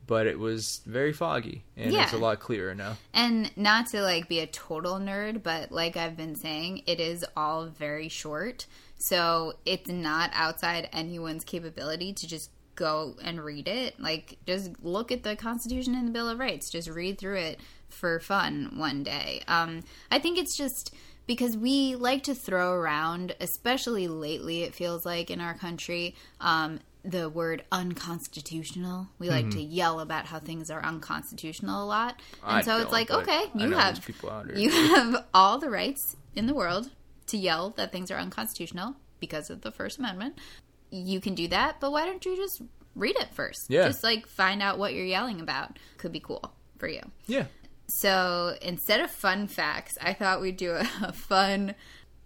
but 0.06 0.26
it 0.26 0.38
was 0.38 0.80
very 0.86 1.12
foggy 1.12 1.64
and 1.76 1.92
it's 1.92 2.12
a 2.12 2.18
lot 2.18 2.38
clearer 2.40 2.74
now. 2.74 2.96
and 3.12 3.50
not 3.56 3.86
to 3.88 4.00
like 4.02 4.28
be 4.28 4.38
a 4.40 4.46
total 4.46 4.94
nerd, 4.94 5.42
but 5.42 5.70
like 5.72 5.96
I've 5.96 6.16
been 6.16 6.34
saying, 6.36 6.82
it 6.86 7.00
is 7.00 7.24
all 7.36 7.66
very 7.66 8.08
short. 8.08 8.66
So 8.98 9.54
it's 9.66 9.90
not 9.90 10.30
outside 10.32 10.88
anyone's 10.92 11.44
capability 11.44 12.12
to 12.14 12.26
just 12.26 12.50
go 12.76 13.14
and 13.22 13.44
read 13.44 13.66
it. 13.68 13.98
Like 13.98 14.38
just 14.46 14.70
look 14.82 15.10
at 15.10 15.22
the 15.22 15.34
Constitution 15.36 15.94
and 15.94 16.08
the 16.08 16.12
Bill 16.12 16.28
of 16.28 16.38
Rights. 16.38 16.70
Just 16.70 16.88
read 16.88 17.18
through 17.18 17.38
it 17.38 17.60
for 17.88 18.20
fun 18.20 18.72
one 18.76 19.02
day. 19.02 19.42
Um, 19.48 19.82
I 20.10 20.18
think 20.18 20.38
it's 20.38 20.56
just 20.56 20.94
because 21.26 21.56
we 21.56 21.96
like 21.96 22.24
to 22.24 22.34
throw 22.34 22.72
around, 22.72 23.34
especially 23.40 24.08
lately, 24.08 24.62
it 24.62 24.74
feels 24.74 25.04
like 25.04 25.30
in 25.30 25.40
our 25.40 25.54
country, 25.54 26.14
um, 26.40 26.80
the 27.04 27.28
word 27.28 27.64
unconstitutional. 27.70 29.08
We 29.18 29.28
like 29.28 29.50
to 29.50 29.60
yell 29.62 30.00
about 30.00 30.26
how 30.26 30.38
things 30.38 30.70
are 30.70 30.82
unconstitutional 30.84 31.84
a 31.84 31.86
lot, 31.86 32.20
and 32.44 32.58
I 32.58 32.60
so 32.62 32.78
it's 32.80 32.92
like, 32.92 33.10
okay, 33.10 33.44
you 33.54 33.70
have 33.72 34.04
people 34.04 34.30
out 34.30 34.46
here. 34.46 34.56
you 34.56 34.70
have 34.94 35.24
all 35.32 35.58
the 35.58 35.70
rights 35.70 36.16
in 36.34 36.46
the 36.46 36.54
world 36.54 36.90
to 37.28 37.36
yell 37.36 37.70
that 37.70 37.92
things 37.92 38.10
are 38.10 38.16
unconstitutional 38.18 38.96
because 39.20 39.50
of 39.50 39.62
the 39.62 39.70
First 39.70 39.98
Amendment. 39.98 40.38
You 40.90 41.20
can 41.20 41.34
do 41.34 41.48
that, 41.48 41.80
but 41.80 41.92
why 41.92 42.06
don't 42.06 42.24
you 42.24 42.36
just 42.36 42.62
read 42.94 43.16
it 43.16 43.28
first? 43.34 43.66
Yeah. 43.68 43.86
just 43.86 44.02
like 44.02 44.26
find 44.26 44.62
out 44.62 44.78
what 44.78 44.94
you're 44.94 45.04
yelling 45.04 45.40
about. 45.40 45.78
Could 45.98 46.12
be 46.12 46.20
cool 46.20 46.52
for 46.78 46.88
you. 46.88 47.02
Yeah. 47.26 47.46
So 47.88 48.56
instead 48.62 49.00
of 49.00 49.10
fun 49.10 49.46
facts, 49.46 49.96
I 50.00 50.12
thought 50.12 50.40
we'd 50.40 50.56
do 50.56 50.72
a, 50.72 50.88
a 51.02 51.12
fun, 51.14 51.74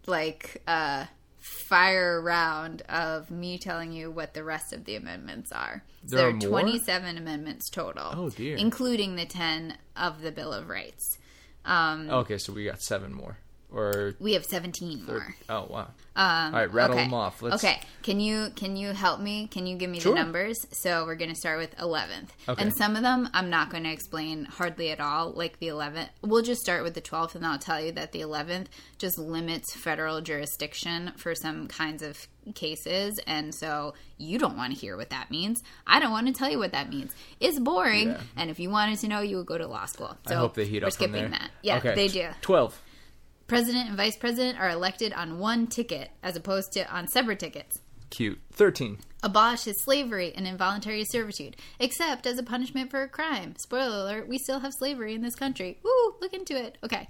like, 0.06 0.62
uh, 0.66 1.06
fire 1.38 2.20
round 2.20 2.82
of 2.82 3.30
me 3.30 3.58
telling 3.58 3.92
you 3.92 4.10
what 4.10 4.34
the 4.34 4.44
rest 4.44 4.72
of 4.72 4.84
the 4.84 4.96
amendments 4.96 5.52
are. 5.52 5.82
So 6.06 6.16
There 6.16 6.18
there 6.18 6.26
are 6.26 6.30
are 6.30 6.50
more? 6.50 6.60
27 6.60 7.16
amendments 7.16 7.70
total. 7.70 8.12
Oh, 8.14 8.30
dear. 8.30 8.56
Including 8.56 9.16
the 9.16 9.26
10 9.26 9.76
of 9.96 10.22
the 10.22 10.32
Bill 10.32 10.52
of 10.52 10.68
Rights. 10.68 11.18
Um, 11.64 12.10
Okay, 12.10 12.38
so 12.38 12.52
we 12.52 12.64
got 12.64 12.80
seven 12.82 13.12
more. 13.12 13.38
Or 13.72 14.14
we 14.18 14.32
have 14.32 14.44
17 14.44 15.06
more. 15.06 15.34
oh 15.48 15.66
wow. 15.70 15.88
Um, 16.16 16.52
All 16.54 16.60
right, 16.60 16.72
rattle 16.72 16.96
okay. 16.96 17.04
them 17.04 17.14
off. 17.14 17.40
Let's 17.40 17.62
Okay, 17.64 17.80
can 18.02 18.18
you 18.18 18.50
can 18.56 18.76
you 18.76 18.90
help 18.92 19.20
me? 19.20 19.46
Can 19.46 19.66
you 19.66 19.76
give 19.76 19.88
me 19.88 20.00
Sure. 20.00 20.12
the 20.12 20.18
numbers? 20.20 20.66
So 20.72 21.06
we're 21.06 21.14
going 21.14 21.30
to 21.30 21.36
start 21.36 21.58
with 21.58 21.74
11th, 21.76 22.30
Okay. 22.48 22.60
and 22.60 22.74
some 22.76 22.96
of 22.96 23.02
them 23.02 23.28
I'm 23.32 23.48
not 23.48 23.70
going 23.70 23.84
to 23.84 23.90
explain 23.92 24.44
hardly 24.44 24.90
at 24.90 24.98
all. 25.00 25.30
Like 25.30 25.60
the 25.60 25.68
11th, 25.68 26.08
we'll 26.22 26.42
just 26.42 26.60
start 26.62 26.82
with 26.82 26.94
the 26.94 27.00
12th, 27.00 27.36
and 27.36 27.46
I'll 27.46 27.58
tell 27.60 27.80
you 27.80 27.92
that 27.92 28.10
the 28.10 28.20
11th 28.22 28.66
just 28.98 29.18
limits 29.18 29.72
federal 29.76 30.20
jurisdiction 30.20 31.12
for 31.16 31.34
some 31.36 31.68
kinds 31.68 32.02
of 32.02 32.26
cases, 32.56 33.20
and 33.26 33.54
so 33.54 33.94
you 34.18 34.36
don't 34.38 34.56
want 34.56 34.74
to 34.74 34.78
hear 34.78 34.96
what 34.96 35.10
that 35.10 35.30
means. 35.30 35.62
I 35.86 36.00
don't 36.00 36.10
want 36.10 36.26
to 36.26 36.32
tell 36.32 36.50
you 36.50 36.58
what 36.58 36.72
that 36.72 36.90
means. 36.90 37.12
It's 37.38 37.60
boring, 37.60 38.08
Yeah. 38.08 38.20
and 38.36 38.50
if 38.50 38.58
you 38.58 38.68
wanted 38.68 38.98
to 38.98 39.08
know, 39.08 39.20
you 39.20 39.36
would 39.36 39.46
go 39.46 39.58
to 39.58 39.66
law 39.68 39.86
school. 39.86 40.16
So 40.26 40.34
I 40.34 40.38
hope 40.38 40.54
they 40.54 40.66
heat 40.66 40.82
we're 40.82 40.88
up 40.88 40.92
skipping 40.92 41.12
there. 41.12 41.28
that. 41.30 41.50
Yeah, 41.62 41.76
okay. 41.78 41.94
they 41.94 42.08
do. 42.08 42.28
Twelve. 42.42 42.80
President 43.50 43.88
and 43.88 43.96
vice 43.96 44.16
president 44.16 44.60
are 44.60 44.70
elected 44.70 45.12
on 45.12 45.40
one 45.40 45.66
ticket 45.66 46.12
as 46.22 46.36
opposed 46.36 46.70
to 46.70 46.88
on 46.88 47.08
separate 47.08 47.40
tickets 47.40 47.80
Cute. 48.10 48.40
Thirteen. 48.52 48.98
abolishes 49.24 49.82
slavery 49.82 50.32
and 50.36 50.46
involuntary 50.46 51.04
servitude, 51.04 51.56
except 51.80 52.26
as 52.28 52.38
a 52.38 52.44
punishment 52.44 52.92
for 52.92 53.02
a 53.02 53.08
crime. 53.08 53.56
Spoiler 53.56 54.04
alert, 54.04 54.28
we 54.28 54.38
still 54.38 54.60
have 54.60 54.72
slavery 54.72 55.14
in 55.14 55.22
this 55.22 55.34
country. 55.34 55.78
Woo, 55.82 56.14
look 56.20 56.32
into 56.32 56.56
it. 56.56 56.78
Okay. 56.84 57.08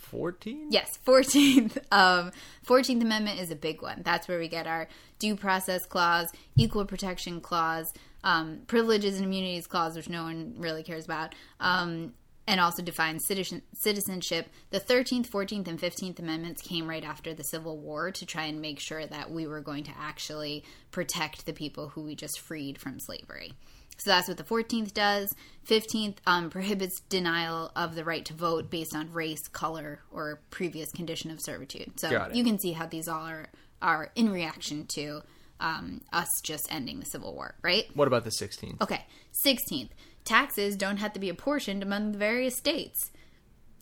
Fourteen. 0.00 0.68
Yes, 0.70 0.98
14th. 1.06 1.78
Um, 1.90 2.30
14th 2.64 3.02
Amendment 3.02 3.40
is 3.40 3.50
a 3.50 3.56
big 3.56 3.82
one. 3.82 4.02
That's 4.04 4.28
where 4.28 4.38
we 4.38 4.46
get 4.46 4.68
our 4.68 4.86
due 5.18 5.34
process 5.34 5.84
clause, 5.86 6.30
equal 6.56 6.84
protection 6.84 7.40
clause, 7.40 7.92
um, 8.22 8.60
privileges 8.68 9.16
and 9.16 9.24
immunities 9.24 9.66
clause, 9.66 9.96
which 9.96 10.08
no 10.08 10.22
one 10.22 10.54
really 10.58 10.82
cares 10.84 11.06
about, 11.06 11.34
um, 11.58 12.12
and 12.46 12.60
also 12.60 12.82
defines 12.82 13.24
citizen- 13.26 13.62
citizenship. 13.72 14.48
The 14.70 14.80
13th, 14.80 15.28
14th, 15.28 15.68
and 15.68 15.80
15th 15.80 16.18
Amendments 16.18 16.62
came 16.62 16.88
right 16.88 17.04
after 17.04 17.34
the 17.34 17.44
Civil 17.44 17.78
War 17.78 18.10
to 18.10 18.26
try 18.26 18.44
and 18.44 18.60
make 18.60 18.80
sure 18.80 19.06
that 19.06 19.30
we 19.30 19.46
were 19.46 19.60
going 19.60 19.84
to 19.84 19.92
actually 19.98 20.64
protect 20.90 21.46
the 21.46 21.52
people 21.52 21.88
who 21.88 22.02
we 22.02 22.14
just 22.14 22.40
freed 22.40 22.78
from 22.78 22.98
slavery. 22.98 23.52
So 23.98 24.10
that's 24.10 24.26
what 24.26 24.36
the 24.36 24.42
14th 24.44 24.92
does. 24.94 25.32
15th 25.68 26.16
um, 26.26 26.50
prohibits 26.50 27.00
denial 27.08 27.70
of 27.76 27.94
the 27.94 28.04
right 28.04 28.24
to 28.24 28.34
vote 28.34 28.70
based 28.70 28.96
on 28.96 29.12
race, 29.12 29.46
color, 29.48 30.00
or 30.10 30.40
previous 30.50 30.90
condition 30.90 31.30
of 31.30 31.40
servitude. 31.40 32.00
So 32.00 32.28
you 32.32 32.42
can 32.42 32.58
see 32.58 32.72
how 32.72 32.86
these 32.86 33.06
all 33.06 33.24
are, 33.24 33.46
are 33.80 34.10
in 34.16 34.30
reaction 34.30 34.86
to 34.94 35.22
um, 35.60 36.00
us 36.12 36.26
just 36.42 36.66
ending 36.72 36.98
the 36.98 37.06
Civil 37.06 37.34
War, 37.34 37.54
right? 37.62 37.84
What 37.94 38.08
about 38.08 38.24
the 38.24 38.32
sixteenth? 38.32 38.82
Okay. 38.82 39.04
16th, 39.46 39.90
taxes 40.24 40.76
don't 40.76 40.98
have 40.98 41.12
to 41.14 41.20
be 41.20 41.28
apportioned 41.28 41.82
among 41.82 42.12
the 42.12 42.18
various 42.18 42.56
states. 42.56 43.10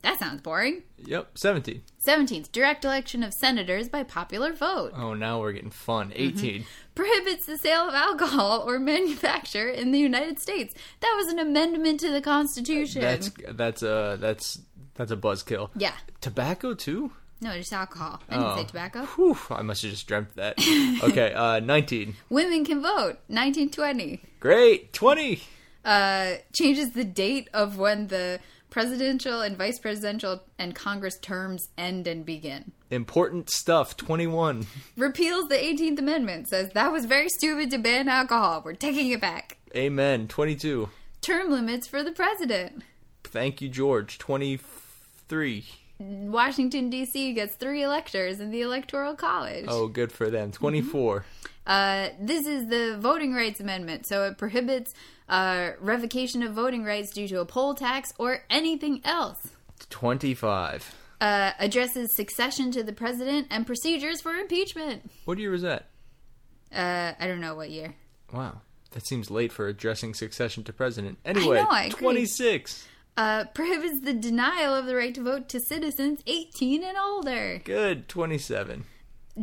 That 0.03 0.19
sounds 0.19 0.41
boring. 0.41 0.83
Yep. 1.05 1.37
Seventeen. 1.37 1.83
17th, 2.03 2.51
direct 2.53 2.87
election 2.87 3.23
of 3.23 3.35
senators 3.35 3.89
by 3.91 4.03
popular 4.03 4.51
vote. 4.55 4.93
Oh, 4.97 5.13
now 5.13 5.41
we're 5.41 5.53
getting 5.53 5.71
fun. 5.71 6.09
Mm-hmm. 6.09 6.39
18 6.39 6.65
prohibits 6.95 7.45
the 7.45 7.59
sale 7.59 7.87
of 7.89 7.95
alcohol 7.95 8.65
or 8.67 8.79
manufacture 8.95 9.69
in 9.69 9.93
the 9.93 9.99
United 9.99 10.39
States. 10.41 10.75
That 11.01 11.15
was 11.19 11.29
an 11.29 11.39
amendment 11.39 12.01
to 12.01 12.11
the 12.11 12.23
Constitution. 12.23 13.03
That's 13.03 13.31
that's 13.51 13.83
a 13.83 14.17
that's 14.19 14.61
that's 14.95 15.11
a 15.13 15.17
buzzkill. 15.19 15.69
yeah. 15.77 15.93
Tobacco 16.23 16.73
too. 16.73 17.13
No, 17.43 17.55
just 17.57 17.73
alcohol. 17.73 18.21
I 18.29 18.35
didn't 18.35 18.47
Oh. 18.53 18.57
say 18.57 18.65
tobacco. 18.65 19.05
Whew, 19.17 19.39
I 19.51 19.63
must 19.63 19.81
have 19.83 19.91
just 19.91 20.07
dreamt 20.07 20.35
that. 20.37 20.59
okay, 21.03 21.33
uh, 21.35 21.61
19. 21.61 22.15
Women 22.29 22.65
can 22.67 22.83
vote. 22.83 23.17
1920. 23.29 24.21
Great. 24.41 24.93
20. 24.93 25.43
Uh, 25.85 26.35
changes 26.53 26.93
the 26.93 27.05
date 27.05 27.49
of 27.55 27.79
when 27.79 28.09
the 28.09 28.39
presidential 28.71 29.41
and 29.41 29.57
vice 29.57 29.79
presidential 29.79 30.43
and 30.59 30.75
Congress 30.75 31.19
terms 31.19 31.69
end 31.77 32.07
and 32.07 32.25
begin. 32.25 32.73
Important 32.91 33.51
stuff. 33.51 33.97
21. 33.97 34.67
Repeals 34.97 35.49
the 35.49 35.57
18th 35.57 35.99
Amendment. 35.99 36.49
Says 36.49 36.71
that 36.75 36.93
was 36.93 37.05
very 37.05 37.29
stupid 37.29 37.71
to 37.71 37.79
ban 37.79 38.09
alcohol. 38.09 38.63
We're 38.65 38.75
taking 38.75 39.11
it 39.11 39.21
back. 39.21 39.59
Amen. 39.77 40.29
22. 40.29 40.89
Term 41.21 41.51
limits 41.51 41.87
for 41.87 42.03
the 42.03 42.13
president. 42.13 42.83
Thank 43.25 43.61
you, 43.61 43.69
George. 43.69 44.19
23. 44.19 45.65
Washington, 45.99 46.89
D.C. 46.89 47.35
gets 47.35 47.55
three 47.57 47.83
electors 47.83 48.41
in 48.41 48.51
the 48.51 48.63
Electoral 48.63 49.15
College. 49.15 49.67
Oh, 49.69 49.87
good 49.87 50.11
for 50.11 50.31
them. 50.31 50.51
24. 50.51 51.25
Uh, 51.67 52.09
this 52.21 52.47
is 52.47 52.69
the 52.69 52.97
Voting 52.99 53.35
Rights 53.35 53.61
Amendment, 53.61 54.07
so 54.07 54.25
it 54.25 54.39
prohibits 54.39 54.93
uh, 55.29 55.71
revocation 55.81 56.43
of 56.43 56.53
voting 56.53 56.85
rights 56.85 57.11
due 57.13 57.29
to 57.29 57.41
a 57.41 57.45
poll 57.45 57.75
tax 57.75 58.13
or 58.19 58.45
anything 58.51 59.01
else. 59.05 59.49
25. 59.91 60.95
Uh, 61.21 61.53
addresses 61.59 62.15
succession 62.17 62.71
to 62.73 62.83
the 62.83 62.93
president 62.93 63.47
and 63.51 63.67
procedures 63.67 64.21
for 64.21 64.35
impeachment. 64.35 65.11
What 65.27 65.39
year 65.39 65.51
was 65.51 65.63
that? 65.63 65.87
Uh, 66.75 67.13
I 67.19 67.27
don't 67.27 67.41
know 67.41 67.55
what 67.55 67.71
year. 67.71 67.95
Wow. 68.33 68.63
That 68.93 69.07
seems 69.07 69.31
late 69.31 69.53
for 69.53 69.69
addressing 69.69 70.15
succession 70.15 70.65
to 70.65 70.73
president. 70.73 71.19
Anyway, 71.25 71.63
know, 71.63 71.69
I 71.71 71.85
agree. 71.85 72.01
26. 72.01 72.87
Uh, 73.17 73.45
prohibits 73.55 74.01
the 74.01 74.15
denial 74.15 74.75
of 74.75 74.87
the 74.87 74.97
right 74.97 75.15
to 75.15 75.23
vote 75.23 75.49
to 75.51 75.61
citizens 75.61 76.23
18 76.27 76.83
and 76.83 76.97
older. 76.97 77.61
Good. 77.65 78.09
27. 78.09 78.85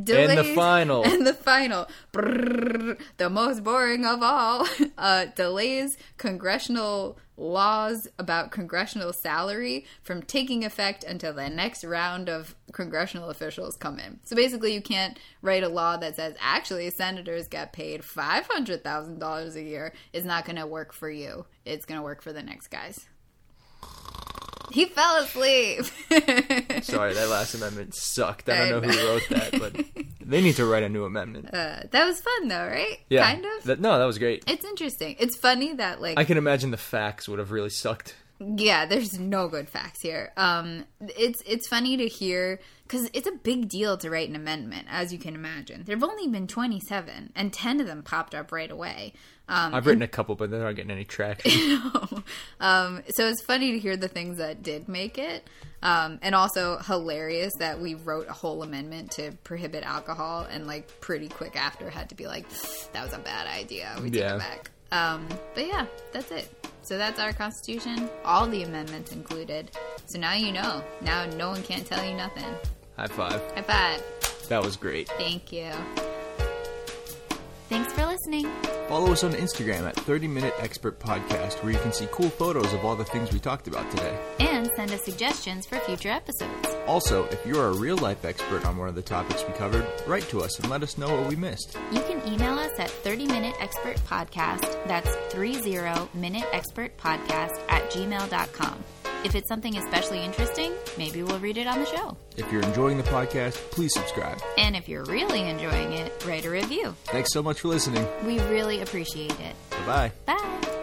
Delays, 0.03 0.55
final. 0.55 1.03
And 1.05 1.25
the 1.25 1.33
final. 1.33 1.87
Brrr, 2.13 2.99
the 3.17 3.29
most 3.29 3.63
boring 3.63 4.05
of 4.05 4.21
all. 4.21 4.67
Uh, 4.97 5.25
delays 5.35 5.95
congressional 6.17 7.19
laws 7.37 8.07
about 8.17 8.51
congressional 8.51 9.13
salary 9.13 9.85
from 10.01 10.23
taking 10.23 10.65
effect 10.65 11.03
until 11.03 11.33
the 11.33 11.49
next 11.49 11.83
round 11.83 12.27
of 12.27 12.55
congressional 12.71 13.29
officials 13.29 13.77
come 13.77 13.99
in. 13.99 14.19
So 14.23 14.35
basically, 14.35 14.73
you 14.73 14.81
can't 14.81 15.19
write 15.43 15.63
a 15.63 15.69
law 15.69 15.97
that 15.97 16.15
says 16.15 16.35
actually 16.39 16.89
senators 16.89 17.47
get 17.47 17.73
paid 17.73 18.01
$500,000 18.01 19.55
a 19.55 19.61
year. 19.61 19.93
It's 20.13 20.25
not 20.25 20.45
going 20.45 20.57
to 20.57 20.65
work 20.65 20.93
for 20.93 21.11
you, 21.11 21.45
it's 21.63 21.85
going 21.85 21.99
to 21.99 22.03
work 22.03 22.23
for 22.23 22.33
the 22.33 22.43
next 22.43 22.67
guys. 22.67 23.05
He 24.71 24.85
fell 24.85 25.15
asleep. 25.17 25.85
Sorry, 26.83 27.13
that 27.13 27.27
last 27.29 27.55
amendment 27.55 27.95
sucked. 27.95 28.49
I 28.49 28.67
don't 28.69 28.81
know 28.83 28.89
who 28.89 29.07
wrote 29.07 29.29
that, 29.29 29.59
but 29.59 30.05
they 30.21 30.41
need 30.41 30.55
to 30.57 30.65
write 30.65 30.83
a 30.83 30.89
new 30.89 31.05
amendment. 31.05 31.47
Uh, 31.53 31.81
that 31.89 32.05
was 32.05 32.19
fun 32.19 32.47
though, 32.49 32.67
right? 32.67 32.99
Yeah. 33.09 33.23
Kind 33.25 33.45
of. 33.45 33.63
That, 33.63 33.79
no, 33.79 33.97
that 33.97 34.05
was 34.05 34.17
great. 34.17 34.43
it's 34.45 34.65
interesting. 34.65 35.15
It's 35.19 35.38
funny 35.38 35.73
that 35.75 36.01
like 36.01 36.19
I 36.19 36.25
can 36.25 36.38
imagine 36.38 36.71
the 36.71 36.77
facts 36.77 37.29
would 37.29 37.39
have 37.39 37.51
really 37.51 37.69
sucked. 37.69 38.15
Yeah, 38.39 38.85
there's 38.85 39.19
no 39.19 39.47
good 39.47 39.69
facts 39.69 40.01
here. 40.01 40.31
Um, 40.38 40.85
it's 41.01 41.41
it's 41.45 41.67
funny 41.67 41.97
to 41.97 42.07
hear 42.07 42.59
because 42.83 43.09
it's 43.13 43.27
a 43.27 43.31
big 43.33 43.67
deal 43.69 43.97
to 43.97 44.09
write 44.09 44.29
an 44.29 44.35
amendment, 44.35 44.88
as 44.89 45.11
you 45.11 45.19
can 45.19 45.35
imagine. 45.35 45.83
There've 45.85 46.03
only 46.03 46.27
been 46.29 46.47
27, 46.47 47.33
and 47.35 47.51
10 47.51 47.81
of 47.81 47.88
them 47.88 48.01
popped 48.03 48.33
up 48.33 48.51
right 48.51 48.71
away. 48.71 49.13
Um, 49.49 49.73
I've 49.75 49.85
written 49.85 50.01
a 50.03 50.07
couple, 50.07 50.35
but 50.35 50.49
they're 50.51 50.61
not 50.63 50.75
getting 50.75 50.91
any 50.91 51.03
traction. 51.05 51.51
um, 52.59 53.01
so 53.09 53.27
it's 53.27 53.41
funny 53.43 53.73
to 53.73 53.79
hear 53.79 53.97
the 53.97 54.07
things 54.07 54.38
that 54.38 54.61
did 54.63 54.88
make 54.88 55.17
it, 55.17 55.47
um, 55.81 56.19
and 56.21 56.33
also 56.35 56.77
hilarious 56.77 57.51
that 57.59 57.79
we 57.81 57.95
wrote 57.95 58.27
a 58.29 58.33
whole 58.33 58.63
amendment 58.63 59.11
to 59.11 59.31
prohibit 59.43 59.83
alcohol, 59.83 60.47
and 60.49 60.65
like 60.67 61.01
pretty 61.01 61.27
quick 61.29 61.55
after 61.55 61.89
had 61.89 62.09
to 62.09 62.15
be 62.15 62.27
like, 62.27 62.47
that 62.93 63.03
was 63.03 63.13
a 63.13 63.19
bad 63.19 63.47
idea. 63.47 63.95
We 64.01 64.09
take 64.11 64.21
Yeah. 64.21 64.35
it 64.35 64.39
back. 64.39 64.71
Um, 64.91 65.27
but 65.55 65.67
yeah, 65.67 65.85
that's 66.13 66.31
it. 66.31 66.67
So 66.88 66.97
that's 66.97 67.19
our 67.19 67.33
constitution, 67.33 68.09
all 68.23 68.47
the 68.47 68.63
amendments 68.63 69.11
included. 69.11 69.71
So 70.05 70.19
now 70.19 70.35
you 70.35 70.53
know. 70.53 70.81
Now 71.01 71.25
no 71.25 71.49
one 71.49 71.61
can't 71.61 71.85
tell 71.85 72.01
you 72.01 72.15
nothing. 72.15 72.45
High 72.95 73.07
five. 73.07 73.41
High 73.55 73.61
five. 73.61 74.03
That 74.47 74.63
was 74.63 74.77
great. 74.77 75.09
Thank 75.09 75.51
you. 75.51 75.69
Thanks 77.67 77.91
for 77.91 78.05
listening. 78.05 78.49
Follow 78.88 79.11
us 79.11 79.25
on 79.25 79.33
Instagram 79.33 79.85
at 79.85 79.97
30 79.97 80.29
Minute 80.29 80.53
Expert 80.59 80.97
Podcast, 80.97 81.61
where 81.61 81.73
you 81.73 81.79
can 81.79 81.91
see 81.91 82.07
cool 82.09 82.29
photos 82.29 82.71
of 82.71 82.85
all 82.85 82.95
the 82.95 83.03
things 83.03 83.33
we 83.33 83.39
talked 83.39 83.67
about 83.67 83.91
today. 83.91 84.17
And 84.39 84.71
send 84.77 84.91
us 84.93 85.03
suggestions 85.03 85.65
for 85.65 85.77
future 85.79 86.07
episodes. 86.07 86.76
Also, 86.88 87.25
if 87.25 87.45
you're 87.45 87.67
a 87.67 87.73
real 87.73 87.97
life 87.97 88.23
expert 88.25 88.65
on 88.65 88.77
one 88.77 88.88
of 88.88 88.95
the 88.95 89.01
topics 89.01 89.43
we 89.45 89.53
covered, 89.53 89.85
write 90.07 90.27
to 90.29 90.41
us 90.41 90.57
and 90.59 90.69
let 90.69 90.83
us 90.83 90.97
know 90.97 91.13
what 91.13 91.27
we 91.29 91.35
missed. 91.35 91.77
You 91.91 92.01
can 92.01 92.25
email 92.27 92.57
us 92.57 92.71
at 92.79 92.89
30 92.89 93.27
Minute 93.27 93.55
Expert 93.59 93.97
Podcast. 94.07 94.61
That's 94.88 95.09
30 95.33 96.09
Minute 96.13 96.45
Expert 96.53 96.97
Podcast 96.97 97.59
at 97.69 97.89
gmail.com. 97.91 98.83
If 99.23 99.35
it's 99.35 99.49
something 99.49 99.75
especially 99.77 100.23
interesting, 100.23 100.71
maybe 100.97 101.23
we'll 101.23 101.39
read 101.39 101.57
it 101.57 101.67
on 101.67 101.79
the 101.79 101.85
show. 101.85 102.15
If 102.38 102.51
you're 102.51 102.61
enjoying 102.61 102.97
the 102.97 103.03
podcast, 103.03 103.55
please 103.71 103.93
subscribe. 103.93 104.39
And 104.57 104.75
if 104.75 104.88
you're 104.88 105.03
really 105.05 105.41
enjoying 105.41 105.93
it, 105.93 106.23
write 106.25 106.45
a 106.45 106.49
review. 106.49 106.95
Thanks 107.05 107.33
so 107.33 107.41
much 107.43 107.61
for 107.61 107.67
listening. 107.67 108.07
We 108.25 108.39
really 108.41 108.81
appreciate 108.81 109.38
it. 109.39 109.55
Bye 109.71 110.11
bye. 110.25 110.38
Bye. 110.38 110.76